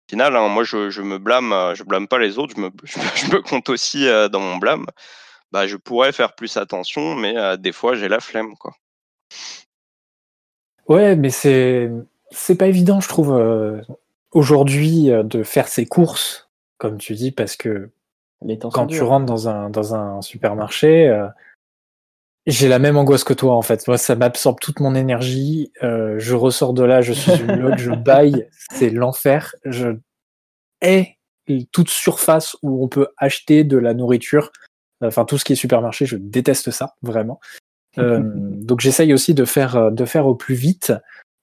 final, 0.09 0.35
hein, 0.35 0.47
moi 0.49 0.63
je, 0.63 0.89
je 0.89 1.01
me 1.01 1.17
blâme, 1.17 1.53
je 1.75 1.83
blâme 1.83 2.07
pas 2.07 2.19
les 2.19 2.37
autres, 2.37 2.53
je 2.55 2.61
me 2.61 2.69
je, 2.83 2.99
me- 2.99 3.15
je 3.15 3.35
me 3.35 3.41
compte 3.41 3.69
aussi 3.69 4.05
dans 4.31 4.39
mon 4.39 4.57
blâme. 4.57 4.85
Bah 5.51 5.67
je 5.67 5.77
pourrais 5.77 6.11
faire 6.11 6.35
plus 6.35 6.57
attention, 6.57 7.15
mais 7.15 7.57
des 7.57 7.71
fois 7.71 7.95
j'ai 7.95 8.07
la 8.09 8.19
flemme 8.19 8.55
quoi. 8.57 8.73
Ouais, 10.87 11.15
mais 11.15 11.29
c'est 11.29 11.89
c'est 12.35 12.57
pas 12.57 12.67
évident, 12.67 12.99
je 12.99 13.07
trouve, 13.09 13.33
euh, 13.33 13.81
aujourd'hui, 14.31 15.11
euh, 15.11 15.23
de 15.23 15.43
faire 15.43 15.67
ses 15.67 15.85
courses, 15.85 16.49
comme 16.77 16.97
tu 16.97 17.13
dis, 17.15 17.31
parce 17.31 17.55
que 17.55 17.89
Les 18.41 18.59
temps 18.59 18.71
sont 18.71 18.81
quand 18.81 18.87
tu 18.87 18.97
durs. 18.97 19.07
rentres 19.09 19.25
dans 19.25 19.47
un 19.49 19.69
dans 19.69 19.95
un 19.95 20.21
supermarché, 20.21 21.07
euh, 21.09 21.27
j'ai 22.47 22.67
la 22.67 22.79
même 22.79 22.97
angoisse 22.97 23.23
que 23.23 23.33
toi 23.33 23.55
en 23.55 23.61
fait. 23.61 23.87
Moi, 23.87 23.97
ça 23.97 24.15
m'absorbe 24.15 24.59
toute 24.59 24.79
mon 24.79 24.93
énergie. 24.95 25.71
euh, 25.83 26.15
je 26.19 26.35
ressors 26.35 26.73
de 26.73 26.83
là, 26.83 27.01
je 27.01 27.13
suis 27.13 27.31
une 27.41 27.55
log, 27.59 27.77
je 27.77 27.91
baille, 27.91 28.47
c'est 28.71 28.89
l'enfer. 28.89 29.55
Je 29.65 29.97
hais 30.81 31.17
toute 31.71 31.89
surface 31.89 32.55
où 32.63 32.83
on 32.83 32.87
peut 32.87 33.07
acheter 33.17 33.63
de 33.63 33.77
la 33.77 33.93
nourriture. 33.93 34.51
Enfin, 35.03 35.25
tout 35.25 35.37
ce 35.37 35.45
qui 35.45 35.53
est 35.53 35.55
supermarché, 35.55 36.05
je 36.05 36.17
déteste 36.17 36.71
ça 36.71 36.95
vraiment. 37.01 37.39
Euh, 37.97 38.19
donc, 38.35 38.81
j'essaye 38.81 39.13
aussi 39.13 39.33
de 39.33 39.45
faire 39.45 39.77
euh, 39.77 39.89
de 39.89 40.03
faire 40.03 40.27
au 40.27 40.35
plus 40.35 40.53
vite 40.55 40.91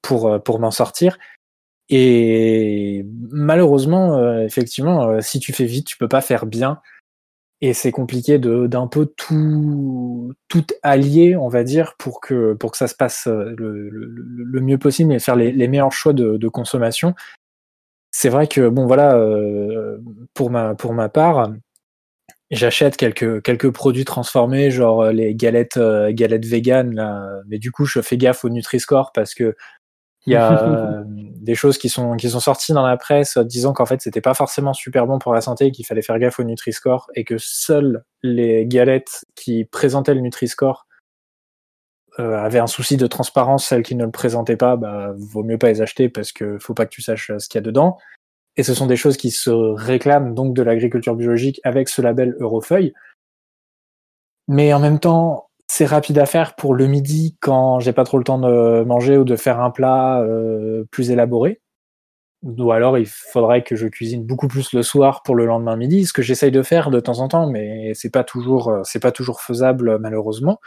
pour 0.03 0.27
euh, 0.29 0.39
pour 0.39 0.59
m'en 0.59 0.71
sortir. 0.71 1.19
Et 1.89 3.07
malheureusement, 3.31 4.17
euh, 4.17 4.45
effectivement, 4.45 5.09
euh, 5.09 5.21
si 5.21 5.41
tu 5.41 5.53
fais 5.53 5.67
vite, 5.67 5.87
tu 5.87 5.97
peux 5.97 6.09
pas 6.09 6.21
faire 6.21 6.47
bien. 6.47 6.81
Et 7.61 7.75
c'est 7.75 7.93
compliqué 7.93 8.39
d'un 8.41 8.89
peu 8.89 9.07
tout 9.17 10.33
tout 10.49 10.67
allier, 10.83 11.37
on 11.37 11.49
va 11.49 11.63
dire, 11.63 11.95
pour 11.99 12.21
que 12.21 12.55
pour 12.55 12.73
que 12.73 12.77
ça 12.77 12.89
se 12.89 12.95
passe 12.97 13.29
le, 13.29 13.89
le, 13.89 14.61
mieux 14.61 14.79
possible 14.79 15.13
et 15.13 15.21
faire 15.21 15.37
les, 15.37 15.53
les 15.53 15.69
meilleurs 15.69 15.93
choix 15.93 16.13
de, 16.13 16.37
de 16.39 16.49
consommation. 16.49 17.15
C'est 18.11 18.31
vrai 18.31 18.49
que 18.49 18.69
bon 18.69 18.87
voilà, 18.87 19.17
pour 20.35 20.51
ma 20.51 20.75
pour 20.75 20.93
ma 20.93 21.09
part, 21.09 21.53
j'achète 22.51 22.97
quelques 22.97 23.43
quelques 23.43 23.71
produits 23.71 24.05
transformés, 24.05 24.73
genre 24.73 25.05
les 25.13 25.35
galettes 25.37 25.79
galettes 26.11 26.47
vegan 26.47 27.43
mais 27.47 27.59
du 27.59 27.71
coup 27.71 27.85
je 27.85 28.01
fais 28.01 28.17
gaffe 28.17 28.45
au 28.45 28.49
Nutri-Score 28.49 29.13
parce 29.13 29.35
que 29.35 29.55
il 30.27 30.33
y 30.33 30.37
a 30.37 30.63
euh, 30.63 31.05
des 31.07 31.55
choses 31.55 31.79
qui 31.79 31.89
sont 31.89 32.17
qui 32.17 32.31
sont 32.31 32.41
sorties 32.41 32.73
dans 32.73 32.87
la 32.87 32.97
presse 32.97 33.37
euh, 33.37 33.45
disant 33.45 33.73
qu'en 33.73 33.87
fait 33.87 34.01
c'était 34.01 34.21
pas 34.21 34.35
forcément 34.35 34.73
super 34.73 35.07
bon 35.07 35.19
pour 35.19 35.35
la 35.35 35.41
santé, 35.41 35.71
qu'il 35.73 35.87
fallait 35.87 36.03
faire 36.03 36.19
gaffe 36.19 36.39
au 36.39 36.45
Nutri-Score 36.45 37.11
et 37.15 37.25
que 37.25 37.37
seules 37.39 38.05
les 38.23 38.67
galettes 38.67 39.25
qui 39.35 39.65
présentaient 39.65 40.15
le 40.15 40.21
Nutri-Score 40.21 40.87
euh, 42.19 42.37
avaient 42.37 42.59
un 42.59 42.67
souci 42.67 42.99
de 42.99 43.07
transparence, 43.07 43.67
celles 43.67 43.83
qui 43.83 43.95
ne 43.95 44.05
le 44.05 44.11
présentaient 44.11 44.59
pas, 44.59 44.77
bah 44.77 45.15
vaut 45.17 45.43
mieux 45.43 45.57
pas 45.57 45.69
les 45.69 45.81
acheter 45.81 46.11
parce 46.11 46.31
que 46.31 46.59
faut 46.59 46.75
pas 46.75 46.85
que 46.85 46.91
tu 46.91 47.01
saches 47.01 47.31
euh, 47.31 47.39
ce 47.39 47.49
qu'il 47.49 47.59
y 47.59 47.61
a 47.61 47.63
dedans. 47.63 47.97
Et 48.59 48.63
ce 48.63 48.75
sont 48.75 48.87
des 48.87 48.97
choses 48.97 49.17
qui 49.17 49.31
se 49.31 49.51
réclament 49.51 50.35
donc 50.35 50.55
de 50.55 50.63
l'agriculture 50.63 51.17
biologique 51.17 51.59
avec 51.65 51.89
ce 51.89 52.03
label 52.03 52.37
Eurofeuille. 52.39 52.93
Mais 54.47 54.75
en 54.75 54.79
même 54.79 54.99
temps, 55.01 55.49
c'est 55.69 55.87
rapide 55.87 56.19
à 56.19 56.27
faire 56.27 56.55
pour 56.55 56.75
le 56.75 56.87
midi 56.87 57.37
quand 57.41 57.81
j'ai 57.81 57.93
pas 57.93 58.05
trop 58.05 58.19
le 58.19 58.25
temps 58.25 58.39
de 58.39 58.85
manger 58.85 59.17
ou 59.17 59.25
de 59.25 59.37
faire 59.37 59.61
un 59.61 59.71
plat 59.71 60.21
euh, 60.21 60.85
plus 60.91 61.11
élaboré. 61.11 61.61
Ou 62.43 62.73
alors 62.73 62.99
il 62.99 63.07
faudrait 63.07 63.63
que 63.63 63.77
je 63.77 63.87
cuisine 63.87 64.25
beaucoup 64.27 64.49
plus 64.49 64.73
le 64.73 64.83
soir 64.83 65.23
pour 65.23 65.37
le 65.37 65.47
lendemain 65.47 65.77
midi, 65.77 66.07
ce 66.07 66.13
que 66.13 66.23
j'essaye 66.23 66.51
de 66.51 66.63
faire 66.63 66.91
de 66.91 66.99
temps 66.99 67.21
en 67.21 67.29
temps, 67.29 67.49
mais 67.49 67.93
c'est 67.95 68.11
pas 68.11 68.25
toujours 68.25 68.69
euh, 68.69 68.83
pas 69.01 69.13
toujours 69.13 69.41
faisable 69.41 69.99
malheureusement. 70.01 70.59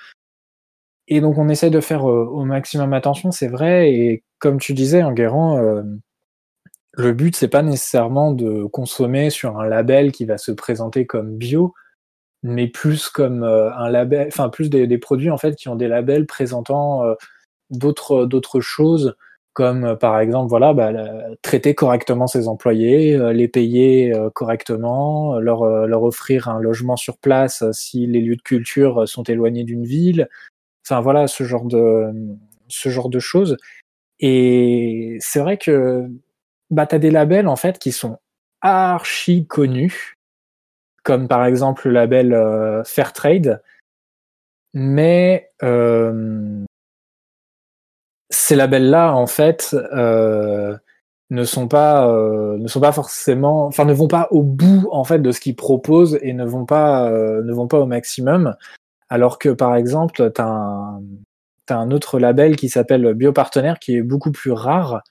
Et 1.08 1.22
donc 1.22 1.38
on 1.38 1.50
essaye 1.50 1.72
de 1.72 1.82
faire 1.82 2.10
euh, 2.10 2.26
au 2.26 2.46
maximum 2.46 2.94
attention, 2.94 3.32
c'est 3.32 3.48
vrai. 3.48 3.92
Et 3.92 4.24
comme 4.40 4.60
tu 4.60 4.74
disais, 4.74 5.04
Enguerrand, 5.04 5.58
euh, 5.58 5.84
le 6.94 7.14
but 7.14 7.36
c'est 7.36 7.50
pas 7.50 7.62
nécessairement 7.62 8.32
de 8.32 8.64
consommer 8.66 9.30
sur 9.30 9.60
un 9.60 9.68
label 9.68 10.12
qui 10.14 10.26
va 10.26 10.38
se 10.38 10.52
présenter 10.54 11.06
comme 11.06 11.36
bio, 11.38 11.74
mais 12.46 12.68
plus 12.68 13.10
comme 13.10 13.44
euh, 13.44 13.72
un 13.76 13.90
label, 13.90 14.28
enfin 14.28 14.50
plus 14.50 14.70
des, 14.70 14.86
des 14.88 15.00
produits 15.00 15.32
en 15.32 15.38
fait 15.38 15.56
qui 15.56 15.68
ont 15.68 15.76
des 15.76 15.88
labels 15.88 16.28
présentant 16.28 17.04
euh, 17.04 17.16
d'autres 17.72 18.26
d'autres 18.26 18.62
choses, 18.62 19.16
comme 19.54 19.86
euh, 19.86 19.96
par 19.96 20.20
exemple 20.20 20.50
voilà 20.50 20.74
bah, 20.74 20.92
traiter 21.42 21.74
correctement 21.76 22.28
ses 22.28 22.48
employés, 22.48 23.16
euh, 23.16 23.34
les 23.34 23.48
payer 23.48 24.14
euh, 24.16 24.30
correctement, 24.30 25.40
leur 25.40 25.64
euh, 25.64 25.88
leur 25.88 26.04
offrir 26.04 26.48
un 26.50 26.60
logement 26.60 26.98
sur 26.98 27.18
place 27.18 27.64
euh, 27.64 27.72
si 27.74 28.06
les 28.08 28.22
lieux 28.22 28.36
de 28.36 28.42
culture 28.44 29.04
euh, 29.04 29.06
sont 29.08 29.24
éloignés 29.24 29.64
d'une 29.64 29.86
ville. 29.86 30.30
Enfin 30.86 31.02
voilà 31.02 31.28
ce 31.28 31.44
genre 31.46 31.66
de 31.66 32.12
ce 32.68 32.90
genre 32.90 33.10
de 33.10 33.20
choses. 33.20 33.58
Et 34.20 35.18
c'est 35.20 35.40
vrai 35.40 35.58
que 35.58 36.08
bah, 36.70 36.86
tu 36.88 36.96
as 36.96 37.00
des 37.00 37.12
labels 37.12 37.48
en 37.48 37.56
fait 37.56 37.80
qui 37.80 37.92
sont 37.92 38.18
archi 38.62 39.46
connus, 39.48 40.15
comme 41.06 41.30
par 41.30 41.46
exemple 41.46 41.88
le 41.88 41.94
label 41.94 42.34
euh, 42.34 42.84
Fairtrade, 42.84 43.62
mais 44.74 45.52
euh, 45.64 46.66
ces 48.30 48.56
labels-là, 48.56 49.16
en 49.16 49.28
fait, 49.28 49.76
euh, 49.94 50.76
ne 51.30 51.44
sont 51.46 51.68
pas 51.68 52.08
euh, 52.10 52.58
ne 52.58 52.68
sont 52.68 52.82
pas 52.82 52.92
forcément, 52.92 53.66
enfin 53.68 53.86
ne 53.86 53.94
vont 53.94 54.08
pas 54.08 54.28
au 54.32 54.44
bout 54.44 54.88
en 54.92 55.04
fait 55.04 55.20
de 55.20 55.32
ce 55.32 55.40
qu'ils 55.40 55.56
proposent 55.56 56.20
et 56.22 56.34
ne 56.34 56.46
vont 56.46 56.66
pas 56.66 57.10
euh, 57.10 57.44
ne 57.44 57.54
vont 57.54 57.68
pas 57.68 57.80
au 57.80 57.86
maximum. 57.86 58.56
Alors 59.10 59.40
que 59.40 59.50
par 59.50 59.76
exemple, 59.76 60.32
tu 60.34 60.42
as 60.42 60.46
un 60.46 61.02
t'as 61.68 61.78
un 61.78 61.92
autre 61.92 62.20
label 62.20 62.56
qui 62.56 62.70
s'appelle 62.70 63.14
Biopartenaire 63.16 63.80
qui 63.80 63.96
est 63.98 64.04
beaucoup 64.04 64.32
plus 64.32 64.52
rare 64.52 65.02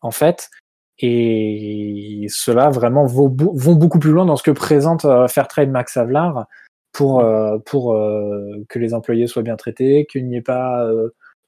en 0.00 0.10
fait 0.12 0.50
et 0.98 2.26
cela 2.28 2.70
vraiment 2.70 3.06
vont, 3.06 3.28
beaucoup 3.28 3.98
plus 3.98 4.12
loin 4.12 4.26
dans 4.26 4.36
ce 4.36 4.42
que 4.42 4.52
présente 4.52 5.04
euh, 5.04 5.26
Fairtrade 5.26 5.70
Max 5.70 5.96
Havelaar 5.96 6.46
pour 6.92 7.20
euh, 7.20 7.58
pour 7.66 7.94
euh, 7.94 8.64
que 8.68 8.78
les 8.78 8.94
employés 8.94 9.26
soient 9.26 9.42
bien 9.42 9.56
traités, 9.56 10.06
qu'il 10.06 10.26
n'y 10.26 10.36
ait 10.36 10.42
pas 10.42 10.88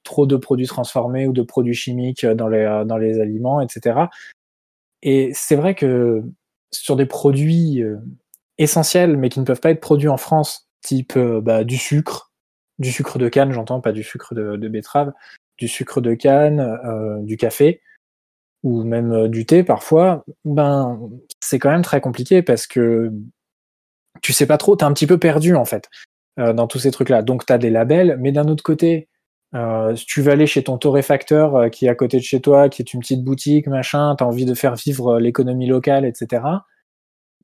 trop 0.03 0.25
de 0.25 0.35
produits 0.35 0.67
transformés 0.67 1.27
ou 1.27 1.33
de 1.33 1.41
produits 1.43 1.73
chimiques 1.73 2.25
dans 2.25 2.49
les 2.49 2.83
dans 2.85 2.97
les 2.97 3.21
aliments, 3.21 3.61
etc. 3.61 4.07
Et 5.01 5.31
c'est 5.33 5.55
vrai 5.55 5.75
que 5.75 6.23
sur 6.71 6.97
des 6.97 7.05
produits 7.05 7.81
essentiels 8.57 9.15
mais 9.15 9.29
qui 9.29 9.39
ne 9.39 9.45
peuvent 9.45 9.61
pas 9.61 9.71
être 9.71 9.79
produits 9.79 10.09
en 10.09 10.17
France, 10.17 10.67
type 10.81 11.17
bah, 11.17 11.63
du 11.63 11.77
sucre, 11.77 12.33
du 12.79 12.91
sucre 12.91 13.17
de 13.17 13.29
canne, 13.29 13.53
j'entends, 13.53 13.79
pas 13.79 13.93
du 13.93 14.03
sucre 14.03 14.35
de, 14.35 14.67
betterave, 14.67 15.13
du 15.57 15.69
sucre 15.69 16.01
de 16.01 16.13
canne, 16.15 17.23
du 17.23 17.37
café 17.37 17.81
ou 18.63 18.83
même 18.83 19.11
euh, 19.11 19.27
du 19.27 19.45
thé 19.45 19.63
parfois, 19.63 20.25
ben 20.45 20.99
c'est 21.39 21.59
quand 21.59 21.71
même 21.71 21.83
très 21.83 22.01
compliqué 22.01 22.41
parce 22.41 22.67
que 22.67 23.11
tu 24.21 24.33
sais 24.33 24.47
pas 24.47 24.57
trop, 24.57 24.75
tu 24.75 24.83
es 24.83 24.87
un 24.87 24.93
petit 24.93 25.07
peu 25.07 25.17
perdu 25.17 25.55
en 25.55 25.65
fait 25.65 25.89
euh, 26.39 26.53
dans 26.53 26.67
tous 26.67 26.79
ces 26.79 26.91
trucs-là. 26.91 27.21
Donc 27.21 27.45
tu 27.45 27.53
as 27.53 27.57
des 27.57 27.69
labels, 27.69 28.17
mais 28.19 28.31
d'un 28.31 28.47
autre 28.47 28.63
côté, 28.63 29.09
si 29.95 30.05
tu 30.05 30.21
veux 30.21 30.31
aller 30.31 30.45
chez 30.45 30.63
ton 30.63 30.77
torréfacteur 30.77 31.71
qui 31.71 31.87
est 31.87 31.89
à 31.89 31.95
côté 31.95 32.17
de 32.17 32.23
chez 32.23 32.41
toi, 32.41 32.69
qui 32.69 32.81
est 32.81 32.93
une 32.93 32.99
petite 32.99 33.23
boutique, 33.23 33.67
machin, 33.67 34.15
tu 34.15 34.23
as 34.23 34.27
envie 34.27 34.45
de 34.45 34.53
faire 34.53 34.75
vivre 34.75 35.19
l'économie 35.19 35.65
locale, 35.65 36.05
etc. 36.05 36.43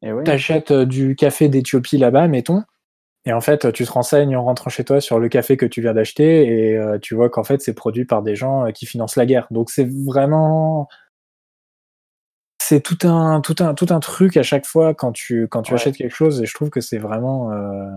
Et 0.03 0.11
oui. 0.11 0.23
Tu 0.23 0.29
achètes 0.29 0.73
du 0.73 1.15
café 1.15 1.47
d'Éthiopie 1.47 1.97
là-bas, 1.97 2.27
mettons, 2.27 2.63
et 3.25 3.31
en 3.31 3.41
fait, 3.41 3.71
tu 3.71 3.85
te 3.85 3.91
renseignes 3.91 4.35
en 4.35 4.43
rentrant 4.43 4.69
chez 4.69 4.83
toi 4.83 4.99
sur 4.99 5.17
le 5.17 5.29
café 5.29 5.55
que 5.55 5.65
tu 5.65 5.81
viens 5.81 5.93
d'acheter 5.93 6.45
et 6.45 6.77
euh, 6.77 6.97
tu 6.99 7.15
vois 7.15 7.29
qu'en 7.29 7.43
fait, 7.43 7.61
c'est 7.61 7.73
produit 7.73 8.05
par 8.05 8.21
des 8.21 8.35
gens 8.35 8.65
euh, 8.65 8.71
qui 8.71 8.85
financent 8.85 9.15
la 9.15 9.25
guerre. 9.25 9.47
Donc 9.49 9.69
c'est 9.71 9.87
vraiment 10.05 10.89
c'est 12.63 12.81
tout 12.81 13.07
un 13.07 13.41
tout 13.41 13.55
un 13.59 13.73
tout 13.73 13.87
un 13.89 13.99
truc 13.99 14.37
à 14.37 14.43
chaque 14.43 14.65
fois 14.65 14.93
quand 14.93 15.11
tu 15.11 15.47
quand 15.47 15.61
tu 15.61 15.73
achètes 15.73 15.97
quelque 15.97 16.15
chose 16.15 16.41
et 16.41 16.45
je 16.45 16.53
trouve 16.53 16.69
que 16.69 16.81
c'est 16.81 16.97
vraiment 16.97 17.51
euh, 17.51 17.89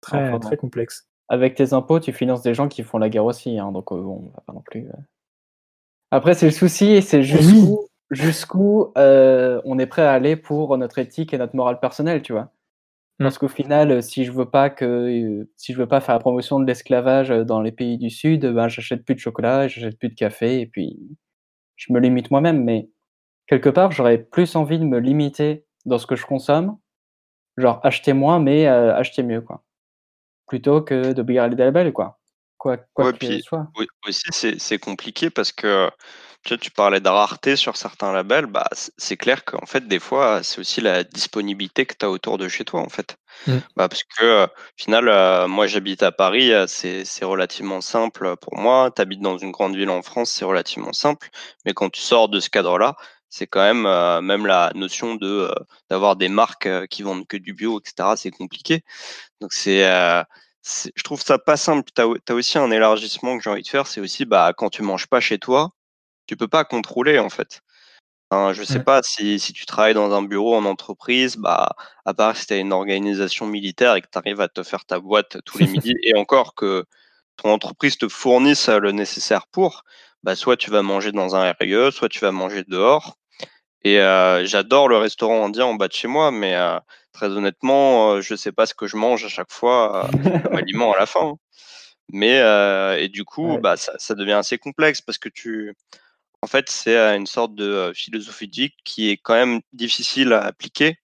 très 0.00 0.38
très 0.38 0.56
complexe. 0.56 1.08
Avec 1.28 1.54
tes 1.54 1.72
impôts, 1.72 1.98
tu 2.00 2.12
finances 2.12 2.42
des 2.42 2.54
gens 2.54 2.68
qui 2.68 2.82
font 2.82 2.98
la 2.98 3.08
guerre 3.08 3.24
aussi, 3.24 3.58
hein, 3.58 3.72
donc 3.72 3.90
bon, 3.90 4.30
va 4.34 4.42
pas 4.46 4.52
non 4.52 4.60
plus. 4.60 4.86
Après, 6.10 6.34
c'est 6.34 6.46
le 6.46 6.52
souci, 6.52 7.00
c'est 7.00 7.22
jusqu'où 7.22 7.86
jusqu'où 8.10 8.92
on 8.96 9.78
est 9.78 9.86
prêt 9.86 10.02
à 10.02 10.12
aller 10.12 10.36
pour 10.36 10.76
notre 10.76 10.98
éthique 10.98 11.32
et 11.32 11.38
notre 11.38 11.56
morale 11.56 11.80
personnelle, 11.80 12.22
tu 12.22 12.32
vois. 12.32 12.52
Mmh. 13.18 13.24
Parce 13.24 13.38
qu'au 13.38 13.48
final, 13.48 13.90
euh, 13.90 14.00
si 14.00 14.24
je 14.24 14.32
veux 14.32 14.48
pas 14.48 14.70
que, 14.70 14.84
euh, 14.84 15.50
si 15.56 15.72
je 15.72 15.78
veux 15.78 15.86
pas 15.86 16.00
faire 16.00 16.14
la 16.14 16.20
promotion 16.20 16.58
de 16.60 16.66
l'esclavage 16.66 17.30
euh, 17.30 17.44
dans 17.44 17.60
les 17.60 17.72
pays 17.72 17.98
du 17.98 18.10
Sud, 18.10 18.46
ben, 18.46 18.68
j'achète 18.68 19.04
plus 19.04 19.14
de 19.14 19.20
chocolat, 19.20 19.68
j'achète 19.68 19.98
plus 19.98 20.08
de 20.08 20.14
café 20.14 20.60
et 20.60 20.66
puis 20.66 20.98
je 21.76 21.92
me 21.92 22.00
limite 22.00 22.30
moi-même. 22.30 22.64
Mais 22.64 22.88
quelque 23.46 23.68
part, 23.68 23.92
j'aurais 23.92 24.18
plus 24.18 24.56
envie 24.56 24.78
de 24.78 24.84
me 24.84 24.98
limiter 24.98 25.64
dans 25.84 25.98
ce 25.98 26.06
que 26.06 26.16
je 26.16 26.26
consomme, 26.26 26.78
genre 27.56 27.80
acheter 27.82 28.12
moins 28.12 28.38
mais 28.38 28.66
acheter 28.66 29.22
mieux, 29.22 29.40
quoi. 29.40 29.62
Plutôt 30.46 30.82
que 30.82 31.12
de 31.12 31.22
les 31.22 31.56
des 31.56 31.64
labels, 31.64 31.92
quoi. 31.92 32.18
Quoi, 32.58 32.76
quoi 32.94 33.12
qu'il 33.12 33.42
soit. 33.42 33.66
aussi, 34.06 34.58
c'est 34.58 34.78
compliqué 34.78 35.30
parce 35.30 35.50
que 35.50 35.90
tu, 36.44 36.58
tu 36.58 36.70
parlais 36.70 37.00
de 37.00 37.08
rareté 37.08 37.56
sur 37.56 37.76
certains 37.76 38.12
labels, 38.12 38.46
bah, 38.46 38.68
c'est 38.72 39.16
clair 39.16 39.44
qu'en 39.44 39.66
fait, 39.66 39.86
des 39.86 40.00
fois, 40.00 40.42
c'est 40.42 40.58
aussi 40.60 40.80
la 40.80 41.04
disponibilité 41.04 41.86
que 41.86 41.94
tu 41.98 42.04
as 42.04 42.10
autour 42.10 42.38
de 42.38 42.48
chez 42.48 42.64
toi, 42.64 42.80
en 42.80 42.88
fait. 42.88 43.16
Mmh. 43.46 43.58
Bah, 43.76 43.88
parce 43.88 44.02
que, 44.02 44.24
euh, 44.24 44.46
au 44.46 44.82
final, 44.82 45.08
euh, 45.08 45.46
moi, 45.46 45.66
j'habite 45.66 46.02
à 46.02 46.10
Paris, 46.10 46.52
euh, 46.52 46.66
c'est 46.66 47.24
relativement 47.24 47.80
simple 47.80 48.36
pour 48.36 48.58
moi. 48.58 48.90
Tu 48.94 49.00
habites 49.02 49.20
dans 49.20 49.38
une 49.38 49.52
grande 49.52 49.76
ville 49.76 49.90
en 49.90 50.02
France, 50.02 50.30
c'est 50.32 50.44
relativement 50.44 50.92
simple. 50.92 51.28
Mais 51.64 51.74
quand 51.74 51.90
tu 51.90 52.00
sors 52.00 52.28
de 52.28 52.40
ce 52.40 52.50
cadre-là, 52.50 52.96
c'est 53.32 53.46
quand 53.46 53.62
même, 53.62 53.82
même 54.24 54.46
la 54.46 54.72
notion 54.74 55.14
de 55.14 55.50
d'avoir 55.90 56.16
des 56.16 56.28
marques 56.28 56.68
qui 56.88 57.02
vendent 57.02 57.26
que 57.26 57.38
du 57.38 57.54
bio, 57.54 57.80
etc., 57.80 58.10
c'est 58.16 58.30
compliqué. 58.30 58.82
Donc, 59.40 59.52
c'est 59.54 59.82
je 60.64 61.02
trouve 61.02 61.22
ça 61.22 61.38
pas 61.38 61.56
simple. 61.56 61.90
Tu 61.94 62.02
as, 62.02 62.34
aussi 62.34 62.58
un 62.58 62.70
élargissement 62.70 63.36
que 63.36 63.44
j'ai 63.44 63.50
envie 63.50 63.62
de 63.62 63.68
faire, 63.68 63.86
c'est 63.86 64.00
aussi 64.00 64.24
bah, 64.24 64.52
quand 64.56 64.70
tu 64.70 64.82
manges 64.82 65.06
pas 65.06 65.20
chez 65.20 65.38
toi, 65.38 65.70
tu 66.26 66.36
peux 66.36 66.48
pas 66.48 66.64
contrôler 66.64 67.18
en 67.18 67.30
fait. 67.30 67.62
Enfin, 68.30 68.54
je 68.54 68.62
sais 68.64 68.82
pas 68.82 69.02
si, 69.02 69.38
si, 69.38 69.52
tu 69.52 69.66
travailles 69.66 69.94
dans 69.94 70.12
un 70.14 70.22
bureau 70.22 70.56
en 70.56 70.64
entreprise, 70.64 71.36
bah, 71.36 71.76
à 72.06 72.14
part 72.14 72.36
si 72.36 72.46
tu 72.46 72.54
as 72.54 72.58
une 72.58 72.72
organisation 72.72 73.46
militaire 73.46 73.94
et 73.94 74.02
que 74.02 74.08
tu 74.10 74.18
arrives 74.18 74.40
à 74.40 74.48
te 74.48 74.62
faire 74.62 74.86
ta 74.86 75.00
boîte 75.00 75.38
tous 75.44 75.58
les 75.58 75.66
midis, 75.66 75.94
et 76.02 76.16
encore 76.16 76.54
que 76.54 76.86
ton 77.36 77.50
entreprise 77.50 77.98
te 77.98 78.08
fournisse 78.08 78.68
le 78.68 78.92
nécessaire 78.92 79.46
pour, 79.48 79.84
bah, 80.22 80.36
soit 80.36 80.56
tu 80.56 80.70
vas 80.70 80.82
manger 80.82 81.12
dans 81.12 81.36
un 81.36 81.52
RE, 81.52 81.90
soit 81.90 82.08
tu 82.08 82.20
vas 82.20 82.32
manger 82.32 82.64
dehors. 82.66 83.18
Et 83.84 83.98
euh, 83.98 84.44
j'adore 84.46 84.88
le 84.88 84.96
restaurant 84.96 85.44
indien 85.44 85.66
en 85.66 85.74
bas 85.74 85.88
de 85.88 85.92
chez 85.92 86.08
moi, 86.08 86.30
mais 86.30 86.54
euh, 86.54 86.78
très 87.12 87.28
honnêtement, 87.28 88.12
euh, 88.12 88.20
je 88.20 88.36
sais 88.36 88.52
pas 88.52 88.66
ce 88.66 88.74
que 88.74 88.86
je 88.86 88.96
mange 88.96 89.24
à 89.24 89.28
chaque 89.28 89.50
fois 89.50 90.08
comme 90.12 90.22
aliment 90.56 90.92
à 90.92 90.98
la 90.98 91.06
fin. 91.06 91.30
Hein. 91.30 91.38
Mais 92.08 92.38
et 93.02 93.08
du 93.08 93.24
coup, 93.24 93.58
bah, 93.58 93.76
ça, 93.76 93.92
ça, 93.98 94.14
devient 94.14 94.32
assez 94.32 94.58
complexe 94.58 95.00
parce 95.00 95.18
que 95.18 95.30
tu, 95.30 95.74
en 96.42 96.46
fait, 96.46 96.68
c'est 96.68 96.96
une 97.16 97.26
sorte 97.26 97.54
de 97.54 97.92
philosophie 97.94 98.50
qui 98.84 99.10
est 99.10 99.16
quand 99.16 99.34
même 99.34 99.60
difficile 99.72 100.32
à 100.34 100.42
appliquer. 100.42 100.98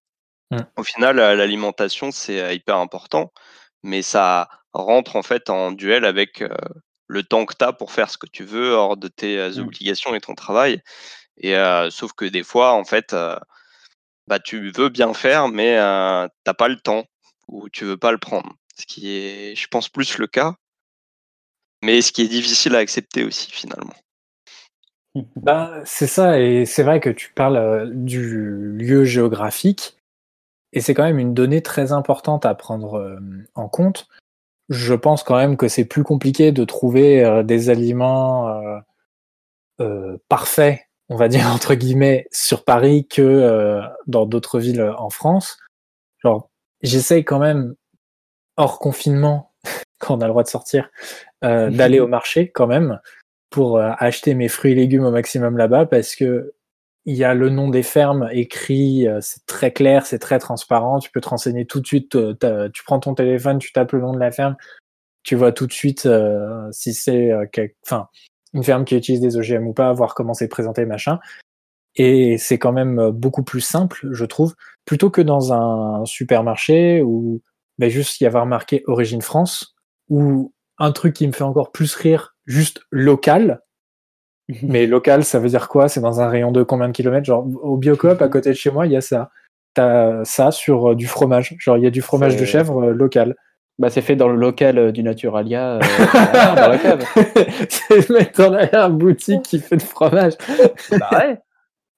Mmh. 0.51 0.59
Au 0.77 0.83
final, 0.83 1.17
l'alimentation, 1.17 2.11
c'est 2.11 2.55
hyper 2.55 2.77
important, 2.77 3.33
mais 3.83 4.03
ça 4.03 4.49
rentre 4.75 5.17
en 5.17 5.23
fait 5.23 5.49
en 5.49 5.73
duel 5.73 6.05
avec 6.05 6.45
le 7.07 7.23
temps 7.23 7.47
que 7.47 7.55
tu 7.59 7.65
as 7.65 7.73
pour 7.73 7.93
faire 7.93 8.11
ce 8.11 8.19
que 8.19 8.29
tu 8.31 8.45
veux 8.45 8.73
hors 8.73 8.99
de 8.99 9.09
tes 9.09 9.39
mmh. 9.39 9.61
obligations 9.61 10.15
et 10.15 10.21
ton 10.21 10.35
travail. 10.35 10.83
Sauf 11.91 12.13
que 12.13 12.25
des 12.25 12.43
fois, 12.43 12.73
en 12.73 12.85
fait, 12.85 13.15
bah, 14.27 14.39
tu 14.39 14.71
veux 14.73 14.89
bien 14.89 15.15
faire, 15.15 15.49
mais 15.49 15.75
tu 15.75 16.41
n'as 16.47 16.55
pas 16.57 16.69
le 16.69 16.77
temps 16.77 17.05
ou 17.49 17.69
tu 17.69 17.85
veux 17.85 17.97
pas 17.97 18.13
le 18.13 18.19
prendre. 18.19 18.53
Ce 18.77 18.87
qui 18.87 19.11
est, 19.11 19.57
je 19.57 19.67
pense, 19.69 19.89
plus 19.89 20.19
le 20.19 20.27
cas, 20.27 20.55
mais 21.83 22.03
ce 22.03 22.13
qui 22.13 22.23
est 22.23 22.29
difficile 22.29 22.77
à 22.77 22.79
accepter 22.79 23.25
aussi 23.25 23.51
finalement. 23.51 23.95
Ben, 25.37 25.83
c'est 25.85 26.07
ça, 26.07 26.39
et 26.39 26.65
c'est 26.65 26.85
vrai 26.85 27.01
que 27.01 27.11
tu 27.11 27.33
parles 27.33 27.91
du 27.93 28.77
lieu 28.77 29.05
géographique, 29.05 29.97
et 30.73 30.81
c'est 30.81 30.95
quand 30.95 31.03
même 31.03 31.19
une 31.19 31.35
donnée 31.35 31.63
très 31.63 31.91
importante 31.91 32.47
à 32.47 32.55
prendre 32.55 33.19
en 33.55 33.69
compte. 33.69 34.07
Je 34.69 34.95
pense 34.95 35.25
quand 35.25 35.37
même 35.37 35.57
que 35.57 35.67
c'est 35.67 35.87
plus 35.87 36.05
compliqué 36.05 36.53
de 36.53 36.63
trouver 36.65 37.43
des 37.43 37.71
aliments 37.71 38.63
parfaits, 40.29 40.88
on 41.09 41.17
va 41.17 41.29
dire 41.29 41.47
entre 41.55 41.75
guillemets, 41.75 42.27
sur 42.33 42.65
Paris 42.65 43.07
que 43.09 43.81
dans 44.07 44.27
d'autres 44.27 44.59
villes 44.59 44.83
en 44.99 45.11
France. 45.11 45.59
Genre, 46.23 46.51
j'essaye 46.83 47.25
quand 47.25 47.39
même, 47.39 47.75
hors 48.57 48.79
confinement, 48.79 49.53
quand 49.99 50.17
on 50.17 50.21
a 50.21 50.25
le 50.25 50.31
droit 50.31 50.43
de 50.43 50.49
sortir, 50.49 50.91
d'aller 51.43 52.01
au 52.01 52.09
marché 52.09 52.51
quand 52.51 52.67
même 52.67 53.01
pour 53.51 53.79
euh, 53.79 53.91
acheter 53.99 54.35
mes 54.35 54.49
fruits 54.49 54.73
et 54.73 54.75
légumes 54.75 55.05
au 55.05 55.11
maximum 55.11 55.57
là-bas 55.57 55.87
parce 55.87 56.15
que 56.15 56.55
il 57.05 57.17
y 57.17 57.25
a 57.25 57.33
le 57.33 57.49
nom 57.49 57.71
des 57.71 57.83
fermes 57.83 58.29
écrit, 58.33 59.09
euh, 59.09 59.21
c'est 59.23 59.47
très 59.47 59.73
clair, 59.73 60.05
c'est 60.05 60.19
très 60.19 60.39
transparent, 60.39 60.99
tu 60.99 61.11
peux 61.11 61.23
te 61.23 61.29
renseigner 61.29 61.65
tout 61.65 61.81
de 61.81 61.87
suite, 61.87 62.17
euh, 62.17 62.69
tu 62.75 62.85
prends 62.85 63.01
ton 63.01 63.15
téléphone, 63.15 63.59
tu 63.59 63.73
tapes 63.73 63.93
le 63.93 64.01
nom 64.01 64.13
de 64.13 64.19
la 64.19 64.31
ferme, 64.31 64.57
tu 65.23 65.35
vois 65.35 65.53
tout 65.53 65.67
de 65.67 65.73
suite 65.73 66.07
si 66.71 66.95
c'est 66.95 67.33
enfin 67.85 68.09
une 68.55 68.65
ferme 68.65 68.85
qui 68.85 68.97
utilise 68.97 69.21
des 69.21 69.37
OGM 69.37 69.67
ou 69.67 69.73
pas, 69.73 69.93
voir 69.93 70.15
comment 70.15 70.35
c'est 70.35 70.49
présenté, 70.49 70.87
machin. 70.87 71.19
Et 71.95 72.39
c'est 72.39 72.59
quand 72.59 72.73
même 72.73 73.11
beaucoup 73.11 73.43
plus 73.43 73.61
simple, 73.61 74.09
je 74.13 74.25
trouve, 74.25 74.55
plutôt 74.85 75.11
que 75.11 75.21
dans 75.21 75.53
un 75.53 76.05
supermarché 76.05 77.03
où 77.03 77.43
ben, 77.79 77.89
juste 77.89 78.21
y 78.21 78.27
avoir 78.27 78.47
marqué 78.47 78.83
Origine 78.87 79.23
France, 79.23 79.77
ou 80.09 80.53
un 80.79 80.93
truc 80.93 81.15
qui 81.15 81.27
me 81.27 81.33
fait 81.33 81.45
encore 81.45 81.73
plus 81.73 81.95
rire, 81.95 82.37
juste 82.47 82.83
local. 82.91 83.61
Mais 84.63 84.87
local, 84.87 85.25
ça 85.25 85.39
veut 85.39 85.49
dire 85.49 85.69
quoi? 85.69 85.89
C'est 85.89 86.01
dans 86.01 86.21
un 86.21 86.29
rayon 86.29 86.53
de 86.53 86.63
combien 86.63 86.89
de 86.89 86.93
kilomètres? 86.93 87.27
Genre, 87.27 87.47
au 87.63 87.77
Biocoop, 87.77 88.23
à 88.23 88.29
côté 88.29 88.51
de 88.51 88.55
chez 88.55 88.71
moi, 88.71 88.87
il 88.87 88.93
y 88.93 88.97
a 88.97 89.01
ça. 89.01 89.31
T'as 89.75 90.25
ça 90.25 90.51
sur 90.51 90.91
euh, 90.91 90.95
du 90.95 91.07
fromage. 91.07 91.55
Genre, 91.59 91.77
il 91.77 91.85
y 91.85 91.87
a 91.87 91.91
du 91.91 92.01
fromage 92.01 92.37
de 92.37 92.45
chèvre 92.45 92.85
euh, 92.85 92.93
local. 92.93 93.37
Bah, 93.79 93.91
c'est 93.91 94.03
fait 94.03 94.17
dans 94.17 94.29
le 94.29 94.37
local 94.37 94.79
euh, 94.79 94.93
du 94.93 95.03
Naturalia 95.03 95.77
euh, 95.77 95.81
dans 96.57 96.69
la 96.69 96.79
cave. 96.79 97.05
c'est 97.69 98.09
le 98.09 98.15
mec 98.15 98.37
dans 98.37 98.51
la 98.51 98.89
boutique 98.89 99.43
qui 99.43 99.61
fait 99.61 99.77
le 99.77 99.81
fromage. 99.81 100.33
Bah 100.91 101.11
ouais. 101.13 101.39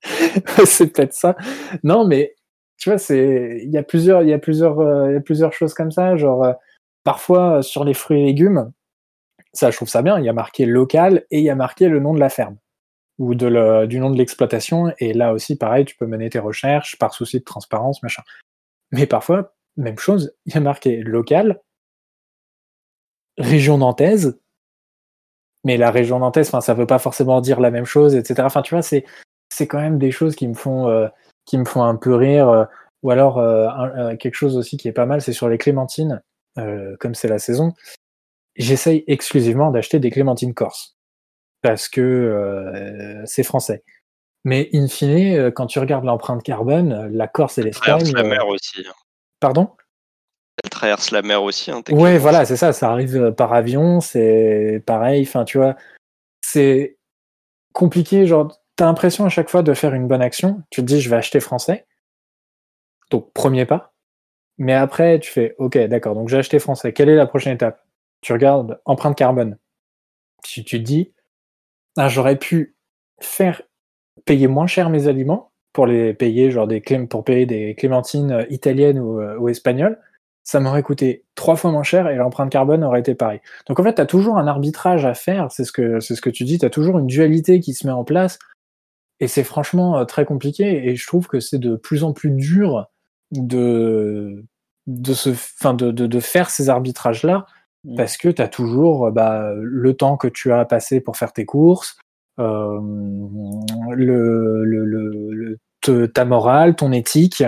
c'est 0.64 0.92
peut-être 0.92 1.12
ça. 1.12 1.36
Non, 1.82 2.06
mais 2.06 2.34
tu 2.78 2.90
vois, 2.90 2.98
c'est 2.98 3.60
il 3.62 3.70
y 3.70 3.78
a 3.78 3.82
plusieurs 3.82 4.22
il 4.22 4.28
y 4.28 4.32
a 4.32 4.38
plusieurs 4.38 4.80
euh, 4.80 5.10
il 5.10 5.14
y 5.14 5.16
a 5.16 5.20
plusieurs 5.20 5.52
choses 5.52 5.74
comme 5.74 5.90
ça, 5.90 6.16
genre 6.16 6.44
euh, 6.44 6.52
parfois 7.04 7.58
euh, 7.58 7.62
sur 7.62 7.84
les 7.84 7.94
fruits 7.94 8.20
et 8.20 8.24
légumes, 8.24 8.72
ça 9.52 9.70
je 9.70 9.76
trouve 9.76 9.88
ça 9.88 10.02
bien, 10.02 10.18
il 10.18 10.24
y 10.24 10.28
a 10.28 10.32
marqué 10.32 10.66
local 10.66 11.26
et 11.30 11.38
il 11.38 11.44
y 11.44 11.50
a 11.50 11.54
marqué 11.54 11.88
le 11.88 12.00
nom 12.00 12.14
de 12.14 12.20
la 12.20 12.30
ferme 12.30 12.56
ou 13.18 13.34
de 13.34 13.46
le, 13.46 13.86
du 13.86 14.00
nom 14.00 14.10
de 14.10 14.16
l'exploitation 14.16 14.92
et 14.98 15.12
là 15.12 15.32
aussi 15.34 15.56
pareil, 15.56 15.84
tu 15.84 15.96
peux 15.96 16.06
mener 16.06 16.30
tes 16.30 16.38
recherches 16.38 16.96
par 16.98 17.12
souci 17.14 17.40
de 17.40 17.44
transparence, 17.44 18.02
machin. 18.02 18.22
Mais 18.92 19.06
parfois, 19.06 19.54
même 19.76 19.98
chose, 19.98 20.34
il 20.46 20.54
y 20.54 20.56
a 20.56 20.60
marqué 20.60 21.02
local 21.02 21.60
région 23.40 23.78
nantaise, 23.78 24.38
mais 25.64 25.76
la 25.76 25.90
région 25.90 26.18
nantaise, 26.20 26.48
enfin, 26.48 26.60
ça 26.60 26.74
veut 26.74 26.86
pas 26.86 26.98
forcément 26.98 27.40
dire 27.40 27.60
la 27.60 27.70
même 27.70 27.84
chose, 27.84 28.14
etc. 28.14 28.42
Enfin, 28.46 28.62
tu 28.62 28.74
vois, 28.74 28.82
c'est 28.82 29.04
c'est 29.52 29.66
quand 29.66 29.80
même 29.80 29.98
des 29.98 30.10
choses 30.10 30.36
qui 30.36 30.46
me 30.48 30.54
font 30.54 30.88
euh, 30.88 31.08
qui 31.44 31.58
me 31.58 31.64
font 31.64 31.82
un 31.82 31.96
peu 31.96 32.14
rire. 32.14 32.48
euh, 32.48 32.64
ou 33.02 33.10
alors 33.10 33.38
euh, 33.38 33.66
un- 33.68 34.12
euh, 34.12 34.16
quelque 34.16 34.34
chose 34.34 34.56
aussi 34.56 34.76
qui 34.76 34.86
est 34.88 34.92
pas 34.92 35.06
mal, 35.06 35.22
c'est 35.22 35.32
sur 35.32 35.48
les 35.48 35.56
clémentines, 35.58 36.22
euh, 36.58 36.96
comme 37.00 37.14
c'est 37.14 37.28
la 37.28 37.38
saison. 37.38 37.72
J'essaye 38.56 39.04
exclusivement 39.06 39.70
d'acheter 39.70 39.98
des 40.00 40.10
clémentines 40.10 40.52
corse 40.54 40.96
parce 41.62 41.88
que 41.88 42.00
euh, 42.02 43.22
c'est 43.26 43.42
français. 43.42 43.82
Mais 44.44 44.68
in 44.74 44.86
fine, 44.88 45.50
quand 45.52 45.66
tu 45.66 45.78
regardes 45.78 46.04
l'empreinte 46.04 46.42
carbone, 46.42 47.08
la 47.12 47.28
Corse 47.28 47.58
et 47.58 47.62
l'Espagne. 47.62 48.10
la 48.14 48.22
mer 48.22 48.48
aussi. 48.48 48.82
hein. 48.86 48.92
Pardon? 49.38 49.70
Elle 50.62 50.70
traverse 50.70 51.10
la 51.10 51.22
mer 51.22 51.42
aussi. 51.42 51.70
Hein, 51.70 51.82
Ouais, 51.90 52.18
voilà, 52.18 52.44
c'est 52.44 52.56
ça, 52.56 52.72
ça 52.72 52.90
arrive 52.90 53.16
euh, 53.16 53.30
par 53.30 53.52
avion, 53.52 54.00
c'est 54.00 54.82
pareil, 54.86 55.22
enfin, 55.22 55.44
tu 55.44 55.58
vois, 55.58 55.76
c'est 56.40 56.98
compliqué, 57.72 58.26
genre, 58.26 58.58
t'as 58.76 58.86
l'impression 58.86 59.24
à 59.24 59.28
chaque 59.28 59.48
fois 59.48 59.62
de 59.62 59.74
faire 59.74 59.94
une 59.94 60.08
bonne 60.08 60.22
action, 60.22 60.62
tu 60.70 60.80
te 60.80 60.86
dis, 60.86 61.00
je 61.00 61.08
vais 61.08 61.16
acheter 61.16 61.40
français, 61.40 61.86
donc 63.10 63.32
premier 63.32 63.64
pas, 63.64 63.94
mais 64.58 64.74
après, 64.74 65.18
tu 65.20 65.30
fais, 65.30 65.54
ok, 65.58 65.78
d'accord, 65.78 66.14
donc 66.14 66.28
j'ai 66.28 66.38
acheté 66.38 66.58
français, 66.58 66.92
quelle 66.92 67.08
est 67.08 67.16
la 67.16 67.26
prochaine 67.26 67.54
étape? 67.54 67.84
Tu 68.20 68.32
regardes 68.32 68.80
empreinte 68.84 69.16
carbone, 69.16 69.56
tu, 70.42 70.64
tu 70.64 70.78
te 70.78 70.82
dis, 70.82 71.12
ah, 71.96 72.08
j'aurais 72.08 72.36
pu 72.36 72.76
faire 73.20 73.62
payer 74.24 74.48
moins 74.48 74.66
cher 74.66 74.90
mes 74.90 75.08
aliments 75.08 75.50
pour 75.72 75.86
les 75.86 76.14
payer, 76.14 76.50
genre 76.50 76.66
des 76.66 76.80
pour 77.08 77.24
payer 77.24 77.46
des 77.46 77.74
clémentines 77.74 78.32
euh, 78.32 78.44
italiennes 78.50 78.98
ou, 78.98 79.20
euh, 79.20 79.36
ou 79.38 79.48
espagnoles, 79.48 79.98
ça 80.44 80.60
m'aurait 80.60 80.82
coûté 80.82 81.24
trois 81.34 81.56
fois 81.56 81.70
moins 81.70 81.82
cher 81.82 82.08
et 82.08 82.16
l'empreinte 82.16 82.50
carbone 82.50 82.82
aurait 82.84 83.00
été 83.00 83.14
pareil. 83.14 83.40
Donc 83.66 83.78
en 83.78 83.82
fait, 83.82 83.94
tu 83.94 84.00
as 84.00 84.06
toujours 84.06 84.38
un 84.38 84.46
arbitrage 84.46 85.04
à 85.04 85.14
faire, 85.14 85.50
c'est 85.50 85.64
ce 85.64 85.72
que 85.72 86.00
c'est 86.00 86.14
ce 86.14 86.20
que 86.20 86.30
tu 86.30 86.44
dis, 86.44 86.58
tu 86.58 86.66
as 86.66 86.70
toujours 86.70 86.98
une 86.98 87.06
dualité 87.06 87.60
qui 87.60 87.74
se 87.74 87.86
met 87.86 87.92
en 87.92 88.04
place 88.04 88.38
et 89.20 89.28
c'est 89.28 89.44
franchement 89.44 89.98
euh, 89.98 90.04
très 90.04 90.24
compliqué 90.24 90.88
et 90.88 90.96
je 90.96 91.06
trouve 91.06 91.26
que 91.26 91.40
c'est 91.40 91.58
de 91.58 91.76
plus 91.76 92.04
en 92.04 92.12
plus 92.12 92.30
dur 92.30 92.86
de 93.32 94.44
de 94.86 95.14
se 95.14 95.30
enfin 95.30 95.74
de, 95.74 95.90
de, 95.92 96.06
de 96.06 96.20
faire 96.20 96.50
ces 96.50 96.68
arbitrages 96.68 97.22
là 97.22 97.46
Mm. 97.84 97.96
parce 97.96 98.16
que 98.16 98.28
tu 98.28 98.42
as 98.42 98.48
toujours 98.48 99.06
euh, 99.06 99.10
bah, 99.10 99.52
le 99.56 99.94
temps 99.94 100.16
que 100.16 100.28
tu 100.28 100.52
as 100.52 100.64
passé 100.64 101.00
pour 101.00 101.16
faire 101.16 101.32
tes 101.32 101.46
courses, 101.46 101.98
euh, 102.38 102.78
le, 103.90 104.64
le, 104.64 105.56
le, 105.86 106.08
ta 106.08 106.24
morale, 106.24 106.76
ton 106.76 106.92
éthique. 106.92 107.42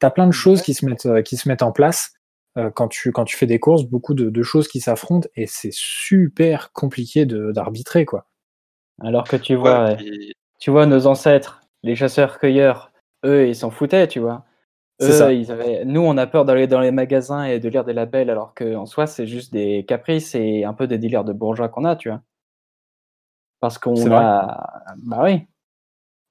Tu 0.00 0.06
as 0.06 0.10
plein 0.10 0.26
de 0.26 0.32
choses 0.32 0.62
qui 0.62 0.74
se 0.74 0.84
mettent, 0.84 1.06
euh, 1.06 1.22
qui 1.22 1.36
se 1.36 1.48
mettent 1.48 1.62
en 1.62 1.72
place 1.72 2.12
euh, 2.56 2.70
quand, 2.70 2.88
tu, 2.88 3.12
quand 3.12 3.24
tu 3.24 3.36
fais 3.36 3.46
des 3.46 3.58
courses, 3.58 3.84
beaucoup 3.84 4.14
de, 4.14 4.30
de 4.30 4.42
choses 4.42 4.68
qui 4.68 4.80
s'affrontent 4.80 5.28
et 5.34 5.46
c'est 5.46 5.72
super 5.72 6.72
compliqué 6.72 7.26
de- 7.26 7.52
d'arbitrer. 7.52 8.04
quoi. 8.04 8.26
Alors 9.02 9.24
que 9.24 9.36
tu 9.36 9.54
vois, 9.54 9.96
tu 10.58 10.70
vois 10.70 10.86
nos 10.86 11.06
ancêtres, 11.06 11.60
les 11.82 11.94
chasseurs-cueilleurs, 11.94 12.92
eux, 13.24 13.48
ils 13.48 13.56
s'en 13.56 13.70
foutaient, 13.70 14.08
tu 14.08 14.20
vois. 14.20 14.44
C'est 14.98 15.08
Eux, 15.08 15.12
ça. 15.12 15.32
ils 15.32 15.52
avaient... 15.52 15.84
Nous, 15.84 16.00
on 16.00 16.16
a 16.16 16.26
peur 16.26 16.46
d'aller 16.46 16.66
dans 16.66 16.80
les 16.80 16.90
magasins 16.90 17.44
et 17.44 17.60
de 17.60 17.68
lire 17.68 17.84
des 17.84 17.92
labels, 17.92 18.30
alors 18.30 18.54
qu'en 18.54 18.86
soi, 18.86 19.06
c'est 19.06 19.26
juste 19.26 19.52
des 19.52 19.84
caprices 19.86 20.34
et 20.34 20.64
un 20.64 20.72
peu 20.72 20.86
des 20.86 20.96
dealers 20.96 21.24
de 21.24 21.34
bourgeois 21.34 21.68
qu'on 21.68 21.84
a, 21.84 21.96
tu 21.96 22.08
vois. 22.08 22.22
Parce 23.60 23.76
qu'on 23.76 24.10
a. 24.12 24.84
Bah 25.04 25.20
oui. 25.22 25.42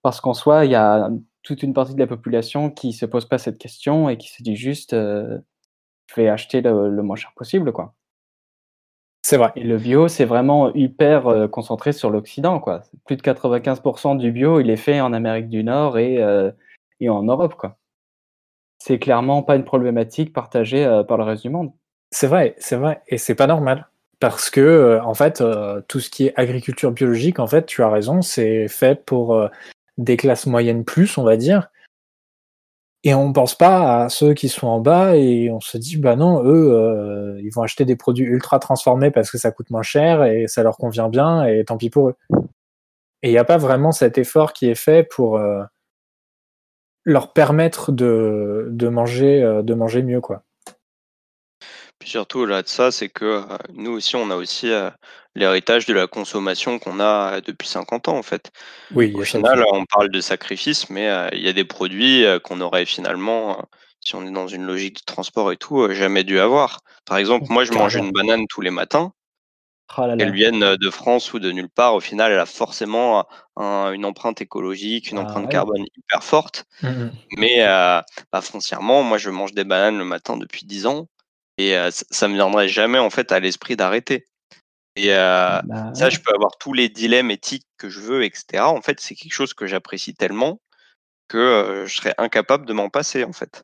Parce 0.02 0.22
qu'en 0.22 0.34
soi, 0.34 0.66
il 0.66 0.72
y 0.72 0.76
a 0.76 1.10
toute 1.44 1.62
une 1.62 1.74
partie 1.74 1.94
de 1.94 2.00
la 2.00 2.08
population 2.08 2.72
qui 2.72 2.94
se 2.94 3.06
pose 3.06 3.28
pas 3.28 3.38
cette 3.38 3.60
question 3.60 4.10
et 4.10 4.18
qui 4.18 4.30
se 4.30 4.42
dit 4.42 4.56
juste 4.56 4.94
euh, 4.94 5.38
je 6.08 6.16
vais 6.16 6.30
acheter 6.30 6.62
le, 6.62 6.90
le 6.90 7.04
moins 7.04 7.16
cher 7.16 7.34
possible, 7.36 7.72
quoi. 7.72 7.94
C'est 9.28 9.38
vrai. 9.38 9.52
Et 9.56 9.64
le 9.64 9.80
bio, 9.80 10.08
c'est 10.08 10.26
vraiment 10.26 10.72
hyper 10.76 11.26
euh, 11.26 11.48
concentré 11.48 11.94
sur 11.94 12.12
l'Occident, 12.12 12.60
quoi. 12.60 12.84
Plus 13.08 13.16
de 13.16 13.24
95% 13.24 14.20
du 14.20 14.32
bio, 14.32 14.60
il 14.60 14.70
est 14.70 14.76
fait 14.76 15.02
en 15.02 15.14
Amérique 15.14 15.50
du 15.50 15.64
Nord 15.64 15.98
et, 15.98 16.22
euh, 16.22 16.52
et 17.00 17.10
en 17.10 17.24
Europe, 17.24 17.56
quoi. 17.56 17.76
C'est 18.78 19.00
clairement 19.00 19.42
pas 19.42 19.56
une 19.56 19.64
problématique 19.64 20.32
partagée 20.32 20.86
euh, 20.86 21.02
par 21.02 21.18
le 21.18 21.24
reste 21.24 21.42
du 21.42 21.50
monde. 21.50 21.72
C'est 22.12 22.28
vrai, 22.28 22.54
c'est 22.60 22.76
vrai, 22.76 23.02
et 23.08 23.18
c'est 23.18 23.34
pas 23.34 23.48
normal. 23.48 23.88
Parce 24.20 24.52
que, 24.52 25.00
en 25.04 25.16
fait, 25.16 25.44
tout 25.88 26.00
ce 26.00 26.12
qui 26.12 26.28
est 26.28 26.34
agriculture 26.36 26.92
biologique, 26.92 27.40
en 27.40 27.48
fait, 27.48 27.66
tu 27.66 27.82
as 27.82 27.90
raison, 27.90 28.22
c'est 28.22 28.68
fait 28.68 29.04
pour 29.06 29.50
des 29.98 30.18
classes 30.18 30.46
moyennes 30.46 30.86
plus, 30.86 31.18
on 31.18 31.24
va 31.24 31.36
dire. 31.36 31.70
Et 33.08 33.14
on 33.14 33.32
pense 33.34 33.54
pas 33.56 34.06
à 34.06 34.10
ceux 34.10 34.34
qui 34.34 34.50
sont 34.50 34.66
en 34.66 34.80
bas 34.80 35.16
et 35.16 35.52
on 35.52 35.60
se 35.60 35.78
dit, 35.78 35.98
bah 35.98 36.16
non, 36.16 36.44
eux, 36.44 36.74
euh, 36.74 37.40
ils 37.44 37.52
vont 37.52 37.62
acheter 37.62 37.86
des 37.86 37.96
produits 37.96 38.26
ultra 38.26 38.58
transformés 38.58 39.12
parce 39.12 39.30
que 39.30 39.38
ça 39.38 39.52
coûte 39.52 39.70
moins 39.70 39.84
cher 39.84 40.24
et 40.24 40.48
ça 40.48 40.64
leur 40.64 40.76
convient 40.76 41.08
bien 41.08 41.46
et 41.46 41.64
tant 41.64 41.78
pis 41.78 41.92
pour 41.92 42.10
eux. 42.10 42.16
Et 43.22 43.30
il 43.30 43.32
n'y 43.32 43.38
a 43.38 43.44
pas 43.44 43.58
vraiment 43.58 43.92
cet 43.92 44.18
effort 44.18 44.54
qui 44.54 44.68
est 44.68 44.76
fait 44.76 45.04
pour 45.04 45.38
euh, 45.38 45.62
leur 47.04 47.32
permettre 47.32 47.92
de, 47.92 48.70
de, 48.72 48.88
manger, 48.88 49.44
euh, 49.44 49.62
de 49.62 49.76
manger 49.76 50.02
mieux, 50.02 50.20
quoi. 50.20 50.44
Puis 52.00 52.10
surtout, 52.10 52.40
au-delà 52.40 52.62
de 52.62 52.68
ça, 52.68 52.92
c'est 52.92 53.10
que 53.10 53.26
euh, 53.26 53.58
nous 53.74 53.92
aussi, 53.92 54.16
on 54.16 54.30
a 54.30 54.36
aussi 54.36 54.70
euh, 54.70 54.90
l'héritage 55.34 55.86
de 55.86 55.94
la 55.94 56.08
consommation 56.08 56.78
qu'on 56.78 57.00
a 57.00 57.42
depuis 57.42 57.68
50 57.68 58.08
ans, 58.10 58.18
en 58.18 58.24
fait. 58.24 58.52
Oui, 58.94 59.14
Au 59.16 59.24
final, 59.24 59.64
on 59.72 59.86
parle 59.86 60.10
de 60.10 60.22
sacrifice, 60.22 60.90
mais 60.90 61.10
euh, 61.10 61.30
il 61.34 61.40
y 61.42 61.48
a 61.48 61.54
des 61.54 61.66
produits 61.66 62.26
qu'on 62.44 62.62
aurait 62.62 62.86
finalement, 62.86 63.66
si 64.02 64.16
on 64.16 64.26
est 64.26 64.32
dans 64.32 64.48
une 64.48 64.66
logique 64.66 64.98
de 64.98 65.06
transport 65.06 65.52
et 65.52 65.58
tout, 65.58 65.90
jamais 65.92 66.24
dû 66.24 66.40
avoir. 66.40 66.82
Par 67.06 67.18
exemple, 67.18 67.46
moi, 67.50 67.64
je 67.64 67.72
mange 67.74 67.96
une 67.96 68.12
banane 68.12 68.46
tous 68.50 68.62
les 68.62 68.72
matins. 68.72 69.14
Oh 69.98 70.02
là 70.02 70.08
là. 70.08 70.18
Qu'elle 70.18 70.34
vienne 70.34 70.76
de 70.76 70.90
France 70.90 71.32
ou 71.34 71.40
de 71.40 71.52
nulle 71.52 71.70
part, 71.70 71.94
au 71.96 72.00
final, 72.00 72.32
elle 72.32 72.40
a 72.40 72.46
forcément 72.46 73.26
un- 73.56 73.92
une 73.92 74.04
empreinte 74.04 74.42
écologique, 74.42 75.12
une 75.12 75.20
Ah 75.20 75.22
empreinte 75.22 75.46
ouais. 75.46 75.52
carbone 75.52 75.86
hyper 75.96 76.24
forte. 76.24 76.66
Mhm. 76.82 77.12
Mais 77.38 77.62
euh, 77.62 78.02
bah, 78.32 78.42
foncièrement, 78.42 79.04
moi, 79.04 79.18
je 79.18 79.30
mange 79.30 79.54
des 79.54 79.64
bananes 79.64 79.98
le 79.98 80.04
matin 80.06 80.38
depuis 80.38 80.66
10 80.66 80.86
ans 80.86 81.08
et 81.58 81.78
euh, 81.78 81.92
ça, 81.92 82.06
ça 82.10 82.28
me 82.28 82.36
viendrait 82.36 82.68
jamais 82.68 83.00
en 83.00 83.10
fait 83.10 83.32
à 83.32 83.40
l'esprit 83.40 83.76
d'arrêter. 83.76 84.26
Et 84.96 85.14
euh, 85.14 85.62
Bah, 85.66 85.94
ça, 85.94 86.10
je 86.10 86.20
peux 86.20 86.34
avoir 86.34 86.58
tous 86.58 86.74
les 86.74 86.88
dilemmes 86.90 87.32
éthiques 87.32 87.68
que 87.78 87.90
je 87.90 88.00
veux, 88.00 88.24
etc. 88.24 88.64
En 88.64 88.82
fait, 88.82 89.00
c'est 89.02 89.16
quelque 89.16 89.34
chose 89.34 89.54
que 89.54 89.68
j'apprécie 89.68 90.16
tellement 90.16 90.62
que 91.28 91.38
euh, 91.38 91.86
je 91.86 91.96
serais 91.96 92.14
incapable 92.18 92.66
de 92.66 92.74
m'en 92.74 92.90
passer, 92.90 93.24
en 93.24 93.34
fait. 93.34 93.64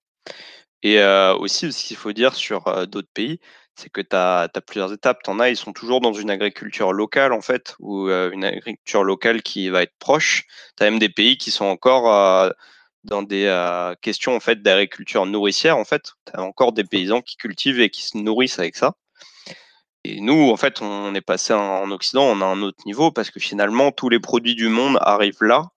Et 0.84 1.00
aussi, 1.40 1.72
ce 1.72 1.86
qu'il 1.86 1.96
faut 1.96 2.12
dire 2.12 2.34
sur 2.34 2.88
d'autres 2.88 3.12
pays, 3.14 3.40
c'est 3.76 3.90
que 3.90 4.02
tu 4.02 4.16
as, 4.16 4.50
plusieurs 4.66 4.94
étapes. 4.94 5.24
Tu 5.24 5.30
en 5.30 5.40
as, 5.40 5.50
ils 5.50 5.58
sont 5.58 5.74
toujours 5.74 6.02
dans 6.02 6.14
une 6.14 6.30
agriculture 6.30 6.94
locale, 6.94 7.34
en 7.34 7.42
fait, 7.42 7.76
ou 7.80 8.08
euh, 8.08 8.32
une 8.32 8.44
agriculture 8.44 9.04
locale 9.04 9.42
qui 9.42 9.70
va 9.70 9.84
être 9.84 9.96
proche. 10.00 10.46
Tu 10.78 10.84
as 10.84 10.90
même 10.90 11.00
des 11.00 11.10
pays 11.10 11.38
qui 11.38 11.52
sont 11.52 11.66
encore 11.66 12.14
euh, 12.14 12.50
dans 13.04 13.24
des 13.24 13.46
euh, 13.46 13.96
questions 14.02 14.36
en 14.36 14.40
fait, 14.40 14.62
d'agriculture 14.62 15.26
nourricière. 15.26 15.78
En 15.78 15.86
fait, 15.86 16.14
tu 16.26 16.34
as 16.34 16.42
encore 16.42 16.74
des 16.74 16.84
paysans 16.84 17.22
qui 17.22 17.38
cultivent 17.38 17.80
et 17.80 17.90
qui 17.90 18.04
se 18.04 18.18
nourrissent 18.18 18.60
avec 18.60 18.76
ça. 18.76 18.94
Et 20.04 20.20
nous, 20.20 20.50
en 20.50 20.58
fait, 20.58 20.82
on 20.82 21.14
est 21.14 21.22
passé 21.22 21.54
en 21.54 21.92
Occident, 21.92 22.24
on 22.24 22.42
a 22.42 22.46
un 22.46 22.62
autre 22.64 22.82
niveau 22.86 23.12
parce 23.12 23.30
que 23.30 23.40
finalement, 23.40 23.92
tous 23.92 24.10
les 24.10 24.20
produits 24.20 24.56
du 24.56 24.68
monde 24.68 24.98
arrivent 25.02 25.44
là 25.44 25.70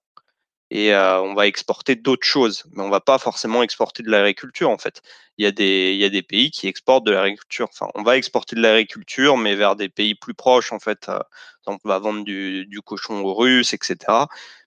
et 0.71 0.93
euh, 0.93 1.21
on 1.21 1.35
va 1.35 1.47
exporter 1.47 1.95
d'autres 1.95 2.25
choses, 2.25 2.63
mais 2.73 2.81
on 2.81 2.89
va 2.89 2.99
pas 2.99 3.19
forcément 3.19 3.61
exporter 3.61 4.01
de 4.03 4.09
l'agriculture 4.09 4.69
en 4.69 4.77
fait. 4.77 5.01
Il 5.37 5.45
y 5.45 5.47
a 5.47 5.51
des 5.51 5.93
il 5.93 5.99
y 5.99 6.05
a 6.05 6.09
des 6.09 6.23
pays 6.23 6.49
qui 6.51 6.67
exportent 6.67 7.05
de 7.05 7.11
l'agriculture. 7.11 7.67
Enfin, 7.71 7.87
on 7.95 8.03
va 8.03 8.17
exporter 8.17 8.55
de 8.55 8.61
l'agriculture, 8.61 9.37
mais 9.37 9.55
vers 9.55 9.75
des 9.75 9.89
pays 9.89 10.15
plus 10.15 10.33
proches 10.33 10.71
en 10.71 10.79
fait. 10.79 11.07
Euh, 11.09 11.19
on 11.67 11.77
va 11.83 11.99
vendre 11.99 12.23
du, 12.23 12.65
du 12.67 12.81
cochon 12.81 13.23
russe, 13.33 13.73
etc. 13.73 13.97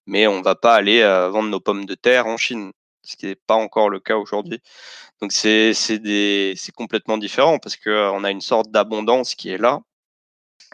Mais 0.09 0.27
on 0.27 0.41
va 0.41 0.55
pas 0.55 0.75
aller 0.75 1.03
euh, 1.03 1.29
vendre 1.29 1.51
nos 1.51 1.61
pommes 1.61 1.85
de 1.85 1.95
terre 1.95 2.27
en 2.27 2.39
Chine, 2.39 2.73
ce 3.05 3.15
qui 3.15 3.27
n'est 3.27 3.37
pas 3.37 3.57
encore 3.57 3.91
le 3.91 4.01
cas 4.01 4.17
aujourd'hui. 4.17 4.59
Donc 5.21 5.33
c'est 5.33 5.75
complètement 6.75 7.19
différent 7.19 7.59
parce 7.59 7.77
que 7.77 7.91
euh, 7.91 8.11
on 8.13 8.25
a 8.25 8.31
une 8.31 8.41
sorte 8.41 8.71
d'abondance 8.71 9.35
qui 9.35 9.51
est 9.51 9.59
là 9.59 9.81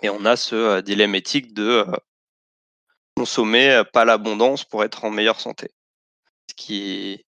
et 0.03 0.09
on 0.09 0.25
a 0.25 0.37
ce 0.37 0.55
euh, 0.55 0.83
dilemme 0.83 1.17
éthique 1.17 1.53
de 1.53 1.85
consommer 3.17 3.83
pas 3.93 4.05
l'abondance 4.05 4.65
pour 4.65 4.85
être 4.85 5.05
en 5.05 5.11
meilleure 5.11 5.41
santé. 5.41 5.73
Ce 6.49 6.55
qui, 6.55 7.27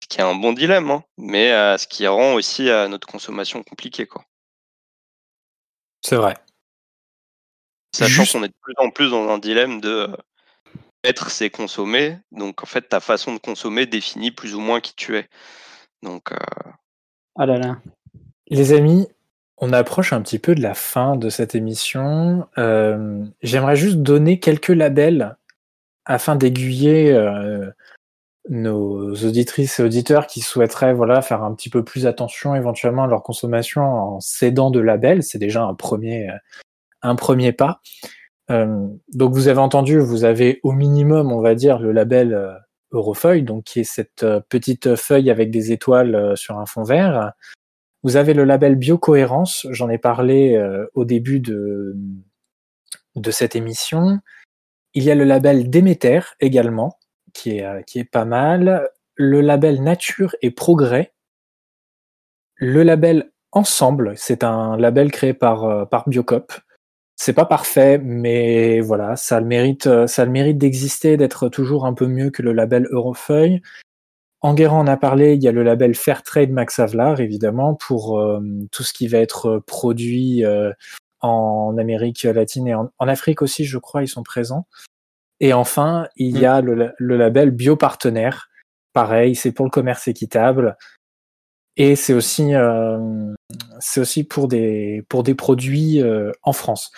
ce 0.00 0.08
qui 0.08 0.20
est 0.20 0.24
un 0.24 0.36
bon 0.36 0.52
dilemme, 0.52 0.92
hein, 0.92 1.02
mais 1.16 1.48
ce 1.78 1.88
qui 1.88 2.06
rend 2.06 2.34
aussi 2.34 2.64
notre 2.64 3.08
consommation 3.08 3.64
compliquée. 3.64 4.06
Quoi. 4.06 4.24
C'est 6.00 6.16
vrai. 6.16 6.36
Sachant 7.92 8.24
qu'on 8.24 8.44
est 8.44 8.48
de 8.48 8.54
plus 8.60 8.74
en 8.76 8.90
plus 8.90 9.10
dans 9.10 9.28
un 9.28 9.38
dilemme 9.38 9.80
de 9.80 10.08
être 11.04 11.30
c'est 11.30 11.50
consommer. 11.50 12.18
Donc 12.32 12.62
en 12.62 12.66
fait, 12.66 12.82
ta 12.82 13.00
façon 13.00 13.34
de 13.34 13.38
consommer 13.38 13.86
définit 13.86 14.30
plus 14.30 14.54
ou 14.54 14.60
moins 14.60 14.80
qui 14.80 14.94
tu 14.94 15.16
es. 15.16 15.28
Donc. 16.02 16.32
Euh, 16.32 16.36
ah 17.36 17.46
là 17.46 17.58
là. 17.58 17.78
Les 18.48 18.72
amis, 18.72 19.06
on 19.58 19.72
approche 19.72 20.12
un 20.12 20.22
petit 20.22 20.38
peu 20.38 20.54
de 20.54 20.62
la 20.62 20.74
fin 20.74 21.16
de 21.16 21.28
cette 21.28 21.54
émission. 21.54 22.48
Euh, 22.58 23.24
j'aimerais 23.42 23.76
juste 23.76 23.98
donner 23.98 24.40
quelques 24.40 24.68
labels 24.68 25.36
afin 26.04 26.36
d'aiguiller 26.36 27.12
nos 28.48 29.14
auditrices 29.14 29.78
et 29.78 29.82
auditeurs 29.82 30.26
qui 30.26 30.40
souhaiteraient 30.40 30.94
voilà, 30.94 31.20
faire 31.20 31.42
un 31.42 31.54
petit 31.54 31.68
peu 31.68 31.84
plus 31.84 32.06
attention 32.06 32.54
éventuellement 32.54 33.04
à 33.04 33.06
leur 33.06 33.22
consommation 33.22 33.82
en 33.82 34.20
cédant 34.20 34.70
de 34.70 34.80
labels. 34.80 35.22
C'est 35.22 35.38
déjà 35.38 35.62
un 35.64 35.74
premier, 35.74 36.30
un 37.02 37.14
premier 37.14 37.52
pas. 37.52 37.82
Euh, 38.50 38.86
donc 39.12 39.34
vous 39.34 39.48
avez 39.48 39.58
entendu, 39.58 39.98
vous 39.98 40.24
avez 40.24 40.60
au 40.62 40.72
minimum, 40.72 41.32
on 41.32 41.40
va 41.40 41.54
dire, 41.54 41.78
le 41.78 41.92
label 41.92 42.32
euh, 42.34 42.54
Eurofeuille, 42.92 43.42
donc 43.42 43.64
qui 43.64 43.80
est 43.80 43.84
cette 43.84 44.22
euh, 44.22 44.40
petite 44.48 44.96
feuille 44.96 45.30
avec 45.30 45.50
des 45.50 45.72
étoiles 45.72 46.36
sur 46.36 46.58
un 46.58 46.66
fond 46.66 46.82
vert. 46.82 47.32
Vous 48.02 48.16
avez 48.16 48.32
le 48.32 48.44
label 48.44 48.76
Biocohérence, 48.76 49.66
j'en 49.70 49.90
ai 49.90 49.98
parlé 49.98 50.56
au 50.94 51.04
début 51.04 51.40
de, 51.40 51.96
de 53.16 53.30
cette 53.32 53.56
émission. 53.56 54.20
Il 54.94 55.02
y 55.02 55.10
a 55.10 55.16
le 55.16 55.24
label 55.24 55.68
Déméter 55.68 56.20
également, 56.38 56.96
qui 57.34 57.58
est, 57.58 57.84
qui 57.86 57.98
est 57.98 58.04
pas 58.04 58.24
mal. 58.24 58.88
Le 59.16 59.40
label 59.40 59.82
Nature 59.82 60.36
et 60.42 60.52
Progrès. 60.52 61.12
Le 62.54 62.84
label 62.84 63.32
Ensemble, 63.50 64.12
c'est 64.16 64.44
un 64.44 64.76
label 64.76 65.10
créé 65.10 65.34
par, 65.34 65.88
par 65.88 66.08
Biocop, 66.08 66.52
c'est 67.20 67.32
pas 67.32 67.46
parfait, 67.46 67.98
mais 67.98 68.80
voilà, 68.80 69.16
ça 69.16 69.38
a 69.38 69.40
le 69.40 69.46
mérite, 69.46 69.88
euh, 69.88 70.06
ça 70.06 70.24
le 70.24 70.30
mérite 70.30 70.56
d'exister, 70.56 71.16
d'être 71.16 71.48
toujours 71.48 71.84
un 71.84 71.92
peu 71.92 72.06
mieux 72.06 72.30
que 72.30 72.42
le 72.42 72.52
label 72.52 72.86
Eurofeuille. 72.92 73.60
Enguerrand 74.40 74.78
en 74.78 74.86
a 74.86 74.96
parlé, 74.96 75.34
il 75.34 75.42
y 75.42 75.48
a 75.48 75.52
le 75.52 75.64
label 75.64 75.96
Fairtrade 75.96 76.50
Max 76.50 76.78
Havelaar, 76.78 77.18
évidemment, 77.18 77.74
pour 77.74 78.20
euh, 78.20 78.40
tout 78.70 78.84
ce 78.84 78.92
qui 78.92 79.08
va 79.08 79.18
être 79.18 79.60
produit 79.66 80.44
euh, 80.44 80.70
en 81.20 81.76
Amérique 81.76 82.22
latine 82.22 82.68
et 82.68 82.74
en, 82.76 82.88
Afrique 83.00 83.42
aussi, 83.42 83.64
je 83.64 83.78
crois, 83.78 84.04
ils 84.04 84.08
sont 84.08 84.22
présents. 84.22 84.68
Et 85.40 85.52
enfin, 85.52 86.06
il 86.14 86.38
y 86.38 86.46
a 86.46 86.60
le, 86.60 86.92
le 86.96 87.16
label 87.16 87.50
Biopartenaire. 87.50 88.48
Pareil, 88.92 89.34
c'est 89.34 89.50
pour 89.50 89.66
le 89.66 89.72
commerce 89.72 90.06
équitable. 90.06 90.76
Et 91.76 91.96
c'est 91.96 92.12
aussi, 92.12 92.52
c'est 93.80 94.00
aussi 94.00 94.24
pour 94.24 94.48
des, 94.48 95.04
pour 95.08 95.22
des 95.24 95.34
produits 95.34 96.00
en 96.42 96.52
France 96.52 96.90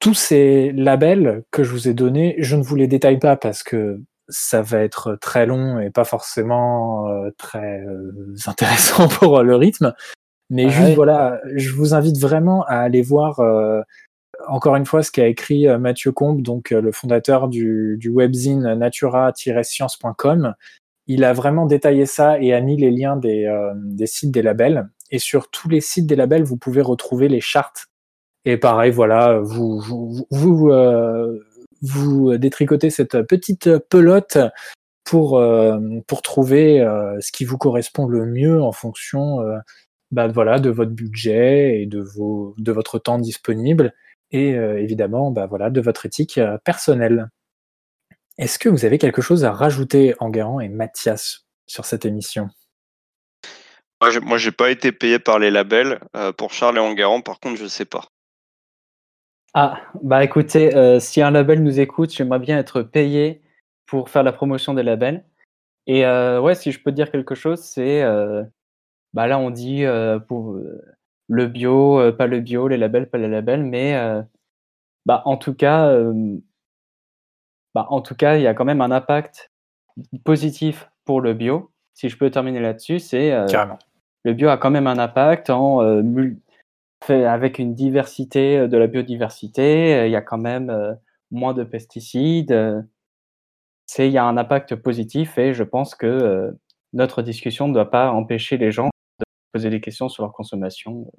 tous 0.00 0.14
ces 0.14 0.72
labels 0.72 1.42
que 1.50 1.64
je 1.64 1.72
vous 1.72 1.88
ai 1.88 1.94
donnés, 1.94 2.36
je 2.38 2.56
ne 2.56 2.62
vous 2.62 2.76
les 2.76 2.86
détaille 2.86 3.18
pas 3.18 3.36
parce 3.36 3.62
que 3.62 4.00
ça 4.28 4.62
va 4.62 4.80
être 4.80 5.16
très 5.20 5.46
long 5.46 5.80
et 5.80 5.90
pas 5.90 6.04
forcément 6.04 7.08
euh, 7.08 7.30
très 7.38 7.80
euh, 7.80 8.34
intéressant 8.46 9.08
pour 9.08 9.42
le 9.42 9.56
rythme. 9.56 9.94
Mais 10.50 10.66
ah 10.66 10.70
juste 10.70 10.94
voilà, 10.94 11.40
je 11.54 11.70
vous 11.72 11.94
invite 11.94 12.18
vraiment 12.18 12.64
à 12.64 12.76
aller 12.76 13.02
voir 13.02 13.40
euh, 13.40 13.82
encore 14.46 14.76
une 14.76 14.86
fois 14.86 15.02
ce 15.02 15.10
qu'a 15.10 15.26
écrit 15.26 15.66
Mathieu 15.78 16.12
Combe, 16.12 16.40
donc 16.42 16.70
le 16.70 16.90
fondateur 16.92 17.48
du, 17.48 17.96
du 17.98 18.08
webzine 18.08 18.74
natura-science.com. 18.74 20.54
Il 21.06 21.24
a 21.24 21.32
vraiment 21.32 21.66
détaillé 21.66 22.06
ça 22.06 22.38
et 22.40 22.54
a 22.54 22.60
mis 22.60 22.76
les 22.76 22.90
liens 22.90 23.16
des, 23.16 23.50
des 23.76 24.06
sites 24.06 24.30
des 24.30 24.42
labels. 24.42 24.88
Et 25.10 25.18
sur 25.18 25.50
tous 25.50 25.68
les 25.68 25.80
sites 25.80 26.06
des 26.06 26.16
labels, 26.16 26.44
vous 26.44 26.56
pouvez 26.56 26.82
retrouver 26.82 27.28
les 27.28 27.40
chartes 27.40 27.88
et 28.44 28.56
pareil, 28.56 28.90
voilà, 28.90 29.40
vous 29.40 30.70
euh, 30.70 31.38
vous 31.82 32.36
détricotez 32.38 32.90
cette 32.90 33.22
petite 33.22 33.78
pelote 33.90 34.38
pour, 35.04 35.38
euh, 35.38 35.78
trouver 36.22 36.80
euh, 36.80 37.18
ce 37.20 37.32
qui 37.32 37.44
vous 37.44 37.58
correspond 37.58 38.06
le 38.06 38.26
mieux 38.26 38.62
en 38.62 38.72
fonction 38.72 39.38
bah, 40.10 40.28
voilà, 40.28 40.58
de 40.58 40.70
votre 40.70 40.92
budget 40.92 41.82
et 41.82 41.86
de, 41.86 42.00
vos, 42.00 42.54
de 42.58 42.72
votre 42.72 42.98
temps 42.98 43.18
disponible 43.18 43.94
et 44.30 44.50
évidemment 44.50 45.30
bah, 45.30 45.46
voilà, 45.46 45.70
de 45.70 45.80
votre 45.80 46.06
éthique 46.06 46.40
personnelle. 46.64 47.28
Est-ce 48.38 48.58
que 48.58 48.68
vous 48.68 48.84
avez 48.84 48.98
quelque 48.98 49.22
chose 49.22 49.44
à 49.44 49.52
rajouter, 49.52 50.14
Enguerrand 50.20 50.60
et 50.60 50.68
Mathias, 50.68 51.46
sur 51.66 51.84
cette 51.84 52.04
émission? 52.04 52.48
Moi, 54.00 54.38
j'ai 54.38 54.52
pas 54.52 54.70
été 54.70 54.92
payé 54.92 55.18
par 55.18 55.38
les 55.38 55.50
labels. 55.50 55.98
pour 56.36 56.52
Charles 56.52 56.76
et 56.76 56.80
Enguerrand, 56.80 57.20
par 57.20 57.40
contre, 57.40 57.56
je 57.56 57.66
sais 57.66 57.84
pas. 57.84 58.08
Ah, 59.54 59.80
bah 60.02 60.22
écoutez, 60.24 60.76
euh, 60.76 61.00
si 61.00 61.22
un 61.22 61.30
label 61.30 61.62
nous 61.62 61.80
écoute, 61.80 62.12
j'aimerais 62.12 62.38
bien 62.38 62.58
être 62.58 62.82
payé 62.82 63.40
pour 63.86 64.10
faire 64.10 64.22
la 64.22 64.32
promotion 64.32 64.74
des 64.74 64.82
labels. 64.82 65.24
Et 65.86 66.04
euh, 66.04 66.40
ouais, 66.40 66.54
si 66.54 66.70
je 66.72 66.82
peux 66.82 66.92
dire 66.92 67.10
quelque 67.10 67.34
chose, 67.34 67.60
c'est 67.60 68.02
euh, 68.02 68.44
bah 69.14 69.26
là 69.26 69.38
on 69.38 69.50
dit 69.50 69.84
pour 70.28 70.58
le 71.28 71.46
bio, 71.46 72.12
pas 72.12 72.26
le 72.26 72.40
bio, 72.40 72.68
les 72.68 72.76
labels, 72.76 73.08
pas 73.08 73.18
les 73.18 73.28
labels, 73.28 73.64
mais 73.64 73.94
bah 75.06 75.22
en 75.24 75.38
tout 75.38 75.54
cas, 75.54 75.98
bah 77.74 77.86
en 77.90 78.02
tout 78.02 78.14
cas, 78.14 78.36
il 78.36 78.42
y 78.42 78.46
a 78.46 78.54
quand 78.54 78.66
même 78.66 78.82
un 78.82 78.90
impact 78.90 79.50
positif 80.24 80.90
pour 81.06 81.20
le 81.22 81.32
bio. 81.32 81.70
Si 81.94 82.10
je 82.10 82.18
peux 82.18 82.30
terminer 82.30 82.60
là-dessus, 82.60 82.98
c'est 82.98 83.30
le 84.24 84.32
bio 84.34 84.50
a 84.50 84.58
quand 84.58 84.70
même 84.70 84.86
un 84.86 84.98
impact 84.98 85.48
en 85.48 86.02
avec 87.08 87.58
une 87.58 87.74
diversité 87.74 88.58
euh, 88.58 88.68
de 88.68 88.76
la 88.76 88.86
biodiversité, 88.86 89.94
euh, 89.94 90.06
il 90.06 90.12
y 90.12 90.16
a 90.16 90.20
quand 90.20 90.38
même 90.38 90.70
euh, 90.70 90.94
moins 91.30 91.54
de 91.54 91.64
pesticides. 91.64 92.86
C'est, 93.86 94.06
il 94.06 94.12
y 94.12 94.18
a 94.18 94.24
un 94.24 94.36
impact 94.36 94.76
positif 94.76 95.38
et 95.38 95.54
je 95.54 95.62
pense 95.62 95.94
que 95.94 96.54
notre 96.92 97.22
discussion 97.22 97.68
ne 97.68 97.72
doit 97.72 97.90
pas 97.90 98.10
empêcher 98.10 98.58
les 98.58 98.70
gens 98.70 98.90
de 99.18 99.24
poser 99.52 99.70
des 99.70 99.80
questions 99.80 100.10
sur 100.10 100.24
leur 100.24 100.32
consommation 100.32 101.10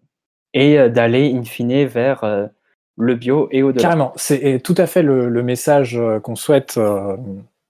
et 0.54 0.78
d'aller 0.90 1.34
in 1.34 1.44
fine 1.44 1.86
vers 1.86 2.50
le 2.96 3.16
bio 3.16 3.48
et 3.52 3.64
au-delà. 3.64 3.82
Carrément, 3.82 4.14
c'est 4.18 4.62
tout 4.64 4.76
à 4.78 4.86
fait 4.86 5.02
le, 5.02 5.42
message 5.42 6.00
qu'on 6.22 6.36
souhaite 6.36 6.80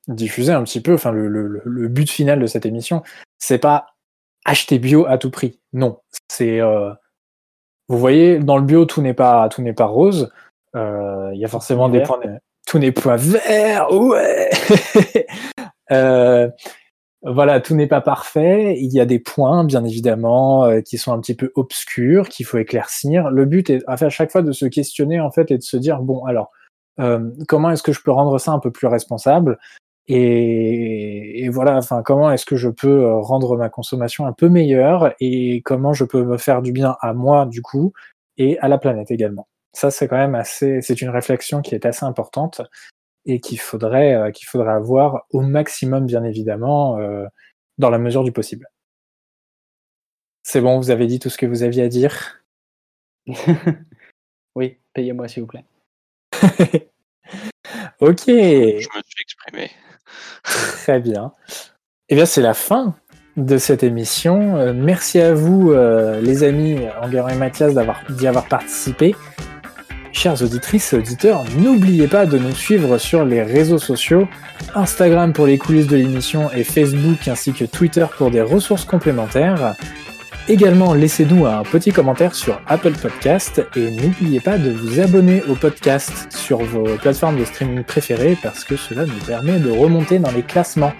diffuser 0.09 0.51
un 0.51 0.63
petit 0.63 0.81
peu. 0.81 0.93
Enfin, 0.93 1.11
le, 1.11 1.29
le, 1.29 1.87
but 1.87 2.09
final 2.09 2.39
de 2.39 2.45
cette 2.45 2.65
émission, 2.65 3.01
c'est 3.37 3.59
pas 3.59 3.95
acheter 4.43 4.79
bio 4.79 5.05
à 5.05 5.17
tout 5.17 5.31
prix. 5.31 5.61
Non, 5.71 5.99
c'est 6.27 6.59
vous 7.89 7.97
voyez, 7.97 8.39
dans 8.39 8.57
le 8.57 8.63
bio, 8.63 8.85
tout 8.85 9.01
n'est 9.01 9.13
pas, 9.13 9.49
tout 9.49 9.61
n'est 9.61 9.73
pas 9.73 9.85
rose. 9.85 10.31
Euh, 10.75 11.31
il 11.33 11.39
y 11.39 11.45
a 11.45 11.47
forcément 11.47 11.89
des 11.89 12.01
points. 12.03 12.19
Tout 12.67 12.77
n'est 12.77 12.91
pas 12.91 13.15
vert, 13.17 13.91
ouais. 13.91 14.49
euh, 15.91 16.47
voilà, 17.23 17.59
tout 17.59 17.75
n'est 17.75 17.87
pas 17.87 18.01
parfait. 18.01 18.77
Il 18.79 18.93
y 18.93 18.99
a 18.99 19.05
des 19.05 19.19
points, 19.19 19.63
bien 19.63 19.83
évidemment, 19.83 20.65
euh, 20.65 20.81
qui 20.81 20.97
sont 20.97 21.11
un 21.11 21.19
petit 21.19 21.35
peu 21.35 21.51
obscurs, 21.55 22.29
qu'il 22.29 22.45
faut 22.45 22.59
éclaircir. 22.59 23.29
Le 23.29 23.45
but 23.45 23.69
est 23.69 23.83
à 23.87 24.09
chaque 24.09 24.31
fois 24.31 24.43
de 24.43 24.51
se 24.51 24.67
questionner 24.67 25.19
en 25.19 25.31
fait 25.31 25.51
et 25.51 25.57
de 25.57 25.63
se 25.63 25.75
dire 25.75 25.99
bon, 26.01 26.23
alors 26.25 26.51
euh, 26.99 27.29
comment 27.47 27.71
est-ce 27.71 27.83
que 27.83 27.91
je 27.91 28.01
peux 28.01 28.11
rendre 28.11 28.37
ça 28.39 28.51
un 28.51 28.59
peu 28.59 28.71
plus 28.71 28.87
responsable? 28.87 29.57
Et, 30.11 31.49
voilà, 31.49 31.77
enfin, 31.77 32.01
comment 32.01 32.31
est-ce 32.31 32.45
que 32.45 32.55
je 32.55 32.67
peux 32.67 33.03
euh, 33.03 33.19
rendre 33.19 33.55
ma 33.55 33.69
consommation 33.69 34.25
un 34.25 34.33
peu 34.33 34.49
meilleure 34.49 35.13
et 35.19 35.61
comment 35.63 35.93
je 35.93 36.03
peux 36.03 36.23
me 36.23 36.37
faire 36.37 36.63
du 36.63 36.71
bien 36.71 36.97
à 37.01 37.13
moi 37.13 37.45
du 37.45 37.61
coup 37.61 37.93
et 38.37 38.57
à 38.59 38.67
la 38.67 38.79
planète 38.79 39.11
également. 39.11 39.47
Ça, 39.71 39.91
c'est 39.91 40.07
quand 40.07 40.17
même 40.17 40.33
assez, 40.33 40.81
c'est 40.81 41.01
une 41.01 41.09
réflexion 41.09 41.61
qui 41.61 41.75
est 41.75 41.85
assez 41.85 42.05
importante 42.05 42.61
et 43.25 43.39
qu'il 43.39 43.59
faudrait, 43.59 44.15
euh, 44.15 44.31
qu'il 44.31 44.47
faudrait 44.47 44.73
avoir 44.73 45.27
au 45.29 45.41
maximum, 45.41 46.07
bien 46.07 46.23
évidemment, 46.23 46.97
euh, 46.97 47.27
dans 47.77 47.91
la 47.91 47.99
mesure 47.99 48.23
du 48.23 48.31
possible. 48.31 48.67
C'est 50.41 50.61
bon, 50.61 50.79
vous 50.79 50.89
avez 50.89 51.05
dit 51.05 51.19
tout 51.19 51.29
ce 51.29 51.37
que 51.37 51.45
vous 51.45 51.61
aviez 51.61 51.83
à 51.83 51.87
dire? 51.87 52.43
oui, 54.55 54.79
payez-moi 54.93 55.27
s'il 55.27 55.43
vous 55.43 55.47
plaît. 55.47 55.65
ok. 57.99 58.23
Je 58.25 58.97
me 58.97 59.03
suis 59.05 59.21
exprimé. 59.21 59.69
Très 60.43 60.99
bien. 60.99 61.33
Eh 62.09 62.15
bien, 62.15 62.25
c'est 62.25 62.41
la 62.41 62.53
fin 62.53 62.95
de 63.37 63.57
cette 63.57 63.83
émission. 63.83 64.57
Euh, 64.57 64.73
merci 64.75 65.19
à 65.19 65.33
vous, 65.33 65.71
euh, 65.71 66.21
les 66.21 66.43
amis 66.43 66.77
Enguerrand 67.01 67.29
et 67.29 67.35
Mathias, 67.35 67.73
d'y 68.09 68.27
avoir 68.27 68.47
participé. 68.47 69.15
Chers 70.11 70.41
auditrices 70.41 70.91
et 70.91 70.97
auditeurs, 70.97 71.43
n'oubliez 71.57 72.07
pas 72.07 72.25
de 72.25 72.37
nous 72.37 72.53
suivre 72.53 72.97
sur 72.97 73.23
les 73.23 73.43
réseaux 73.43 73.77
sociaux, 73.77 74.27
Instagram 74.75 75.33
pour 75.33 75.45
les 75.45 75.57
coulisses 75.57 75.87
de 75.87 75.95
l'émission 75.95 76.51
et 76.51 76.63
Facebook 76.63 77.27
ainsi 77.27 77.53
que 77.53 77.63
Twitter 77.63 78.05
pour 78.17 78.31
des 78.31 78.41
ressources 78.41 78.85
complémentaires. 78.85 79.75
Également, 80.49 80.95
laissez-nous 80.95 81.45
un 81.45 81.61
petit 81.61 81.91
commentaire 81.91 82.33
sur 82.33 82.59
Apple 82.65 82.93
Podcast 82.93 83.61
et 83.75 83.91
n'oubliez 83.91 84.39
pas 84.39 84.57
de 84.57 84.71
vous 84.71 84.99
abonner 84.99 85.43
au 85.47 85.53
podcast 85.53 86.27
sur 86.31 86.57
vos 86.57 86.85
plateformes 86.95 87.37
de 87.37 87.45
streaming 87.45 87.83
préférées 87.83 88.35
parce 88.41 88.63
que 88.63 88.75
cela 88.75 89.05
nous 89.05 89.19
permet 89.27 89.59
de 89.59 89.69
remonter 89.69 90.17
dans 90.17 90.31
les 90.31 90.41
classements. 90.41 90.93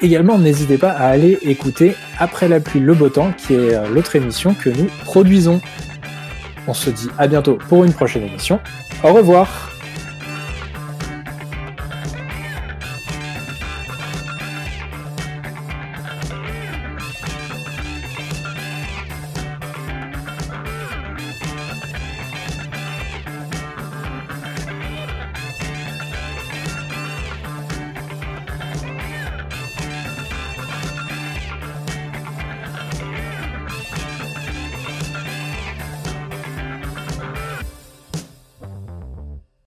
Également, 0.00 0.38
n'hésitez 0.38 0.78
pas 0.78 0.92
à 0.92 1.08
aller 1.08 1.38
écouter 1.42 1.94
Après 2.18 2.48
la 2.48 2.60
pluie, 2.60 2.80
le 2.80 2.94
beau 2.94 3.10
temps, 3.10 3.32
qui 3.36 3.52
est 3.52 3.74
euh, 3.74 3.88
l'autre 3.90 4.16
émission 4.16 4.54
que 4.54 4.70
nous 4.70 4.88
produisons. 5.04 5.60
On 6.66 6.72
se 6.72 6.88
dit 6.88 7.10
à 7.18 7.26
bientôt 7.26 7.58
pour 7.68 7.84
une 7.84 7.92
prochaine 7.92 8.22
émission. 8.22 8.58
Au 9.04 9.12
revoir 9.12 9.71